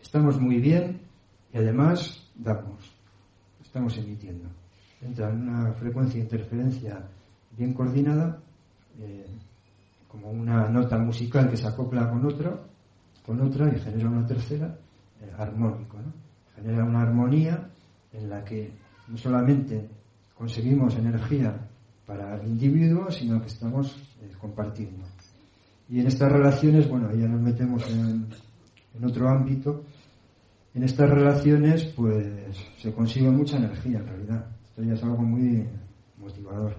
estamos 0.00 0.40
muy 0.40 0.58
bien 0.58 1.00
y 1.52 1.58
además 1.58 2.30
damos, 2.34 2.94
estamos 3.62 3.96
emitiendo. 3.98 4.61
Entra 5.02 5.30
en 5.30 5.48
una 5.48 5.72
frecuencia 5.72 6.18
de 6.18 6.24
interferencia 6.24 7.02
bien 7.56 7.74
coordinada 7.74 8.38
eh, 8.98 9.26
como 10.08 10.30
una 10.30 10.68
nota 10.68 10.98
musical 10.98 11.50
que 11.50 11.56
se 11.56 11.66
acopla 11.66 12.08
con 12.08 12.24
otro, 12.24 12.60
con 13.24 13.40
otra 13.40 13.68
y 13.74 13.80
genera 13.80 14.08
una 14.08 14.26
tercera, 14.26 14.76
eh, 15.20 15.30
armónico, 15.36 15.98
Genera 16.54 16.84
una 16.84 17.02
armonía 17.02 17.70
en 18.12 18.28
la 18.28 18.44
que 18.44 18.70
no 19.08 19.16
solamente 19.16 19.88
conseguimos 20.36 20.94
energía 20.96 21.56
para 22.06 22.36
el 22.36 22.46
individuo, 22.46 23.10
sino 23.10 23.40
que 23.40 23.46
estamos 23.46 23.96
eh, 24.20 24.30
compartiendo. 24.38 25.04
Y 25.88 26.00
en 26.00 26.06
estas 26.06 26.30
relaciones, 26.30 26.88
bueno, 26.88 27.10
ya 27.12 27.26
nos 27.26 27.40
metemos 27.40 27.88
en, 27.90 28.26
en 28.94 29.04
otro 29.04 29.28
ámbito, 29.28 29.84
en 30.74 30.84
estas 30.84 31.10
relaciones 31.10 31.84
pues 31.96 32.26
se 32.78 32.92
consigue 32.92 33.30
mucha 33.30 33.56
energía 33.56 33.98
en 33.98 34.06
realidad. 34.06 34.46
Esto 34.72 34.84
ya 34.84 34.94
es 34.94 35.04
algo 35.04 35.18
muy 35.18 35.68
motivador. 36.16 36.74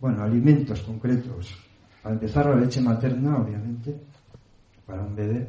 Bueno, 0.00 0.24
alimentos 0.24 0.82
concretos. 0.82 1.56
Para 2.02 2.16
empezar, 2.16 2.46
la 2.46 2.56
leche 2.56 2.80
materna, 2.80 3.36
obviamente, 3.36 3.96
para 4.84 5.02
un 5.02 5.14
bebé. 5.14 5.48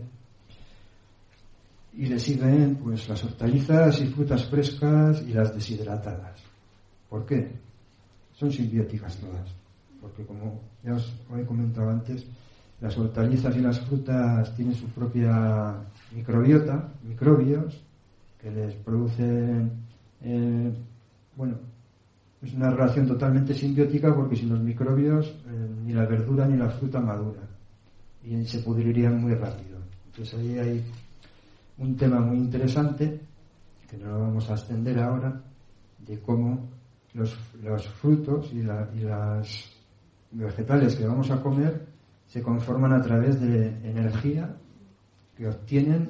Y 1.93 2.05
le 2.05 2.19
siguen 2.19 2.76
pues 2.76 3.09
las 3.09 3.24
hortalizas 3.24 4.01
y 4.01 4.05
frutas 4.05 4.45
frescas 4.45 5.24
y 5.24 5.34
las 5.34 5.55
deshidratadas. 5.55 6.43
¿Por 7.09 7.26
qué? 7.26 7.51
Son 8.34 8.51
simbióticas 8.51 9.17
todas. 9.17 9.49
Porque 9.99 10.24
como 10.28 10.61
ya 10.84 10.93
os 10.93 11.11
he 11.36 11.43
comentado 11.43 11.89
antes, 11.89 12.24
las 12.82 12.95
hortalizas 12.95 13.55
y 13.55 13.61
las 13.61 13.80
frutas 13.80 14.55
tienen 14.55 14.76
su 14.76 14.86
propia 14.89 15.76
microbiota, 16.11 16.88
microbios, 17.01 17.82
que 18.39 18.51
les 18.51 18.76
producen, 18.76 19.71
eh, 20.21 20.71
bueno, 21.36 21.58
es 22.42 22.54
una 22.54 22.70
relación 22.70 23.08
totalmente 23.08 23.54
simbiótica 23.54 24.14
porque 24.14 24.36
sin 24.36 24.50
los 24.50 24.60
microbios 24.60 25.28
eh, 25.28 25.70
ni 25.86 25.94
la 25.94 26.06
verdura 26.06 26.46
ni 26.46 26.58
la 26.58 26.70
fruta 26.70 27.00
madura 27.00 27.42
y 28.24 28.46
se 28.46 28.60
pudrirían 28.60 29.22
muy 29.22 29.34
rápido. 29.34 29.80
Entonces 30.08 30.40
ahí 30.40 30.58
hay 30.58 30.84
un 31.78 31.96
tema 31.96 32.20
muy 32.20 32.38
interesante 32.38 33.20
que 33.90 33.98
no 33.98 34.12
lo 34.12 34.20
vamos 34.22 34.50
a 34.50 34.54
extender 34.54 35.00
ahora 35.00 35.42
de 36.00 36.20
cómo 36.20 36.70
los, 37.14 37.38
los 37.62 37.88
frutos 37.88 38.52
y, 38.54 38.60
y 38.60 39.04
las 39.04 39.72
vegetales 40.32 40.96
que 40.96 41.06
vamos 41.06 41.30
a 41.32 41.42
comer 41.42 41.86
se 42.28 42.42
conforman 42.42 42.94
a 42.94 43.02
través 43.02 43.40
de 43.40 43.68
energía 43.88 44.56
que 45.38 45.48
obtienen 45.48 46.10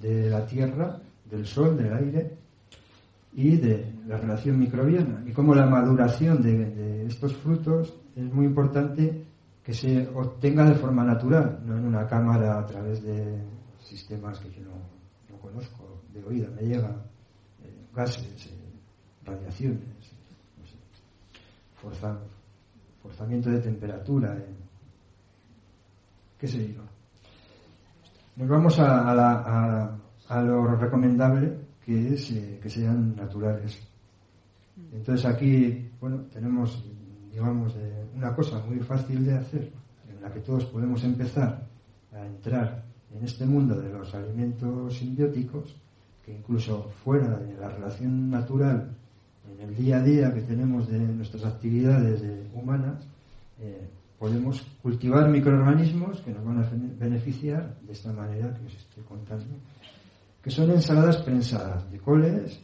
de 0.00 0.30
la 0.30 0.46
tierra, 0.46 0.98
del 1.28 1.46
sol, 1.46 1.76
del 1.76 1.92
aire 1.92 2.36
y 3.34 3.56
de 3.56 3.91
la 4.06 4.16
relación 4.16 4.58
microbiana 4.58 5.22
y 5.26 5.32
como 5.32 5.54
la 5.54 5.66
maduración 5.66 6.42
de, 6.42 7.06
estos 7.06 7.36
frutos 7.36 7.94
es 8.16 8.32
muy 8.32 8.46
importante 8.46 9.26
que 9.62 9.72
se 9.72 10.08
obtenga 10.08 10.64
de 10.64 10.74
forma 10.74 11.04
natural, 11.04 11.60
no 11.64 11.76
en 11.76 11.86
una 11.86 12.06
cámara 12.06 12.58
a 12.58 12.66
través 12.66 13.02
de 13.02 13.38
sistemas 13.80 14.38
que 14.40 14.50
yo 14.50 14.62
no, 14.62 15.38
conozco, 15.40 16.02
de 16.12 16.24
oída 16.24 16.48
me 16.54 16.62
llegan 16.62 17.02
eh, 17.62 17.86
gases, 17.94 18.46
eh, 18.46 18.72
radiaciones, 19.24 19.80
forzamiento 23.02 23.50
de 23.50 23.58
temperatura, 23.58 24.36
eh, 24.36 24.54
qué 26.38 26.46
sé 26.46 26.72
yo. 26.72 26.82
Nos 28.36 28.48
vamos 28.48 28.78
a, 28.78 29.98
a 30.28 30.42
lo 30.42 30.76
recomendable 30.76 31.58
que 31.84 32.14
es 32.14 32.30
eh, 32.30 32.58
que 32.62 32.70
sean 32.70 33.14
naturales. 33.16 33.78
Entonces 34.92 35.24
aquí, 35.26 35.90
bueno, 36.00 36.22
tenemos, 36.32 36.84
digamos, 37.30 37.74
una 38.16 38.34
cosa 38.34 38.62
muy 38.66 38.80
fácil 38.80 39.24
de 39.24 39.34
hacer, 39.34 39.72
en 40.08 40.22
la 40.22 40.32
que 40.32 40.40
todos 40.40 40.64
podemos 40.66 41.02
empezar 41.04 41.66
a 42.12 42.26
entrar 42.26 42.84
en 43.14 43.24
este 43.24 43.44
mundo 43.46 43.80
de 43.80 43.92
los 43.92 44.14
alimentos 44.14 44.96
simbióticos, 44.96 45.76
que 46.24 46.32
incluso 46.32 46.90
fuera 47.04 47.36
de 47.38 47.54
la 47.56 47.68
relación 47.68 48.30
natural, 48.30 48.96
en 49.50 49.68
el 49.68 49.74
día 49.74 49.98
a 49.98 50.02
día 50.02 50.32
que 50.32 50.42
tenemos 50.42 50.88
de 50.88 50.98
nuestras 50.98 51.44
actividades 51.44 52.22
humanas, 52.54 53.04
eh, 53.58 53.88
podemos 54.18 54.62
cultivar 54.80 55.28
microorganismos 55.28 56.20
que 56.20 56.30
nos 56.30 56.44
van 56.44 56.62
a 56.62 56.70
beneficiar 56.98 57.76
de 57.82 57.92
esta 57.92 58.12
manera 58.12 58.54
que 58.54 58.66
os 58.66 58.74
estoy 58.74 59.02
contando, 59.02 59.56
que 60.40 60.50
son 60.50 60.70
ensaladas 60.70 61.16
prensadas 61.18 61.90
de 61.90 61.98
coles, 61.98 62.60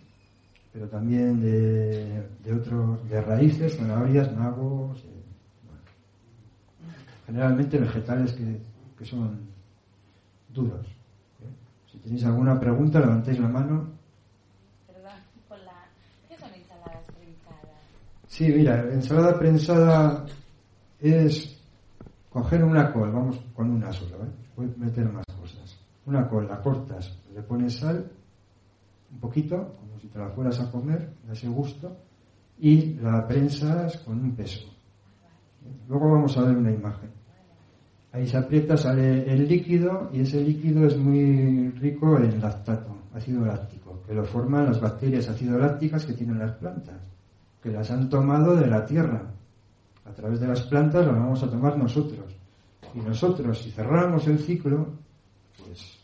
pero 0.79 0.91
también 0.91 1.41
de, 1.41 2.23
de 2.45 2.55
otros, 2.55 3.09
de 3.09 3.21
raíces, 3.21 3.77
zanahorias, 3.77 4.33
nabos, 4.37 5.01
eh, 5.01 5.25
generalmente 7.27 7.79
vegetales 7.79 8.33
que, 8.35 8.61
que 8.97 9.05
son 9.05 9.41
duros. 10.49 10.87
¿eh? 10.87 11.51
Si 11.91 11.99
tenéis 11.99 12.25
alguna 12.27 12.61
pregunta, 12.61 13.01
levantéis 13.01 13.41
la 13.41 13.49
mano. 13.49 13.89
¿qué 16.29 16.37
son 16.37 16.55
ensaladas 16.55 17.03
prensadas? 17.17 17.83
Sí, 18.29 18.49
mira, 18.53 18.81
ensalada 18.93 19.37
prensada 19.37 20.27
es 21.01 21.61
coger 22.31 22.63
una 22.63 22.93
col, 22.93 23.11
vamos 23.11 23.41
con 23.53 23.69
una 23.69 23.93
sola, 23.93 24.17
¿vale? 24.17 24.31
Voy 24.55 24.67
a 24.67 24.85
meter 24.85 25.11
más 25.11 25.25
cosas. 25.41 25.77
Una 26.07 26.29
col, 26.29 26.47
la 26.47 26.63
cortas, 26.63 27.19
le 27.35 27.43
pones 27.43 27.79
sal, 27.79 28.09
un 29.11 29.19
poquito, 29.19 29.77
como 29.81 29.99
si 29.99 30.09
te 30.09 30.19
la 30.19 30.29
fueras 30.31 30.61
a 30.61 30.71
comer, 30.71 31.15
de 31.27 31.33
ese 31.33 31.49
gusto, 31.49 31.97
y 32.59 32.95
la 32.95 33.27
prensas 33.27 33.99
con 33.99 34.21
un 34.21 34.35
peso. 34.35 34.69
Luego 35.89 36.13
vamos 36.13 36.37
a 36.37 36.43
ver 36.43 36.57
una 36.57 36.73
imagen. 36.73 37.11
Ahí 38.13 38.27
se 38.27 38.39
aprieta, 38.39 38.77
sale 38.77 39.31
el 39.31 39.47
líquido 39.47 40.11
y 40.13 40.21
ese 40.21 40.41
líquido 40.41 40.87
es 40.87 40.97
muy 40.97 41.71
rico 41.73 42.17
en 42.19 42.41
lactato, 42.41 42.97
ácido 43.15 43.45
láctico, 43.45 44.03
que 44.07 44.15
lo 44.15 44.25
forman 44.25 44.67
las 44.67 44.81
bacterias 44.81 45.29
ácido 45.29 45.59
lácticas 45.59 46.07
que 46.07 46.15
tienen 46.15 46.39
las 46.39 46.53
plantas, 46.53 47.01
que 47.63 47.71
las 47.71 47.91
han 47.91 48.09
tomado 48.09 48.57
de 48.57 48.67
la 48.67 48.85
tierra. 48.87 49.35
A 50.07 50.13
través 50.13 50.41
de 50.41 50.49
las 50.49 50.63
plantas 50.63 51.07
las 51.07 51.15
vamos 51.15 51.43
a 51.43 51.51
tomar 51.51 51.77
nosotros. 51.77 52.35
Y 52.95 53.01
nosotros, 53.01 53.59
si 53.59 53.71
cerramos 53.71 54.27
el 54.27 54.39
ciclo, 54.39 54.87
pues 55.63 55.99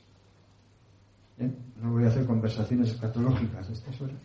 ¿eh? 1.38 1.50
No 1.82 1.92
voy 1.92 2.04
a 2.04 2.08
hacer 2.08 2.26
conversaciones 2.26 2.90
escatológicas 2.90 3.68
a 3.68 3.72
estas 3.72 4.00
horas, 4.00 4.16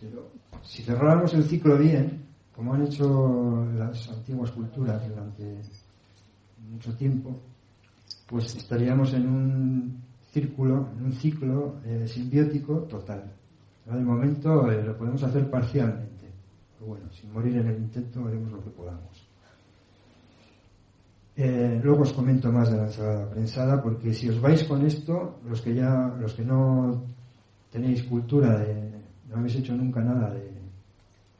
pero 0.00 0.28
si 0.62 0.82
cerráramos 0.82 1.32
el 1.34 1.44
ciclo 1.44 1.76
bien, 1.78 2.22
como 2.54 2.74
han 2.74 2.84
hecho 2.84 3.66
las 3.76 4.08
antiguas 4.10 4.50
culturas 4.50 5.08
durante 5.08 5.60
mucho 6.70 6.94
tiempo, 6.96 7.40
pues 8.26 8.54
estaríamos 8.56 9.14
en 9.14 9.28
un 9.28 10.02
círculo, 10.32 10.88
en 10.98 11.04
un 11.04 11.12
ciclo 11.12 11.76
eh, 11.84 12.06
simbiótico 12.06 12.80
total. 12.82 13.32
de 13.86 14.00
momento 14.00 14.70
eh, 14.70 14.82
lo 14.82 14.96
podemos 14.96 15.22
hacer 15.22 15.48
parcialmente, 15.50 16.26
pero 16.76 16.90
bueno, 16.90 17.10
sin 17.12 17.32
morir 17.32 17.56
en 17.56 17.68
el 17.68 17.76
intento 17.78 18.26
haremos 18.26 18.52
lo 18.52 18.62
que 18.62 18.70
podamos. 18.70 19.27
Eh, 21.40 21.78
luego 21.84 22.02
os 22.02 22.12
comento 22.12 22.50
más 22.50 22.66
de 22.68 22.78
la 22.78 22.90
ensalada 22.90 23.30
prensada, 23.30 23.80
porque 23.80 24.12
si 24.12 24.28
os 24.28 24.40
vais 24.40 24.64
con 24.64 24.82
esto, 24.84 25.38
los 25.46 25.62
que 25.62 25.72
ya, 25.72 26.10
los 26.18 26.34
que 26.34 26.42
no 26.42 27.04
tenéis 27.70 28.02
cultura 28.02 28.58
de, 28.58 28.90
no 29.30 29.38
habéis 29.38 29.54
hecho 29.54 29.70
nunca 29.76 30.02
nada 30.02 30.34
de, 30.34 30.50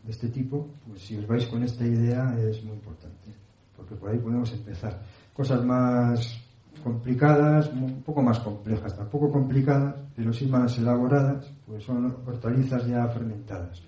de 0.05 0.11
este 0.11 0.28
tipo, 0.28 0.68
pues 0.86 1.03
si 1.03 1.18
os 1.18 1.26
vais 1.26 1.44
con 1.46 1.64
esta 1.64 1.84
idea 1.84 2.30
es 2.38 2.62
muy 2.62 2.74
importante, 2.74 3.34
porque 3.76 3.96
por 3.96 4.11
ahí 4.11 4.18
podemos 4.18 4.53
empezar 4.53 5.03
cosas 5.34 5.64
más 5.64 6.46
complicadas, 6.84 7.66
un 7.72 8.01
poco 8.03 8.22
más 8.22 8.38
complejas, 8.38 8.96
tampoco 8.96 9.32
complicadas, 9.32 9.96
pero 10.14 10.32
sí 10.32 10.46
más 10.46 10.78
elaboradas, 10.78 11.51
pues 11.66 11.82
son 11.82 12.18
hortalizas 12.24 12.86
ya 12.86 13.05
fermentadas. 13.09 13.82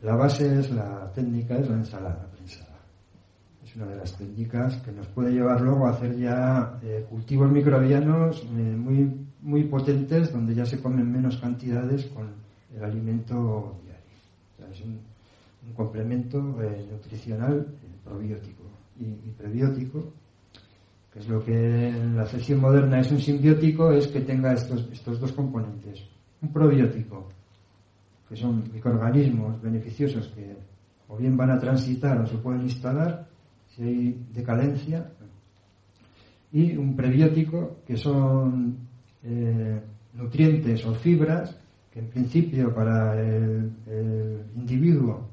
La 0.00 0.16
base 0.16 0.60
es 0.60 0.70
la 0.70 1.12
técnica, 1.12 1.58
es 1.58 1.68
la 1.68 1.76
ensalada 1.76 2.26
prensada. 2.32 2.65
Una 3.76 3.86
de 3.86 3.96
las 3.96 4.16
técnicas 4.16 4.76
que 4.78 4.90
nos 4.90 5.06
puede 5.08 5.32
llevar 5.32 5.60
luego 5.60 5.86
a 5.86 5.90
hacer 5.90 6.16
ya 6.18 6.80
eh, 6.82 7.06
cultivos 7.08 7.50
microbianos 7.50 8.42
eh, 8.42 8.46
muy, 8.46 9.14
muy 9.42 9.64
potentes, 9.64 10.32
donde 10.32 10.54
ya 10.54 10.64
se 10.64 10.80
comen 10.80 11.12
menos 11.12 11.36
cantidades 11.36 12.06
con 12.06 12.26
el 12.74 12.82
alimento 12.82 13.76
diario. 13.84 14.72
es 14.72 14.80
un, 14.80 15.00
complemento 15.74 16.38
eh, 16.62 16.86
nutricional 16.90 17.66
probiótico 18.04 18.62
y 18.98 19.30
prebiótico 19.36 20.12
es 21.16 21.28
lo 21.28 21.42
que 21.42 21.88
en 21.88 22.14
la 22.14 22.24
acepción 22.24 22.60
moderna 22.60 23.00
es 23.00 23.10
un 23.10 23.18
simbiótico, 23.18 23.90
es 23.90 24.06
que 24.08 24.20
tenga 24.20 24.52
estos, 24.52 24.86
estos 24.92 25.18
dos 25.18 25.32
componentes. 25.32 26.04
Un 26.42 26.52
probiótico, 26.52 27.28
que 28.28 28.36
son 28.36 28.70
microorganismos 28.72 29.60
beneficiosos 29.62 30.28
que 30.28 30.54
o 31.08 31.16
bien 31.16 31.36
van 31.36 31.50
a 31.52 31.58
transitar 31.58 32.20
o 32.20 32.26
se 32.26 32.36
pueden 32.36 32.62
instalar 32.62 33.26
si 33.76 33.82
hay 33.82 34.26
decadencia, 34.32 35.12
y 36.52 36.76
un 36.76 36.96
prebiótico, 36.96 37.78
que 37.86 37.96
son 37.96 38.78
eh, 39.22 39.80
nutrientes 40.14 40.84
o 40.86 40.94
fibras 40.94 41.54
que 41.92 42.00
en 42.00 42.08
principio 42.08 42.74
para 42.74 43.20
el, 43.20 43.72
individuo 44.54 45.28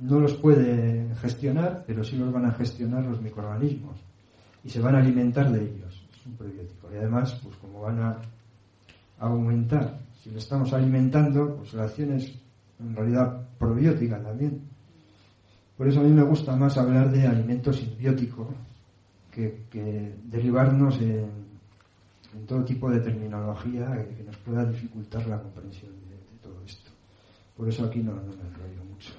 no 0.00 0.18
los 0.18 0.34
puede 0.34 1.14
gestionar, 1.16 1.84
pero 1.86 2.02
sí 2.02 2.16
los 2.16 2.32
van 2.32 2.46
a 2.46 2.52
gestionar 2.52 3.04
los 3.04 3.20
microorganismos 3.20 3.98
y 4.64 4.70
se 4.70 4.80
van 4.80 4.94
a 4.94 4.98
alimentar 4.98 5.50
de 5.52 5.62
ellos. 5.62 6.06
Es 6.12 6.26
un 6.26 6.36
probiótico. 6.36 6.88
Y 6.92 6.96
además, 6.96 7.38
pues 7.42 7.56
como 7.56 7.82
van 7.82 8.00
a 8.00 8.18
aumentar, 9.18 9.98
si 10.22 10.30
lo 10.30 10.38
estamos 10.38 10.72
alimentando, 10.72 11.56
pues 11.56 11.74
la 11.74 11.84
acción 11.84 12.12
es 12.12 12.34
en 12.78 12.96
realidad 12.96 13.46
probiótica 13.58 14.22
también. 14.22 14.69
Por 15.80 15.88
eso 15.88 16.00
a 16.00 16.02
mí 16.02 16.10
me 16.10 16.22
gusta 16.22 16.54
más 16.56 16.76
hablar 16.76 17.10
de 17.10 17.26
alimento 17.26 17.72
simbiótico 17.72 18.46
que, 19.32 20.14
derivarnos 20.24 21.00
en, 21.00 21.24
todo 22.46 22.62
tipo 22.66 22.90
de 22.90 23.00
terminología 23.00 24.06
que, 24.14 24.22
nos 24.22 24.36
pueda 24.36 24.66
dificultar 24.66 25.26
la 25.26 25.40
comprensión 25.40 25.92
de, 25.92 26.18
todo 26.42 26.60
esto. 26.66 26.90
Por 27.56 27.66
eso 27.66 27.86
aquí 27.86 28.00
no, 28.00 28.12
me 28.12 28.20
enrollo 28.20 28.84
mucho. 28.92 29.14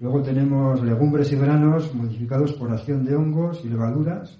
Luego 0.00 0.20
tenemos 0.22 0.82
legumbres 0.82 1.32
y 1.32 1.36
granos 1.36 1.94
modificados 1.94 2.52
por 2.52 2.70
acción 2.70 3.02
de 3.02 3.16
hongos 3.16 3.64
y 3.64 3.70
levaduras, 3.70 4.38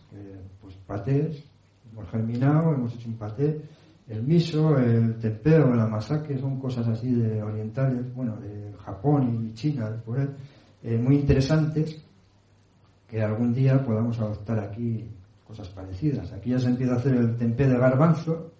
pues 0.60 0.74
patés, 0.86 1.42
hemos 1.90 2.06
germinado, 2.10 2.74
hemos 2.74 2.92
hecho 2.96 3.08
un 3.08 3.16
paté. 3.16 3.62
El 4.08 4.22
miso, 4.24 4.76
el 4.76 5.16
tempeo, 5.16 5.74
la 5.74 5.86
masake 5.86 6.36
son 6.36 6.60
cosas 6.60 6.86
así 6.86 7.14
de 7.14 7.42
orientales, 7.42 8.14
bueno, 8.14 8.36
de 8.36 8.74
Japón 8.84 9.48
y 9.48 9.54
China, 9.54 10.02
por 10.04 10.20
ahí, 10.20 10.28
eh, 10.84 10.96
muy 10.96 11.16
interesantes 11.16 12.00
que 13.08 13.22
algún 13.22 13.52
día 13.52 13.84
podamos 13.84 14.18
adoptar 14.20 14.60
aquí 14.60 15.10
cosas 15.44 15.68
parecidas. 15.68 16.32
Aquí 16.32 16.50
ya 16.50 16.58
se 16.58 16.68
empieza 16.68 16.94
a 16.94 16.96
hacer 16.98 17.14
el 17.14 17.36
tempé 17.36 17.66
de 17.66 17.76
garbanzo. 17.76 18.52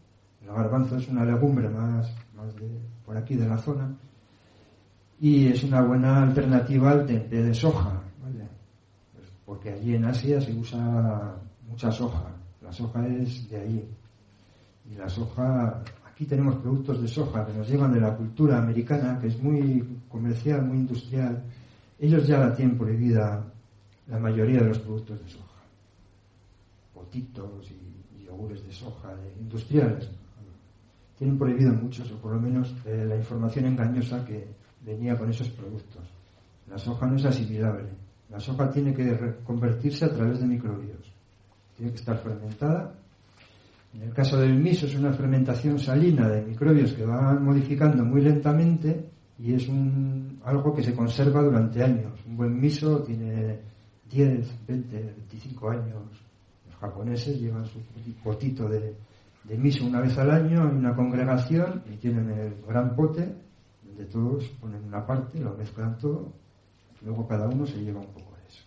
El 0.42 0.48
garbanzo 0.48 0.96
es 0.96 1.08
una 1.08 1.24
legumbre 1.24 1.68
más, 1.68 2.12
más 2.34 2.54
de, 2.56 2.68
por 3.04 3.16
aquí 3.16 3.36
de 3.36 3.46
la 3.46 3.58
zona 3.58 3.94
y 5.20 5.48
es 5.48 5.64
una 5.64 5.80
buena 5.80 6.22
alternativa 6.22 6.90
al 6.90 7.06
tempeh 7.06 7.42
de 7.42 7.54
soja, 7.54 8.02
¿vale? 8.22 8.48
Pues 9.14 9.26
porque 9.44 9.70
allí 9.70 9.94
en 9.94 10.04
Asia 10.04 10.40
se 10.40 10.52
usa 10.52 11.36
mucha 11.68 11.90
soja, 11.90 12.30
la 12.60 12.72
soja 12.72 13.06
es 13.06 13.48
de 13.48 13.60
allí. 13.60 13.88
Y 14.90 14.96
la 14.96 15.08
soja, 15.08 15.82
aquí 16.06 16.26
tenemos 16.26 16.56
productos 16.56 17.00
de 17.00 17.08
soja 17.08 17.46
que 17.46 17.54
nos 17.54 17.68
llegan 17.68 17.92
de 17.92 18.00
la 18.00 18.14
cultura 18.14 18.58
americana, 18.58 19.18
que 19.18 19.28
es 19.28 19.42
muy 19.42 20.00
comercial, 20.08 20.66
muy 20.66 20.78
industrial. 20.78 21.42
Ellos 21.98 22.26
ya 22.26 22.38
la 22.38 22.54
tienen 22.54 22.76
prohibida 22.76 23.44
la 24.08 24.18
mayoría 24.18 24.60
de 24.60 24.68
los 24.68 24.78
productos 24.78 25.22
de 25.22 25.28
soja. 25.28 25.62
Potitos 26.92 27.70
y, 27.70 28.24
yogures 28.24 28.64
de 28.66 28.72
soja, 28.72 29.14
industriales. 29.38 30.10
Tienen 31.18 31.38
prohibido 31.38 31.72
muchos, 31.72 32.10
o 32.10 32.16
por 32.16 32.32
lo 32.32 32.40
menos 32.40 32.74
eh, 32.84 33.04
la 33.06 33.16
información 33.16 33.66
engañosa 33.66 34.24
que 34.24 34.48
venía 34.84 35.16
con 35.16 35.30
esos 35.30 35.48
productos. 35.50 36.02
La 36.68 36.78
soja 36.78 37.06
no 37.06 37.16
es 37.16 37.24
asimilable. 37.24 37.88
La 38.30 38.40
soja 38.40 38.68
tiene 38.70 38.92
que 38.92 39.36
convertirse 39.44 40.06
a 40.06 40.12
través 40.12 40.40
de 40.40 40.46
microbios. 40.46 41.12
Tiene 41.76 41.92
que 41.92 41.98
estar 41.98 42.18
fermentada. 42.18 42.94
En 43.94 44.02
el 44.02 44.12
caso 44.12 44.38
del 44.38 44.54
miso 44.54 44.86
es 44.86 44.96
una 44.96 45.12
fermentación 45.12 45.78
salina 45.78 46.28
de 46.28 46.42
microbios 46.42 46.94
que 46.94 47.04
van 47.04 47.44
modificando 47.44 48.04
muy 48.04 48.22
lentamente 48.22 49.13
y 49.38 49.54
es 49.54 49.68
un, 49.68 50.40
algo 50.44 50.74
que 50.74 50.82
se 50.82 50.94
conserva 50.94 51.42
durante 51.42 51.82
años. 51.82 52.18
Un 52.26 52.36
buen 52.36 52.60
miso 52.60 53.02
tiene 53.02 53.58
10, 54.10 54.66
20, 54.66 55.02
25 55.02 55.70
años. 55.70 56.02
Los 56.66 56.76
japoneses 56.76 57.40
llevan 57.40 57.66
su 57.66 57.80
potito 58.22 58.68
de, 58.68 58.96
de 59.44 59.58
miso 59.58 59.84
una 59.84 60.00
vez 60.00 60.16
al 60.18 60.30
año 60.30 60.68
en 60.68 60.76
una 60.76 60.94
congregación 60.94 61.82
y 61.92 61.96
tienen 61.96 62.30
el 62.30 62.62
gran 62.66 62.94
pote 62.94 63.44
de 63.96 64.04
todos 64.06 64.48
ponen 64.60 64.84
una 64.84 65.06
parte, 65.06 65.38
lo 65.40 65.54
mezclan 65.54 65.96
todo, 65.98 66.32
luego 67.02 67.26
cada 67.26 67.48
uno 67.48 67.66
se 67.66 67.78
lleva 67.78 68.00
un 68.00 68.06
poco 68.06 68.34
de 68.36 68.48
eso. 68.48 68.64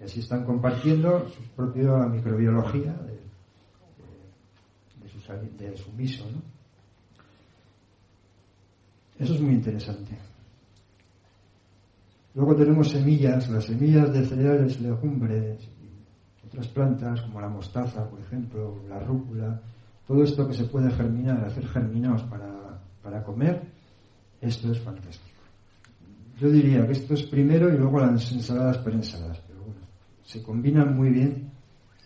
Y 0.00 0.04
así 0.04 0.20
están 0.20 0.44
compartiendo 0.44 1.28
su 1.28 1.42
propia 1.54 1.92
microbiología 2.06 2.92
de, 2.92 3.20
de, 5.58 5.76
su, 5.76 5.92
miso. 5.92 6.24
¿no? 6.30 6.42
Eso 9.24 9.32
es 9.32 9.40
muy 9.40 9.54
interesante. 9.54 10.18
Luego 12.34 12.54
tenemos 12.54 12.90
semillas, 12.90 13.48
las 13.48 13.64
semillas 13.64 14.12
de 14.12 14.26
cereales, 14.26 14.78
legumbres, 14.82 15.66
otras 16.46 16.68
plantas 16.68 17.22
como 17.22 17.40
la 17.40 17.48
mostaza, 17.48 18.06
por 18.06 18.20
ejemplo, 18.20 18.82
la 18.86 18.98
rúcula, 18.98 19.62
todo 20.06 20.22
esto 20.22 20.46
que 20.46 20.52
se 20.52 20.64
puede 20.64 20.90
germinar, 20.90 21.42
hacer 21.42 21.66
germinados 21.66 22.22
para, 22.24 22.78
para 23.02 23.22
comer, 23.22 23.62
esto 24.42 24.70
es 24.70 24.78
fantástico. 24.78 25.40
Yo 26.38 26.50
diría 26.50 26.86
que 26.86 26.92
esto 26.92 27.14
es 27.14 27.22
primero 27.22 27.72
y 27.72 27.78
luego 27.78 28.00
las 28.00 28.30
ensaladas 28.30 28.76
prensadas, 28.76 29.40
pero 29.48 29.60
bueno, 29.60 29.80
se 30.22 30.42
combinan 30.42 30.94
muy 30.94 31.08
bien 31.08 31.50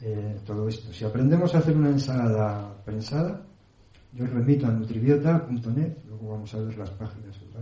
eh, 0.02 0.38
todo 0.46 0.68
esto. 0.68 0.92
Si 0.92 1.04
aprendemos 1.04 1.52
a 1.52 1.58
hacer 1.58 1.76
una 1.76 1.90
ensalada 1.90 2.76
prensada, 2.84 3.42
yo 4.12 4.24
os 4.24 4.30
remito 4.30 4.68
a 4.68 4.70
nutribiota.net, 4.70 5.96
vamos 6.22 6.52
a 6.54 6.58
ver 6.58 6.76
las 6.78 6.90
páginas 6.90 7.36
otra. 7.48 7.60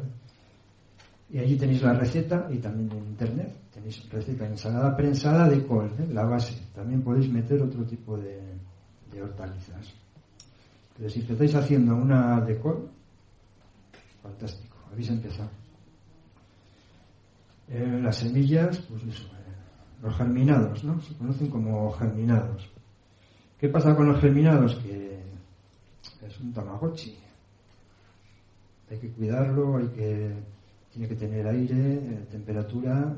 Y 1.28 1.38
allí 1.38 1.57
tenéis 1.57 1.82
la 1.82 1.94
receta 1.94 2.48
y 2.50 2.59
también 2.59 2.90
en 2.92 3.07
internet 3.09 3.52
tenéis 3.72 4.09
receta 4.11 4.44
de 4.44 4.50
ensalada 4.50 4.96
prensada 4.96 5.48
de 5.48 5.66
col, 5.66 5.90
¿eh? 5.98 6.07
la 6.12 6.24
base. 6.24 6.57
También 6.74 7.02
podéis 7.02 7.28
meter 7.28 7.61
otro 7.62 7.84
tipo 7.84 8.16
de, 8.16 8.40
de 9.11 9.22
hortalizas. 9.22 9.92
Pero 10.96 11.11
si 11.11 11.20
empezáis 11.20 11.54
haciendo 11.57 11.96
una 11.96 12.40
de 12.40 12.59
col, 12.59 12.88
fantástico, 14.22 14.76
habéis 14.90 15.11
empezado. 15.11 15.50
Eh, 17.68 17.98
las 18.00 18.16
semillas, 18.16 18.78
pues 18.88 19.02
eso, 19.02 19.24
eh, 19.24 20.02
los 20.02 20.16
germinados, 20.16 20.84
¿no? 20.84 21.00
Se 21.00 21.14
conocen 21.14 21.48
como 21.48 21.90
germinados. 21.92 22.70
¿Qué 23.59 23.68
pasa 23.68 23.96
con 23.96 24.07
los 24.07 24.20
germinados? 24.20 24.76
Que 24.76 25.20
es 26.24 26.40
un 26.40 26.52
tamagotchi. 26.52 27.16
Hay 28.91 28.99
que 28.99 29.11
cuidarlo, 29.11 29.78
hay 29.78 29.89
que, 29.89 30.32
tiene 30.93 31.09
que 31.09 31.16
tener 31.16 31.47
aire, 31.47 31.95
eh, 31.95 32.26
temperatura 32.30 33.16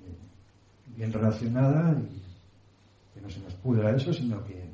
eh, 0.00 0.96
bien 0.96 1.12
relacionada 1.12 1.92
y 1.92 2.22
que 3.14 3.20
no 3.20 3.28
se 3.28 3.40
nos 3.40 3.54
pudra 3.54 3.94
eso, 3.94 4.12
sino 4.12 4.42
que 4.44 4.64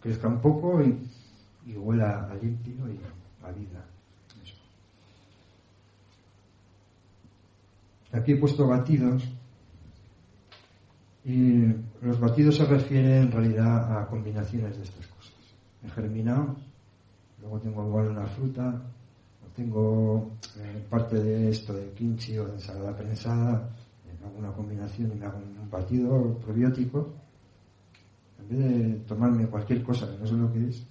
crezca 0.00 0.28
un 0.28 0.40
poco 0.40 0.82
y, 0.82 1.76
huela 1.76 2.28
a 2.30 2.34
limpio 2.34 2.74
y 2.88 3.00
a 3.42 3.50
vida. 3.50 3.84
Eso. 4.42 4.54
Aquí 8.12 8.32
he 8.32 8.36
puesto 8.36 8.66
batidos 8.66 9.24
y 11.24 11.64
los 12.02 12.20
batidos 12.20 12.56
se 12.56 12.66
refieren 12.66 13.22
en 13.22 13.32
realidad 13.32 13.98
a 13.98 14.06
combinaciones 14.06 14.76
de 14.76 14.82
estas 14.82 15.06
cosas. 15.06 15.34
He 15.82 15.88
germinado, 15.88 16.54
luego 17.40 17.60
tengo 17.60 17.86
igual 17.86 18.08
una 18.08 18.26
fruta, 18.26 18.82
tengo 19.54 20.32
eh, 20.58 20.84
parte 20.90 21.22
de 21.22 21.50
esto 21.50 21.72
de 21.72 21.92
kimchi 21.92 22.38
o 22.38 22.46
de 22.46 22.54
ensalada 22.54 22.96
prensada, 22.96 23.70
eh, 24.06 24.24
hago 24.24 24.38
una 24.38 24.52
combinación 24.52 25.12
y 25.12 25.14
me 25.14 25.26
hago 25.26 25.38
un 25.38 25.70
batido 25.70 26.38
probiótico. 26.38 27.12
En 28.40 28.48
vez 28.48 28.58
de 28.58 28.94
tomarme 29.06 29.46
cualquier 29.46 29.82
cosa 29.82 30.10
que 30.10 30.18
no 30.18 30.26
sé 30.26 30.34
lo 30.34 30.52
que 30.52 30.68
es, 30.68 30.86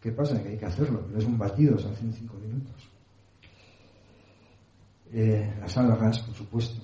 ¿qué 0.00 0.12
pasa? 0.12 0.42
Que 0.42 0.50
hay 0.50 0.58
que 0.58 0.66
hacerlo, 0.66 1.04
pero 1.06 1.18
es 1.18 1.24
un 1.24 1.36
batido, 1.36 1.76
se 1.78 1.88
hace 1.88 2.04
en 2.04 2.12
cinco 2.12 2.36
minutos. 2.36 2.88
Eh, 5.12 5.54
las 5.60 5.76
algas, 5.76 6.20
por 6.20 6.34
supuesto. 6.34 6.80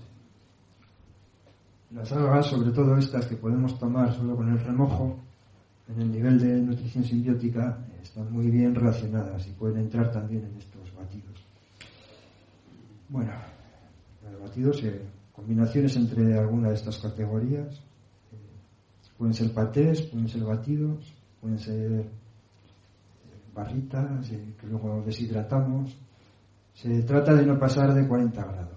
Las 1.93 2.13
algas, 2.13 2.47
sobre 2.47 2.71
todo 2.73 2.99
estas 2.99 3.27
que 3.27 3.37
podemos 3.37 3.79
tomar 3.79 4.13
solo 4.13 4.37
con 4.37 4.51
el 4.51 4.61
remojo, 4.61 5.17
en 5.89 6.03
el 6.03 6.11
nivel 6.11 6.39
de 6.39 6.61
nutrición 6.61 7.05
simbiótica, 7.05 7.79
están 8.03 8.33
muy 8.33 8.51
bien 8.51 8.75
relacionadas 8.75 9.47
y 9.47 9.51
pueden 9.53 9.79
entrar 9.83 10.11
también 10.11 10.45
en 10.45 10.57
estos 10.59 10.95
batidos. 10.95 11.45
Bueno, 13.09 13.33
los 14.31 14.43
batidos, 14.43 14.83
eh, 14.85 15.01
combinaciones 15.33 15.97
entre 15.97 16.39
alguna 16.39 16.69
de 16.69 16.75
estas 16.75 16.99
categorías, 16.99 17.75
eh, 17.77 18.37
pueden 19.17 19.35
ser 19.35 19.53
patés, 19.53 20.03
pueden 20.03 20.29
ser 20.29 20.45
batidos, 20.45 21.15
pueden 21.41 21.59
ser 21.59 21.93
eh, 21.93 22.09
barritas 23.55 24.31
eh, 24.31 24.55
que 24.61 24.67
luego 24.67 25.03
deshidratamos. 25.05 25.97
Se 26.75 27.03
trata 27.03 27.35
de 27.35 27.47
no 27.47 27.59
pasar 27.59 27.95
de 27.95 28.07
40 28.07 28.45
grados. 28.45 28.69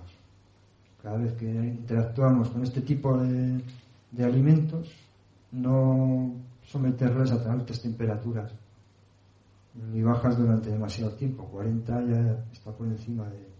Cada 1.01 1.17
vez 1.17 1.33
que 1.33 1.45
interactuamos 1.45 2.49
con 2.49 2.63
este 2.63 2.81
tipo 2.81 3.17
de, 3.17 3.61
de 4.11 4.23
alimentos, 4.23 4.91
no 5.51 6.35
someterlas 6.71 7.31
a 7.31 7.51
altas 7.51 7.81
temperaturas 7.81 8.51
ni 9.91 10.01
bajas 10.01 10.37
durante 10.37 10.69
demasiado 10.69 11.13
tiempo. 11.13 11.45
40 11.45 12.05
ya 12.05 12.45
está 12.51 12.71
por 12.71 12.87
encima 12.87 13.29
de. 13.29 13.51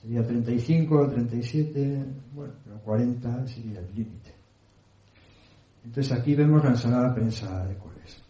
Sería 0.00 0.24
35, 0.24 1.08
37, 1.08 2.06
bueno, 2.34 2.52
pero 2.64 2.78
40 2.80 3.46
sería 3.46 3.80
el 3.80 3.94
límite. 3.94 4.34
Entonces 5.84 6.12
aquí 6.12 6.34
vemos 6.34 6.62
la 6.62 6.70
ensalada 6.70 7.14
prensada 7.14 7.66
de 7.66 7.76
coles. 7.76 8.22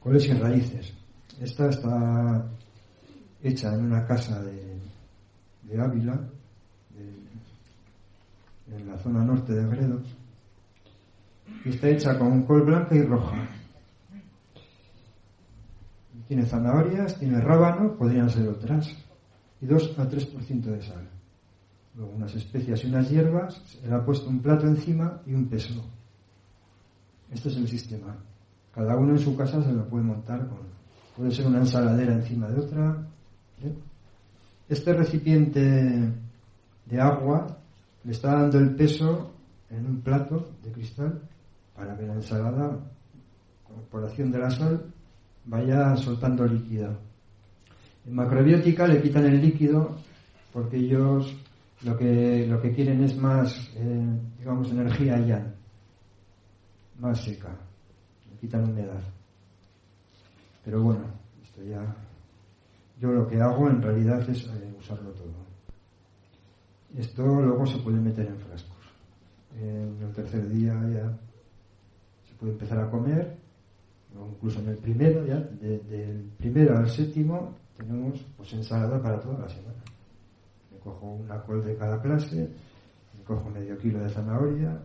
Coles 0.00 0.26
y 0.28 0.32
raíces. 0.32 0.94
Esta 1.40 1.68
está 1.68 2.48
hecha 3.42 3.74
en 3.74 3.84
una 3.84 4.06
casa 4.06 4.42
de, 4.42 4.80
de 5.62 5.80
Ávila, 5.80 6.18
en 8.68 8.88
la 8.88 8.98
zona 8.98 9.24
norte 9.24 9.52
de 9.52 9.66
Gredos, 9.68 10.15
y 11.64 11.70
está 11.70 11.88
hecha 11.88 12.18
con 12.18 12.42
col 12.42 12.62
blanca 12.62 12.94
y 12.94 13.02
roja. 13.02 13.48
Tiene 16.28 16.44
zanahorias, 16.44 17.18
tiene 17.18 17.40
rábano, 17.40 17.96
podrían 17.96 18.28
ser 18.30 18.48
otras, 18.48 18.88
y 19.60 19.66
2 19.66 19.98
a 19.98 20.08
3% 20.08 20.62
de 20.62 20.82
sal. 20.82 21.08
Luego 21.94 22.12
unas 22.12 22.34
especias 22.34 22.84
y 22.84 22.88
unas 22.88 23.08
hierbas, 23.08 23.62
se 23.64 23.86
le 23.86 23.94
ha 23.94 24.04
puesto 24.04 24.28
un 24.28 24.40
plato 24.40 24.66
encima 24.66 25.22
y 25.26 25.34
un 25.34 25.48
peso. 25.48 25.84
Este 27.30 27.48
es 27.48 27.56
el 27.56 27.68
sistema. 27.68 28.16
Cada 28.72 28.96
uno 28.96 29.12
en 29.12 29.18
su 29.18 29.36
casa 29.36 29.62
se 29.62 29.72
lo 29.72 29.88
puede 29.88 30.04
montar 30.04 30.46
con. 30.48 30.58
Puede 31.16 31.30
ser 31.30 31.46
una 31.46 31.60
ensaladera 31.60 32.12
encima 32.12 32.48
de 32.48 32.60
otra. 32.60 33.06
¿eh? 33.62 33.74
Este 34.68 34.92
recipiente 34.92 36.12
de 36.84 37.00
agua 37.00 37.56
le 38.04 38.12
está 38.12 38.32
dando 38.32 38.58
el 38.58 38.74
peso 38.74 39.32
en 39.70 39.86
un 39.86 40.00
plato 40.02 40.50
de 40.62 40.72
cristal 40.72 41.22
para 41.76 41.96
que 41.96 42.06
la 42.06 42.14
ensalada, 42.14 42.78
por 43.90 44.04
acción 44.04 44.32
de 44.32 44.38
la 44.38 44.50
sal, 44.50 44.92
vaya 45.44 45.94
soltando 45.96 46.46
líquido. 46.46 46.96
En 48.06 48.14
macrobiótica 48.14 48.86
le 48.86 49.02
quitan 49.02 49.26
el 49.26 49.40
líquido 49.40 49.96
porque 50.52 50.78
ellos 50.78 51.36
lo 51.82 51.96
que, 51.96 52.46
lo 52.46 52.60
que 52.60 52.72
quieren 52.72 53.04
es 53.04 53.16
más, 53.16 53.70
eh, 53.76 54.20
digamos, 54.38 54.70
energía 54.70 55.18
yang, 55.20 55.54
más 56.98 57.22
seca. 57.22 57.54
Le 58.30 58.38
quitan 58.38 58.64
humedad. 58.64 59.02
Pero 60.64 60.82
bueno, 60.82 61.04
esto 61.42 61.62
ya. 61.62 61.94
Yo 62.98 63.12
lo 63.12 63.28
que 63.28 63.40
hago 63.40 63.68
en 63.68 63.82
realidad 63.82 64.28
es 64.30 64.46
eh, 64.46 64.74
usarlo 64.78 65.10
todo. 65.10 65.46
Esto 66.96 67.22
luego 67.22 67.66
se 67.66 67.78
puede 67.78 68.00
meter 68.00 68.26
en 68.26 68.38
frascos. 68.38 68.76
En 69.60 69.98
el 70.00 70.12
tercer 70.12 70.48
día 70.48 70.74
ya 70.92 71.25
se 72.36 72.40
puede 72.40 72.52
empezar 72.52 72.78
a 72.80 72.90
comer, 72.90 73.34
incluso 74.34 74.60
en 74.60 74.68
el 74.68 74.76
primero, 74.76 75.24
ya, 75.26 75.36
de- 75.40 75.78
del 75.78 76.22
primero 76.36 76.76
al 76.76 76.88
séptimo, 76.90 77.54
tenemos 77.76 78.20
pues 78.36 78.52
ensalada 78.52 79.00
para 79.02 79.18
toda 79.20 79.38
la 79.38 79.48
semana. 79.48 79.78
Me 80.70 80.78
cojo 80.78 81.06
una 81.14 81.40
col 81.42 81.64
de 81.64 81.76
cada 81.76 82.00
clase, 82.00 82.48
me 83.16 83.24
cojo 83.24 83.48
medio 83.50 83.78
kilo 83.78 84.00
de 84.00 84.10
zanahoria, 84.10 84.78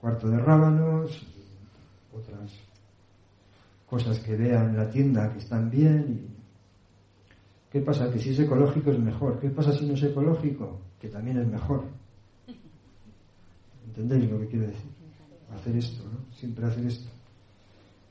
cuarto 0.00 0.28
de 0.28 0.38
rábanos, 0.38 1.22
y 1.22 2.16
otras 2.16 2.50
cosas 3.88 4.18
que 4.20 4.36
vea 4.36 4.64
en 4.64 4.76
la 4.76 4.90
tienda 4.90 5.32
que 5.32 5.38
están 5.38 5.70
bien. 5.70 6.28
¿Qué 7.70 7.80
pasa? 7.80 8.10
Que 8.12 8.18
si 8.18 8.30
es 8.30 8.38
ecológico 8.38 8.90
es 8.90 8.98
mejor. 8.98 9.40
¿Qué 9.40 9.50
pasa 9.50 9.72
si 9.72 9.86
no 9.86 9.94
es 9.94 10.02
ecológico? 10.02 10.78
Que 11.00 11.08
también 11.08 11.38
es 11.38 11.46
mejor. 11.48 11.84
¿Entendéis 13.86 14.30
lo 14.30 14.38
que 14.40 14.46
quiero 14.46 14.66
decir? 14.66 14.90
Hacer 15.52 15.76
esto, 15.76 16.04
¿no? 16.04 16.32
Siempre 16.34 16.66
hacer 16.66 16.86
esto. 16.86 17.08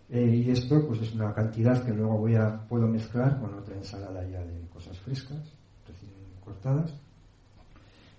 Eh, 0.09 0.43
y 0.45 0.51
esto 0.51 0.85
pues 0.85 1.01
es 1.01 1.13
una 1.13 1.33
cantidad 1.33 1.83
que 1.83 1.93
luego 1.93 2.17
voy 2.17 2.35
a, 2.35 2.67
puedo 2.67 2.87
mezclar 2.87 3.39
con 3.39 3.53
otra 3.55 3.75
ensalada 3.75 4.23
ya 4.27 4.43
de 4.43 4.67
cosas 4.71 4.97
frescas, 4.99 5.39
recién 5.87 6.11
cortadas. 6.43 6.93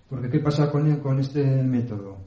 Porque 0.09 0.29
¿qué 0.29 0.39
pasa 0.39 0.69
con, 0.71 0.93
con 0.97 1.19
este 1.19 1.43
método? 1.63 2.17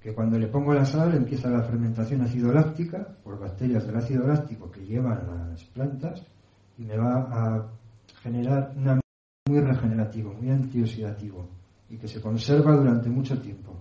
Que 0.00 0.12
cuando 0.12 0.38
le 0.38 0.48
pongo 0.48 0.74
la 0.74 0.84
sal 0.84 1.14
empieza 1.14 1.48
la 1.48 1.62
fermentación 1.62 2.20
ácido 2.20 2.52
láctica 2.52 3.16
por 3.24 3.38
bacterias 3.38 3.86
del 3.86 3.96
ácido 3.96 4.26
láctico 4.26 4.70
que 4.70 4.84
llevan 4.84 5.26
las 5.50 5.64
plantas 5.64 6.22
y 6.76 6.84
me 6.84 6.96
va 6.96 7.26
a 7.30 7.66
generar 8.22 8.72
un 8.76 9.00
muy 9.46 9.60
regenerativo, 9.60 10.32
muy 10.34 10.50
antioxidativo 10.50 11.48
y 11.90 11.96
que 11.96 12.08
se 12.08 12.20
conserva 12.20 12.74
durante 12.76 13.08
mucho 13.10 13.38
tiempo. 13.40 13.74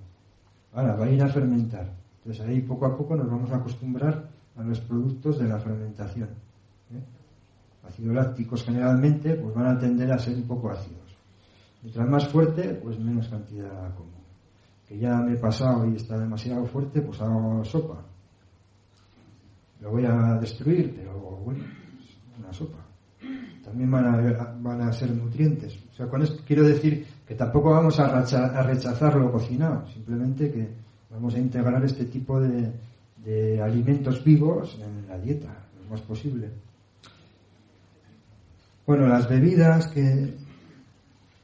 Ahora 0.73 0.95
va 0.95 1.05
a 1.05 1.09
ir 1.09 1.23
a 1.23 1.27
fermentar. 1.27 2.02
Entonces 2.23 2.45
ahí 2.45 2.61
poco 2.61 2.85
a 2.85 2.95
poco 2.95 3.17
nos 3.17 3.29
vamos 3.29 3.51
a 3.51 3.57
acostumbrar 3.57 4.29
a 4.55 4.63
los 4.63 4.79
productos 4.79 5.39
de 5.39 5.47
la 5.47 5.59
fermentación. 5.59 6.29
¿eh? 6.93 7.03
Ácidos 7.85 8.15
lácticos 8.15 8.63
generalmente 8.63 9.33
pues 9.35 9.53
van 9.53 9.67
a 9.67 9.77
tender 9.77 10.09
a 10.11 10.17
ser 10.17 10.35
un 10.35 10.43
poco 10.43 10.69
ácidos. 10.69 11.17
Mientras 11.81 12.07
más 12.07 12.27
fuerte, 12.29 12.79
pues 12.81 12.97
menos 12.97 13.27
cantidad 13.27 13.93
como. 13.95 14.23
Que 14.87 14.97
ya 14.97 15.17
me 15.17 15.33
he 15.33 15.37
pasado 15.37 15.85
y 15.89 15.97
está 15.97 16.17
demasiado 16.17 16.65
fuerte, 16.65 17.01
pues 17.01 17.19
hago 17.19 17.63
sopa. 17.65 18.01
Lo 19.81 19.91
voy 19.91 20.05
a 20.05 20.35
destruir, 20.39 20.95
pero 20.95 21.19
bueno, 21.43 21.65
una 22.39 22.53
sopa. 22.53 22.77
También 23.65 23.91
van 23.91 24.05
a, 24.05 24.55
van 24.61 24.81
a 24.81 24.93
ser 24.93 25.11
nutrientes. 25.11 25.77
O 25.91 25.93
sea, 25.93 26.07
con 26.07 26.21
esto 26.21 26.41
quiero 26.47 26.63
decir 26.63 27.05
que 27.27 27.35
tampoco 27.35 27.71
vamos 27.71 27.99
a 27.99 28.21
rechazar 28.63 29.15
lo 29.15 29.29
cocinado, 29.29 29.85
simplemente 29.87 30.49
que 30.51 30.83
vamos 31.13 31.35
a 31.35 31.39
integrar 31.39 31.83
este 31.85 32.05
tipo 32.05 32.39
de, 32.39 32.71
de 33.17 33.61
alimentos 33.61 34.23
vivos 34.23 34.77
en 34.81 35.07
la 35.07 35.17
dieta, 35.19 35.53
lo 35.83 35.89
más 35.91 36.01
posible. 36.01 36.49
Bueno, 38.85 39.07
las 39.07 39.29
bebidas 39.29 39.87
que, 39.87 40.01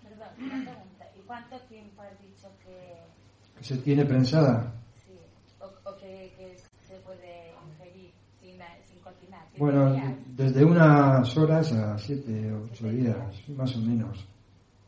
Perdón, 0.03 0.27
una 0.39 0.55
pregunta. 0.63 1.05
¿Y 1.17 1.21
cuánto 1.25 1.57
tiempo 1.61 2.01
has 2.01 2.19
dicho 2.21 2.47
que, 2.65 3.57
que 3.57 3.63
se 3.63 3.77
tiene 3.77 4.05
prensada, 4.05 4.73
sí, 5.05 5.13
o, 5.61 5.65
o 5.89 5.95
que, 5.97 6.33
que 6.37 6.57
se 6.85 6.95
puede 7.05 7.53
ingerir 7.71 8.11
sin, 8.41 8.57
sin 8.87 8.99
cocinar? 9.01 9.45
¿Siete 9.51 9.59
bueno, 9.59 9.93
días? 9.93 10.13
desde 10.35 10.65
unas 10.65 11.37
horas 11.37 11.71
a 11.71 11.97
siete 11.97 12.51
o 12.51 12.63
ocho 12.65 12.89
días, 12.89 13.49
más 13.49 13.73
o 13.75 13.79
menos. 13.79 14.25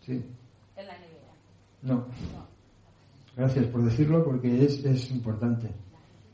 Sí, 0.05 0.13
En 0.75 0.87
la 0.87 0.93
nevera. 0.97 1.33
no. 1.83 1.95
No. 1.95 2.50
Gracias 3.35 3.65
por 3.67 3.83
decirlo 3.83 4.23
porque 4.23 4.65
es, 4.65 4.83
es 4.83 5.11
importante. 5.11 5.69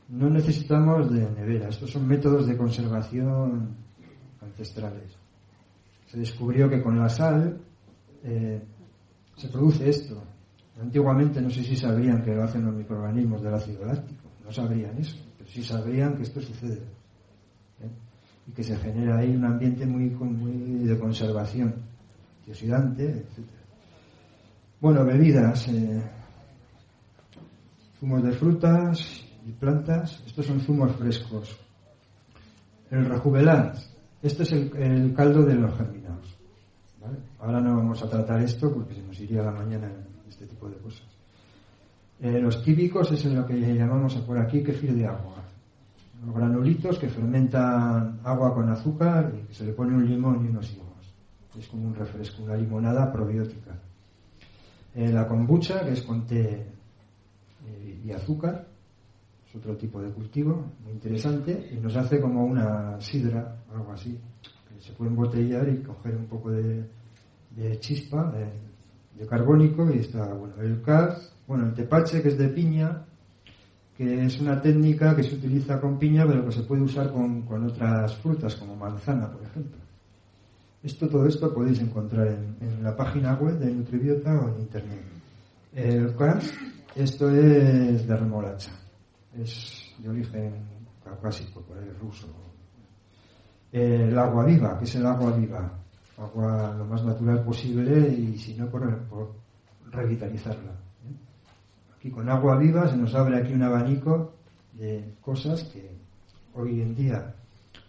No 0.08 0.28
necesitamos 0.28 1.10
de 1.12 1.30
nevera. 1.30 1.68
Estos 1.68 1.90
son 1.90 2.06
métodos 2.06 2.46
de 2.46 2.56
conservación 2.56 3.76
ancestrales. 4.40 5.16
Se 6.06 6.18
descubrió 6.18 6.68
que 6.68 6.82
con 6.82 6.98
la 6.98 7.08
sal 7.08 7.60
eh, 8.24 8.62
se 9.36 9.48
produce 9.48 9.88
esto. 9.88 10.22
Antiguamente 10.80 11.40
no 11.40 11.50
sé 11.50 11.62
si 11.62 11.76
sabrían 11.76 12.22
que 12.22 12.34
lo 12.34 12.44
hacen 12.44 12.64
los 12.64 12.74
microorganismos 12.74 13.42
del 13.42 13.54
ácido 13.54 13.84
láctico. 13.84 14.22
No 14.44 14.50
sabrían 14.50 14.96
eso, 14.96 15.18
pero 15.36 15.50
sí 15.50 15.62
sabrían 15.62 16.16
que 16.16 16.22
esto 16.22 16.40
sucede. 16.40 16.82
¿eh? 17.80 17.90
Y 18.46 18.52
que 18.52 18.62
se 18.62 18.76
genera 18.76 19.18
ahí 19.18 19.36
un 19.36 19.44
ambiente 19.44 19.84
muy, 19.84 20.08
muy 20.08 20.84
de 20.84 20.98
conservación, 20.98 21.74
antioxidante, 22.38 23.04
etc. 23.04 23.44
Bueno, 24.80 25.04
bebidas. 25.04 25.68
eh, 25.68 26.02
zumos 27.98 28.22
de 28.22 28.32
frutas 28.32 29.24
y 29.46 29.52
plantas. 29.52 30.22
Estos 30.26 30.46
son 30.46 30.60
zumos 30.60 30.92
frescos. 30.92 31.56
El 32.90 33.04
rejuvelat. 33.04 33.76
Este 34.22 34.42
es 34.42 34.52
el, 34.52 35.14
caldo 35.14 35.44
de 35.44 35.54
los 35.54 35.76
germinados. 35.76 36.36
Ahora 37.38 37.60
no 37.60 37.76
vamos 37.76 38.02
a 38.02 38.08
tratar 38.08 38.42
esto 38.42 38.72
porque 38.72 38.94
se 38.94 39.02
nos 39.02 39.18
iría 39.20 39.42
la 39.42 39.52
mañana 39.52 39.86
en 39.86 40.28
este 40.28 40.46
tipo 40.46 40.68
de 40.68 40.76
cosas. 40.76 41.06
Eh, 42.20 42.40
los 42.40 42.62
típicos 42.64 43.12
es 43.12 43.24
lo 43.26 43.46
que 43.46 43.54
llamamos 43.54 44.14
por 44.16 44.38
aquí 44.38 44.62
kefir 44.62 44.94
de 44.94 45.06
agua. 45.06 45.36
Los 46.26 46.34
granulitos 46.34 46.98
que 46.98 47.08
fermentan 47.08 48.20
agua 48.24 48.52
con 48.52 48.68
azúcar 48.68 49.32
y 49.48 49.54
se 49.54 49.66
le 49.66 49.72
pone 49.72 49.94
un 49.94 50.08
limón 50.08 50.44
y 50.44 50.48
unos 50.48 50.72
higos. 50.72 50.86
Es 51.56 51.68
como 51.68 51.86
un 51.86 51.94
refresco, 51.94 52.42
una 52.42 52.56
limonada 52.56 53.12
probiótica. 53.12 53.78
Eh, 54.94 55.12
la 55.12 55.28
kombucha, 55.28 55.84
que 55.84 55.92
es 55.92 56.02
con 56.02 56.26
té 56.26 56.77
eh, 57.68 58.00
y 58.04 58.12
azúcar, 58.12 58.66
es 59.48 59.54
otro 59.56 59.76
tipo 59.76 60.00
de 60.00 60.10
cultivo 60.10 60.72
muy 60.84 60.92
interesante 60.92 61.70
y 61.72 61.76
nos 61.76 61.96
hace 61.96 62.20
como 62.20 62.44
una 62.44 63.00
sidra, 63.00 63.62
algo 63.72 63.92
así, 63.92 64.18
que 64.42 64.80
se 64.80 64.92
puede 64.92 65.10
embotellar 65.10 65.68
y 65.68 65.82
coger 65.82 66.16
un 66.16 66.26
poco 66.26 66.50
de, 66.50 66.84
chispa, 67.80 68.30
de, 68.30 68.46
de 69.18 69.26
carbónico 69.26 69.90
y 69.90 69.98
está 69.98 70.34
bueno. 70.34 70.54
El 70.60 70.82
cas, 70.82 71.32
bueno, 71.46 71.66
el 71.66 71.74
tepache 71.74 72.22
que 72.22 72.28
es 72.28 72.38
de 72.38 72.48
piña, 72.48 73.04
que 73.96 74.24
es 74.26 74.38
una 74.40 74.60
técnica 74.60 75.16
que 75.16 75.22
se 75.22 75.34
utiliza 75.34 75.80
con 75.80 75.98
piña 75.98 76.24
pero 76.26 76.44
que 76.44 76.52
se 76.52 76.62
puede 76.62 76.82
usar 76.82 77.10
con, 77.10 77.42
con 77.42 77.64
otras 77.64 78.14
frutas 78.16 78.54
como 78.54 78.76
manzana, 78.76 79.30
por 79.30 79.42
ejemplo. 79.42 79.78
Esto, 80.82 81.08
todo 81.08 81.26
esto 81.26 81.52
podéis 81.52 81.80
encontrar 81.80 82.28
en, 82.28 82.56
en 82.60 82.82
la 82.82 82.94
página 82.94 83.34
web 83.34 83.58
de 83.58 83.72
Nutribiota 83.72 84.38
o 84.38 84.54
en 84.54 84.60
internet. 84.60 85.02
El 85.74 86.14
cas, 86.14 86.52
esto 86.94 87.30
es 87.30 88.06
de 88.06 88.16
remolacha. 88.16 88.72
Es 89.36 89.94
de 89.98 90.08
origen 90.08 90.54
caucásico, 91.04 91.60
por 91.62 91.78
ahí 91.78 91.90
ruso. 92.00 92.26
El 93.70 94.18
agua 94.18 94.44
viva, 94.44 94.78
que 94.78 94.84
es 94.84 94.94
el 94.94 95.06
agua 95.06 95.32
viva. 95.32 95.70
Agua 96.16 96.74
lo 96.76 96.84
más 96.86 97.04
natural 97.04 97.44
posible 97.44 98.08
y 98.08 98.36
si 98.38 98.54
no, 98.54 98.68
por, 98.68 98.98
por 99.04 99.34
revitalizarla. 99.90 100.72
¿eh? 100.72 101.96
Aquí 101.96 102.10
con 102.10 102.28
agua 102.28 102.58
viva 102.58 102.88
se 102.88 102.96
nos 102.96 103.14
abre 103.14 103.38
aquí 103.38 103.52
un 103.52 103.62
abanico 103.62 104.34
de 104.72 105.14
cosas 105.20 105.64
que 105.64 105.96
hoy 106.54 106.80
en 106.80 106.94
día 106.94 107.34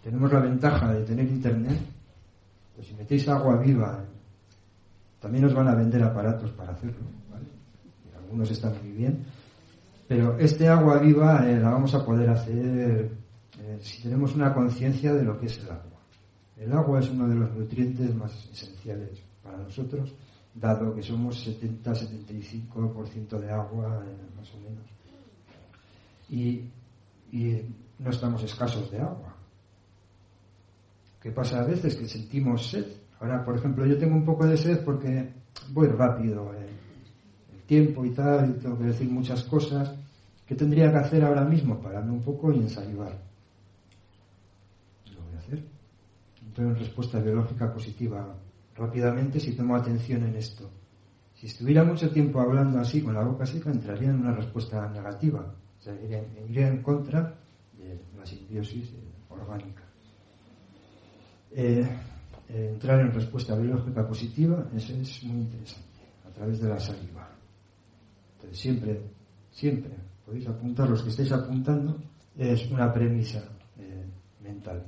tenemos 0.04 0.32
la 0.32 0.40
ventaja 0.40 0.94
de 0.94 1.04
tener 1.06 1.28
internet. 1.28 1.80
Pues 2.76 2.88
si 2.88 2.94
metéis 2.94 3.28
agua 3.28 3.58
viva, 3.58 4.04
también 5.20 5.46
os 5.46 5.54
van 5.54 5.68
a 5.68 5.76
vender 5.76 6.04
aparatos 6.04 6.52
para 6.52 6.72
hacerlo. 6.72 7.19
Algunos 8.30 8.52
están 8.52 8.74
muy 8.84 8.92
bien. 8.92 9.26
Pero 10.08 10.38
este 10.38 10.68
agua 10.68 11.00
viva 11.00 11.50
eh, 11.50 11.60
la 11.60 11.72
vamos 11.72 11.94
a 11.96 12.06
poder 12.06 12.30
hacer 12.30 13.12
eh, 13.60 13.78
si 13.82 14.04
tenemos 14.04 14.36
una 14.36 14.54
conciencia 14.54 15.14
de 15.14 15.24
lo 15.24 15.40
que 15.40 15.48
es 15.48 15.58
el 15.60 15.66
agua. 15.72 16.00
El 16.58 16.72
agua 16.74 17.00
es 17.00 17.10
uno 17.10 17.28
de 17.28 17.36
los 17.36 17.52
nutrientes 17.56 18.14
más 18.16 18.32
esenciales 18.52 19.22
para 19.44 19.58
nosotros, 19.58 20.14
dado 20.54 20.94
que 20.94 21.02
somos 21.02 21.48
70-75% 21.48 23.40
de 23.40 23.52
agua, 23.52 24.04
eh, 24.06 24.16
más 24.38 24.54
o 24.54 24.58
menos. 24.60 24.86
Y, 26.30 26.70
y 27.32 27.64
no 27.98 28.12
estamos 28.12 28.44
escasos 28.44 28.92
de 28.92 29.00
agua. 29.00 29.36
¿Qué 31.22 31.32
pasa 31.32 31.62
a 31.62 31.66
veces? 31.66 31.96
Que 31.96 32.08
sentimos 32.08 32.70
sed. 32.70 32.86
Ahora, 33.20 33.44
por 33.44 33.58
ejemplo, 33.58 33.86
yo 33.86 33.98
tengo 33.98 34.16
un 34.16 34.26
poco 34.26 34.46
de 34.46 34.56
sed 34.56 34.84
porque 34.84 35.34
voy 35.72 35.88
rápido. 35.88 36.54
eh, 36.54 36.79
tiempo 37.70 38.04
y 38.04 38.10
tal, 38.10 38.50
y 38.50 38.54
tengo 38.60 38.80
que 38.80 38.86
decir 38.86 39.08
muchas 39.12 39.44
cosas. 39.44 39.94
¿Qué 40.48 40.56
tendría 40.56 40.92
que 40.92 40.98
hacer 40.98 41.24
ahora 41.24 41.46
mismo? 41.46 41.80
Pararme 41.80 42.14
un 42.14 42.24
poco 42.24 42.52
y 42.52 42.58
ensalivar. 42.58 43.16
Lo 45.14 45.22
voy 45.22 45.36
a 45.36 45.38
hacer. 45.38 45.64
Entro 46.48 46.64
en 46.64 46.76
respuesta 46.76 47.20
biológica 47.20 47.72
positiva 47.72 48.36
rápidamente 48.76 49.40
si 49.40 49.56
tomo 49.56 49.76
atención 49.76 50.24
en 50.24 50.36
esto. 50.36 50.68
Si 51.36 51.46
estuviera 51.46 51.84
mucho 51.84 52.10
tiempo 52.10 52.42
hablando 52.42 52.80
así 52.80 53.04
con 53.04 53.14
la 53.14 53.24
boca 53.24 53.46
seca, 53.46 53.70
entraría 53.70 54.10
en 54.10 54.20
una 54.22 54.34
respuesta 54.34 54.90
negativa. 54.90 55.42
O 55.80 55.82
sea, 55.82 55.94
iría, 55.94 56.68
en 56.68 56.82
contra 56.82 57.36
de 57.78 58.00
la 58.18 58.26
simbiosis 58.26 58.92
orgánica. 59.30 59.84
Eh, 61.52 61.88
eh, 62.50 62.70
entrar 62.74 63.00
en 63.02 63.14
respuesta 63.14 63.56
biológica 63.56 64.08
positiva, 64.08 64.66
eso 64.76 64.92
es 64.94 65.24
muy 65.24 65.42
interesante, 65.42 66.02
a 66.28 66.34
través 66.34 66.60
de 66.60 66.70
la 66.70 66.80
saliva. 66.80 67.39
Siempre, 68.52 69.02
siempre, 69.52 69.92
podéis 70.26 70.48
apuntar, 70.48 70.90
los 70.90 71.04
que 71.04 71.10
estáis 71.10 71.32
apuntando, 71.32 71.98
es 72.38 72.70
una 72.72 72.92
premisa 72.92 73.44
eh, 73.78 74.06
mental. 74.42 74.84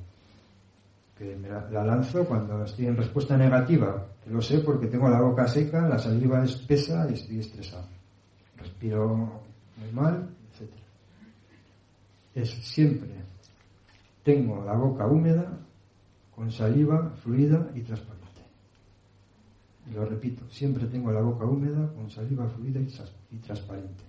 Que 1.18 1.36
me 1.36 1.50
la, 1.50 1.70
la 1.70 1.84
lanzo 1.84 2.26
cuando 2.26 2.64
estoy 2.64 2.88
en 2.88 2.98
respuesta 2.98 3.38
negativa, 3.38 4.08
que 4.24 4.30
lo 4.30 4.42
sé 4.42 4.60
porque 4.60 4.88
tengo 4.88 5.10
la 5.10 5.22
boca 5.22 5.48
seca, 5.48 5.88
la 5.88 6.00
saliva 6.00 6.44
espesa 6.44 7.08
y 7.10 7.14
estoy 7.14 7.40
estresado. 7.40 7.88
Respiro 8.58 9.42
muy 9.78 9.92
mal, 9.92 10.30
etc. 10.54 10.72
Es 12.34 12.50
siempre, 12.50 13.10
tengo 14.24 14.64
la 14.64 14.74
boca 14.74 15.06
húmeda, 15.06 15.58
con 16.36 16.52
saliva 16.52 17.12
fluida 17.22 17.70
y 17.76 17.82
transparente. 17.82 18.21
Lo 19.94 20.06
repito, 20.06 20.50
siempre 20.50 20.86
tengo 20.88 21.12
la 21.12 21.22
boca 21.22 21.46
húmeda, 21.46 21.92
con 21.94 22.10
saliva 22.10 22.48
fluida 22.48 22.80
y, 22.80 23.38
transparente. 23.38 24.04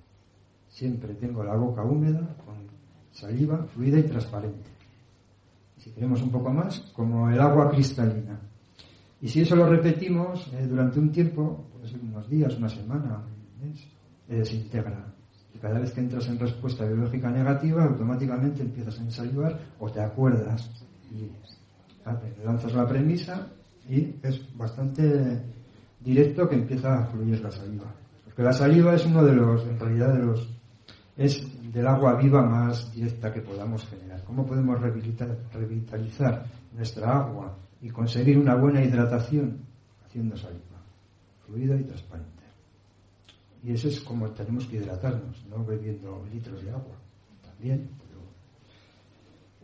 Siempre 0.68 1.14
tengo 1.14 1.42
la 1.42 1.56
boca 1.56 1.82
húmeda, 1.82 2.20
con 2.44 2.54
saliva 3.10 3.64
fluida 3.64 3.98
y 3.98 4.04
transparente. 4.04 4.70
Si 5.78 5.90
queremos 5.90 6.22
un 6.22 6.30
poco 6.30 6.50
más, 6.50 6.78
como 6.94 7.28
el 7.28 7.40
agua 7.40 7.70
cristalina. 7.70 8.38
Y 9.20 9.28
si 9.28 9.40
eso 9.40 9.56
lo 9.56 9.68
repetimos 9.68 10.48
eh, 10.54 10.66
durante 10.66 11.00
un 11.00 11.10
tiempo, 11.10 11.66
puede 11.72 11.88
ser 11.88 12.00
unos 12.00 12.28
días, 12.28 12.56
una 12.56 12.68
semana, 12.68 13.24
un 13.60 13.68
mes, 13.68 14.48
se 14.48 14.56
integra. 14.56 15.12
Y 15.54 15.58
cada 15.58 15.80
vez 15.80 15.92
que 15.92 16.00
entras 16.00 16.28
en 16.28 16.38
respuesta 16.38 16.86
biológica 16.86 17.30
negativa, 17.30 17.84
automáticamente 17.84 18.62
empiezas 18.62 18.98
a 18.98 19.02
ensalivar 19.02 19.58
o 19.80 19.90
te 19.90 20.00
acuerdas 20.00 20.70
y 21.10 21.30
lanzas 22.44 22.72
la 22.72 22.86
premisa 22.88 23.48
y 23.88 24.14
es 24.22 24.56
bastante 24.56 25.42
directo 26.02 26.48
que 26.48 26.56
empieza 26.56 26.98
a 26.98 27.06
fluir 27.06 27.40
la 27.40 27.50
saliva. 27.50 27.92
Porque 28.24 28.42
la 28.42 28.52
saliva 28.52 28.94
es 28.94 29.04
uno 29.06 29.24
de 29.24 29.34
los, 29.34 29.64
en 29.64 29.78
realidad, 29.78 30.14
de 30.14 30.24
los, 30.24 30.48
es 31.16 31.46
del 31.72 31.86
agua 31.86 32.14
viva 32.14 32.42
más 32.42 32.92
directa 32.92 33.32
que 33.32 33.40
podamos 33.40 33.86
generar. 33.86 34.22
¿Cómo 34.24 34.46
podemos 34.46 34.80
revitalizar, 34.80 36.46
nuestra 36.72 37.18
agua 37.18 37.58
y 37.80 37.90
conseguir 37.90 38.38
una 38.38 38.54
buena 38.54 38.82
hidratación? 38.82 39.60
Haciendo 40.04 40.36
saliva, 40.36 40.82
fluida 41.46 41.76
y 41.76 41.84
transparente. 41.84 42.42
Y 43.64 43.72
eso 43.72 43.88
es 43.88 44.00
como 44.00 44.30
tenemos 44.30 44.66
que 44.66 44.76
hidratarnos, 44.76 45.44
no 45.48 45.64
bebiendo 45.64 46.24
litros 46.32 46.62
de 46.62 46.70
agua. 46.70 46.96
También, 47.42 47.88
pero 47.98 48.20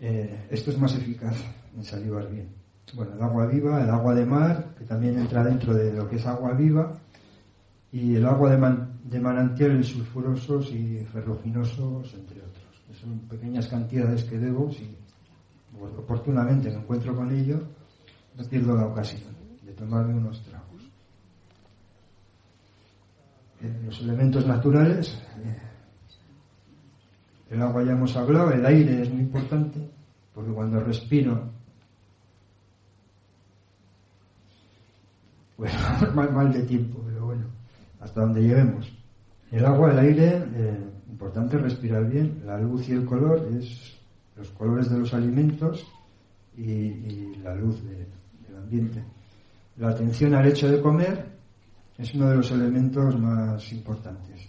eh, 0.01 0.47
esto 0.51 0.71
es 0.71 0.79
más 0.79 0.95
eficaz 0.95 1.37
en 1.77 1.85
salivar 1.85 2.31
bien. 2.31 2.58
Bueno, 2.95 3.15
el 3.15 3.23
agua 3.23 3.47
viva, 3.47 3.83
el 3.83 3.91
agua 3.91 4.15
de 4.15 4.25
mar, 4.25 4.75
que 4.79 4.85
también 4.85 5.19
entra 5.19 5.45
dentro 5.45 5.75
de 5.75 5.93
lo 5.93 6.09
que 6.09 6.17
es 6.17 6.27
agua 6.27 6.53
viva, 6.55 6.95
y 7.93 8.17
el 8.17 8.27
agua 8.27 8.51
de, 8.51 8.59
man, 8.59 9.01
de 9.05 9.21
manantiales 9.21 9.89
sulfurosos 9.89 10.71
y 10.73 11.05
ferruginosos, 11.13 12.15
entre 12.15 12.41
otros. 12.41 12.65
Son 13.01 13.19
pequeñas 13.21 13.69
cantidades 13.69 14.25
que 14.25 14.39
debo, 14.39 14.71
si 14.73 14.97
oportunamente 15.99 16.71
me 16.71 16.77
encuentro 16.77 17.15
con 17.15 17.31
ello, 17.31 17.61
no 18.37 18.45
pierdo 18.45 18.75
la 18.75 18.87
ocasión 18.87 19.33
de 19.63 19.73
tomarme 19.73 20.15
unos 20.15 20.43
tragos. 20.43 20.83
Eh, 23.61 23.81
los 23.85 24.01
elementos 24.01 24.47
naturales, 24.47 25.15
eh, 25.45 25.59
el 27.51 27.63
agua 27.63 27.83
ya 27.85 27.93
hemos 27.93 28.17
hablado, 28.17 28.53
el 28.53 28.65
aire 28.65 29.03
es 29.03 29.11
muy 29.11 29.23
importante, 29.23 29.91
porque 30.35 30.53
cuando 30.53 30.81
respiro, 30.81 31.58
bueno, 35.59 35.75
mal, 36.15 36.33
mal 36.33 36.53
de 36.53 36.63
tiempo, 36.63 37.03
pero 37.05 37.27
bueno, 37.27 37.45
hasta 38.01 38.23
donde 38.23 38.43
lleguemos. 38.43 38.91
El 39.51 39.65
agua, 39.65 39.93
el 39.93 39.99
aire, 39.99 40.45
eh, 40.55 40.79
importante 41.11 41.59
respirar 41.59 42.09
bien, 42.09 42.43
la 42.47 42.59
luz 42.59 42.89
y 42.89 42.93
el 42.93 43.05
color 43.05 43.49
es 43.59 43.99
los 44.37 44.49
colores 44.51 44.89
de 44.89 44.99
los 44.99 45.13
alimentos 45.13 45.85
y, 46.57 47.35
la 47.43 47.55
luz 47.55 47.83
del 47.85 48.57
ambiente. 48.57 49.03
La 49.79 49.89
atención 49.91 50.35
al 50.35 50.47
hecho 50.47 50.69
de 50.69 50.81
comer 50.81 51.27
es 51.97 52.15
uno 52.15 52.29
de 52.31 52.37
los 52.37 52.51
elementos 52.51 53.19
más 53.19 53.73
importantes. 53.73 54.49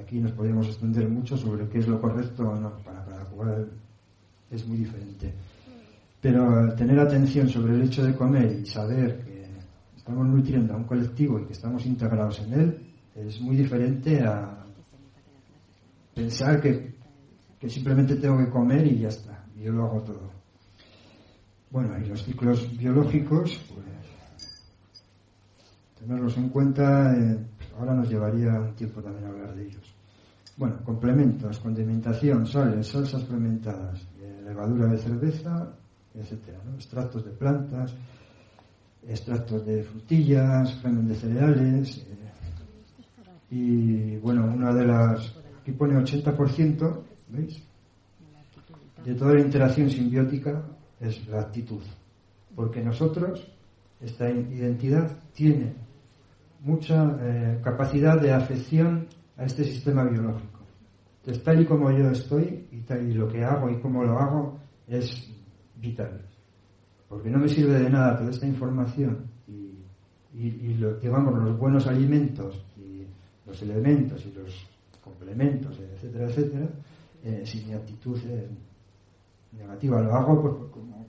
Aquí 0.00 0.20
nos 0.20 0.32
podríamos 0.32 0.66
extender 0.68 1.08
mucho 1.08 1.36
sobre 1.36 1.68
qué 1.68 1.78
es 1.78 1.88
lo 1.88 2.00
correcto 2.00 2.48
o 2.48 2.54
no, 2.54 2.76
para 2.78 3.04
cada 3.04 3.24
cual 3.24 3.68
es 4.50 4.66
muy 4.66 4.78
diferente. 4.78 5.32
Pero 6.20 6.72
tener 6.74 6.98
atención 6.98 7.48
sobre 7.48 7.74
el 7.74 7.82
hecho 7.82 8.04
de 8.04 8.14
comer 8.14 8.52
y 8.52 8.66
saber 8.66 9.24
que 9.24 9.39
estamos 10.00 10.26
nutriendo 10.26 10.72
a 10.72 10.76
un 10.78 10.84
colectivo 10.84 11.38
y 11.38 11.44
que 11.44 11.52
estamos 11.52 11.84
integrados 11.84 12.40
en 12.40 12.52
él 12.54 12.86
es 13.14 13.38
muy 13.38 13.54
diferente 13.54 14.22
a 14.22 14.64
pensar 16.14 16.58
que, 16.58 16.94
que 17.58 17.68
simplemente 17.68 18.16
tengo 18.16 18.38
que 18.38 18.48
comer 18.48 18.86
y 18.86 19.00
ya 19.00 19.08
está, 19.08 19.44
y 19.54 19.64
yo 19.64 19.72
lo 19.72 19.84
hago 19.84 20.00
todo. 20.00 20.30
Bueno, 21.70 21.98
y 21.98 22.08
los 22.08 22.24
ciclos 22.24 22.66
biológicos, 22.78 23.60
pues 23.68 23.86
tenerlos 25.98 26.34
en 26.38 26.48
cuenta, 26.48 27.14
eh, 27.14 27.38
ahora 27.78 27.92
nos 27.94 28.08
llevaría 28.08 28.58
un 28.58 28.74
tiempo 28.74 29.02
también 29.02 29.26
hablar 29.26 29.54
de 29.54 29.66
ellos. 29.66 29.94
Bueno, 30.56 30.82
complementos, 30.82 31.58
condimentación, 31.60 32.46
sales, 32.46 32.86
salsas 32.86 33.24
fermentadas, 33.24 34.08
eh, 34.18 34.40
levadura 34.46 34.86
de 34.86 34.96
cerveza, 34.96 35.74
etcétera, 36.14 36.58
extractos 36.74 37.22
de 37.26 37.32
plantas, 37.32 37.94
extractos 39.08 39.64
de 39.66 39.82
frutillas, 39.82 40.78
germen 40.80 41.08
de 41.08 41.14
cereales. 41.14 41.98
Eh, 41.98 42.04
y 43.50 44.16
bueno, 44.18 44.44
una 44.44 44.72
de 44.72 44.86
las, 44.86 45.34
aquí 45.60 45.72
pone 45.72 45.96
80%, 45.96 47.02
¿veis? 47.28 47.62
De 49.04 49.14
toda 49.14 49.34
la 49.34 49.40
interacción 49.40 49.90
simbiótica 49.90 50.62
es 51.00 51.26
la 51.26 51.40
actitud. 51.40 51.82
Porque 52.54 52.82
nosotros, 52.82 53.46
esta 54.00 54.30
identidad 54.30 55.10
tiene 55.32 55.72
mucha 56.60 57.16
eh, 57.20 57.60
capacidad 57.62 58.20
de 58.20 58.32
afección 58.32 59.06
a 59.36 59.44
este 59.44 59.64
sistema 59.64 60.04
biológico. 60.04 60.60
Entonces, 61.20 61.42
tal 61.42 61.60
y 61.60 61.66
como 61.66 61.90
yo 61.90 62.10
estoy 62.10 62.66
y 62.70 62.80
tal 62.80 63.10
y 63.10 63.14
lo 63.14 63.28
que 63.28 63.44
hago 63.44 63.70
y 63.70 63.80
cómo 63.80 64.04
lo 64.04 64.18
hago 64.18 64.58
es 64.86 65.30
vital. 65.76 66.29
Porque 67.10 67.28
no 67.28 67.38
me 67.40 67.48
sirve 67.48 67.80
de 67.80 67.90
nada 67.90 68.16
toda 68.16 68.30
esta 68.30 68.46
información 68.46 69.26
y, 70.32 70.46
y, 70.46 70.74
lo, 70.74 70.94
digamos, 70.94 71.34
los 71.42 71.58
buenos 71.58 71.88
alimentos 71.88 72.64
y 72.78 73.04
los 73.44 73.60
elementos 73.62 74.24
y 74.24 74.32
los 74.32 74.64
complementos, 75.02 75.76
etcétera, 75.80 76.26
etcétera, 76.26 76.68
eh, 77.24 77.42
si 77.44 77.64
mi 77.64 77.72
actitud 77.72 78.16
es 78.16 78.48
negativa. 79.58 80.00
Lo 80.00 80.14
hago 80.14 80.40
por, 80.40 80.70
como, 80.70 81.04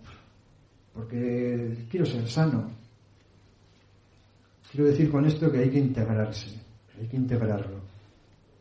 porque 0.91 1.86
quiero 1.91 2.08
ser 2.08 2.28
sano. 2.28 2.72
Quiero 4.72 4.88
decir 4.88 5.12
con 5.12 5.24
esto 5.26 5.52
que 5.52 5.60
hay 5.60 5.70
que 5.70 5.80
integrarse, 5.80 6.49
hay 6.99 7.06
que 7.06 7.18
integrarlo. 7.18 7.78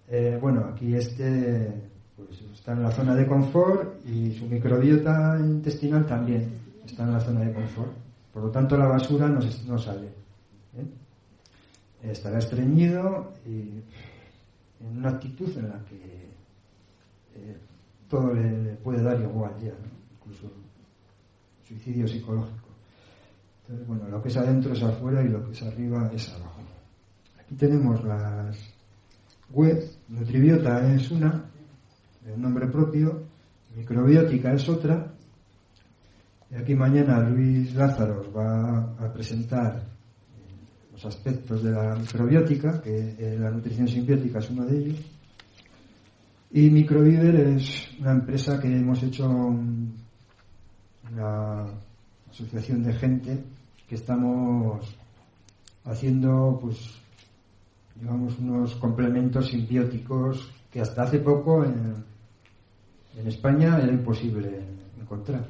Eh, 0.09 0.39
bueno, 0.39 0.67
aquí 0.67 0.95
este 0.95 1.73
pues, 2.17 2.43
está 2.53 2.73
en 2.73 2.83
la 2.83 2.91
zona 2.91 3.15
de 3.15 3.27
confort 3.27 4.05
y 4.07 4.33
su 4.33 4.45
microbiota 4.45 5.39
intestinal 5.41 6.05
también 6.05 6.60
está 6.91 7.05
en 7.05 7.13
la 7.13 7.21
zona 7.21 7.41
de 7.41 7.53
confort. 7.53 7.93
Por 8.33 8.45
lo 8.45 8.51
tanto, 8.51 8.77
la 8.77 8.87
basura 8.87 9.29
no, 9.29 9.79
sale. 9.79 10.09
¿eh? 10.77 10.87
Estará 12.03 12.39
estreñido 12.39 13.33
y 13.47 13.83
en 14.81 14.97
una 14.97 15.11
actitud 15.11 15.57
en 15.59 15.69
la 15.69 15.85
que 15.85 16.31
eh, 17.35 17.57
todo 18.09 18.33
le, 18.33 18.75
puede 18.77 19.03
dar 19.03 19.21
igual 19.21 19.53
ya, 19.61 19.73
incluso 20.19 20.51
suicidio 21.67 22.09
psicológico. 22.09 22.69
Entonces, 23.63 23.87
bueno, 23.87 24.09
lo 24.09 24.23
que 24.23 24.29
es 24.29 24.37
adentro 24.37 24.73
es 24.73 24.83
afuera 24.83 25.23
y 25.23 25.29
lo 25.29 25.45
que 25.45 25.53
es 25.53 25.63
arriba 25.63 26.11
es 26.13 26.29
abajo. 26.31 26.61
Aquí 27.39 27.55
tenemos 27.55 28.03
las 28.05 28.57
webs, 29.51 29.99
Nutribiota 30.09 30.93
es 30.95 31.11
una, 31.11 31.45
de 32.25 32.33
un 32.33 32.43
nombre 32.43 32.67
propio, 32.69 33.23
Microbiótica 33.77 34.53
es 34.53 34.69
otra, 34.69 35.13
y 36.51 36.57
aquí 36.57 36.75
mañana 36.75 37.21
Luis 37.21 37.75
Lázaro 37.75 38.33
va 38.33 38.97
a 38.99 39.13
presentar 39.13 39.77
eh, 39.77 39.83
los 40.93 41.05
aspectos 41.05 41.63
de 41.63 41.71
la 41.71 41.95
microbiótica, 41.95 42.83
que 42.83 43.15
eh, 43.19 43.37
la 43.39 43.51
nutrición 43.51 43.87
simbiótica 43.87 44.41
es 44.41 44.51
uno 44.51 44.65
de 44.65 44.79
ellos. 44.79 44.99
Y 46.53 46.69
Microviver 46.69 47.37
es 47.37 47.89
una 48.01 48.11
empresa 48.11 48.59
que 48.59 48.67
hemos 48.67 49.01
hecho 49.05 49.29
una 49.29 49.87
asociación 52.29 52.83
de 52.83 52.93
gente 52.95 53.45
que 53.89 53.95
estamos 53.95 54.97
haciendo, 55.85 56.59
pues, 56.61 56.99
unos 58.03 58.75
complementos 58.77 59.49
simbióticos 59.49 60.51
que 60.73 60.81
hasta 60.81 61.03
hace 61.03 61.21
poco 61.21 61.65
en 61.65 63.27
España 63.27 63.79
era 63.79 63.93
imposible 63.93 64.65
encontrar. 65.01 65.49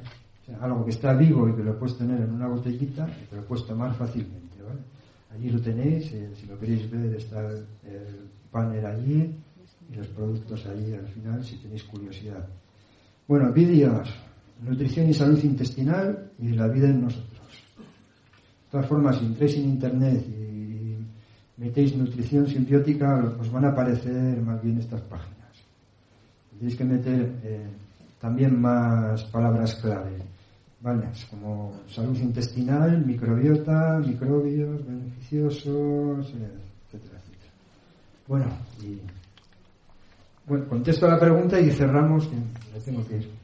Algo 0.59 0.83
que 0.85 0.91
está 0.91 1.13
vivo 1.13 1.47
y 1.49 1.55
que 1.55 1.63
lo 1.63 1.77
puedes 1.77 1.97
tener 1.97 2.21
en 2.21 2.31
una 2.31 2.47
botellita 2.47 3.07
y 3.23 3.27
que 3.27 3.35
lo 3.37 3.45
puedes 3.45 3.65
tomar 3.65 3.93
fácilmente, 3.95 4.61
¿vale? 4.61 4.81
Allí 5.33 5.49
lo 5.49 5.61
tenéis, 5.61 6.11
eh, 6.11 6.31
si 6.35 6.45
lo 6.45 6.59
queréis 6.59 6.89
ver 6.91 7.15
está 7.15 7.47
el 7.49 8.29
panel 8.51 8.85
allí 8.85 9.33
y 9.89 9.95
los 9.95 10.07
productos 10.07 10.65
ahí 10.67 10.93
al 10.93 11.07
final 11.07 11.43
si 11.43 11.57
tenéis 11.57 11.83
curiosidad. 11.83 12.47
Bueno, 13.27 13.51
vídeos, 13.53 14.09
nutrición 14.61 15.09
y 15.09 15.13
salud 15.13 15.41
intestinal 15.43 16.31
y 16.39 16.49
la 16.49 16.67
vida 16.67 16.89
en 16.89 17.01
nosotros. 17.01 17.29
De 17.77 18.71
todas 18.71 18.87
formas, 18.87 19.17
si 19.17 19.25
entréis 19.25 19.55
en 19.55 19.63
internet 19.63 20.25
y 20.27 20.97
metéis 21.57 21.95
nutrición 21.95 22.47
simbiótica, 22.47 23.35
os 23.39 23.51
van 23.51 23.65
a 23.65 23.69
aparecer 23.69 24.41
más 24.41 24.61
bien 24.61 24.79
estas 24.79 25.01
páginas. 25.01 25.53
Tenéis 26.57 26.75
que 26.75 26.85
meter 26.85 27.39
eh, 27.43 27.67
también 28.19 28.59
más 28.59 29.23
palabras 29.25 29.75
clave, 29.75 30.17
¿vale? 30.81 31.07
Como 31.29 31.81
salud 31.87 32.17
intestinal, 32.17 33.05
microbiota, 33.05 33.99
microbios 33.99 34.85
beneficiosos, 34.85 36.27
etcétera, 36.27 37.19
etcétera. 37.19 37.51
Bueno, 38.27 38.45
y 38.81 38.99
bueno, 40.47 40.67
contesto 40.67 41.05
a 41.05 41.11
la 41.11 41.19
pregunta 41.19 41.59
y 41.59 41.71
cerramos, 41.71 42.27
que 42.27 42.79
tengo 42.79 43.07
que 43.07 43.17
ir. 43.17 43.41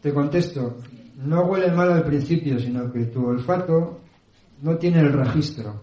Te 0.00 0.12
contesto, 0.12 0.78
no 1.16 1.44
huele 1.44 1.70
mal 1.70 1.92
al 1.92 2.04
principio, 2.04 2.58
sino 2.58 2.92
que 2.92 3.04
tu 3.04 3.24
olfato 3.24 4.00
no 4.60 4.76
tiene 4.76 4.98
el 4.98 5.12
registro. 5.12 5.80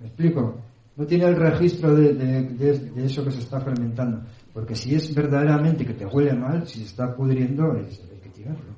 ¿Me 0.00 0.06
explico? 0.06 0.67
No 0.98 1.06
tiene 1.06 1.26
el 1.26 1.36
registro 1.36 1.94
de, 1.94 2.12
de, 2.12 3.04
eso 3.06 3.24
que 3.24 3.30
se 3.30 3.38
está 3.38 3.60
fermentando. 3.60 4.20
Porque 4.52 4.74
si 4.74 4.96
es 4.96 5.14
verdaderamente 5.14 5.86
que 5.86 5.94
te 5.94 6.04
huele 6.04 6.34
mal, 6.34 6.66
si 6.66 6.80
se 6.80 6.86
está 6.86 7.14
pudriendo, 7.14 7.70
hay 7.70 7.86
que 8.20 8.28
tirarlo. 8.30 8.74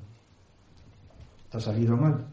Te 1.49 1.57
ha 1.57 1.59
salido 1.59 1.97
mal. 1.97 2.27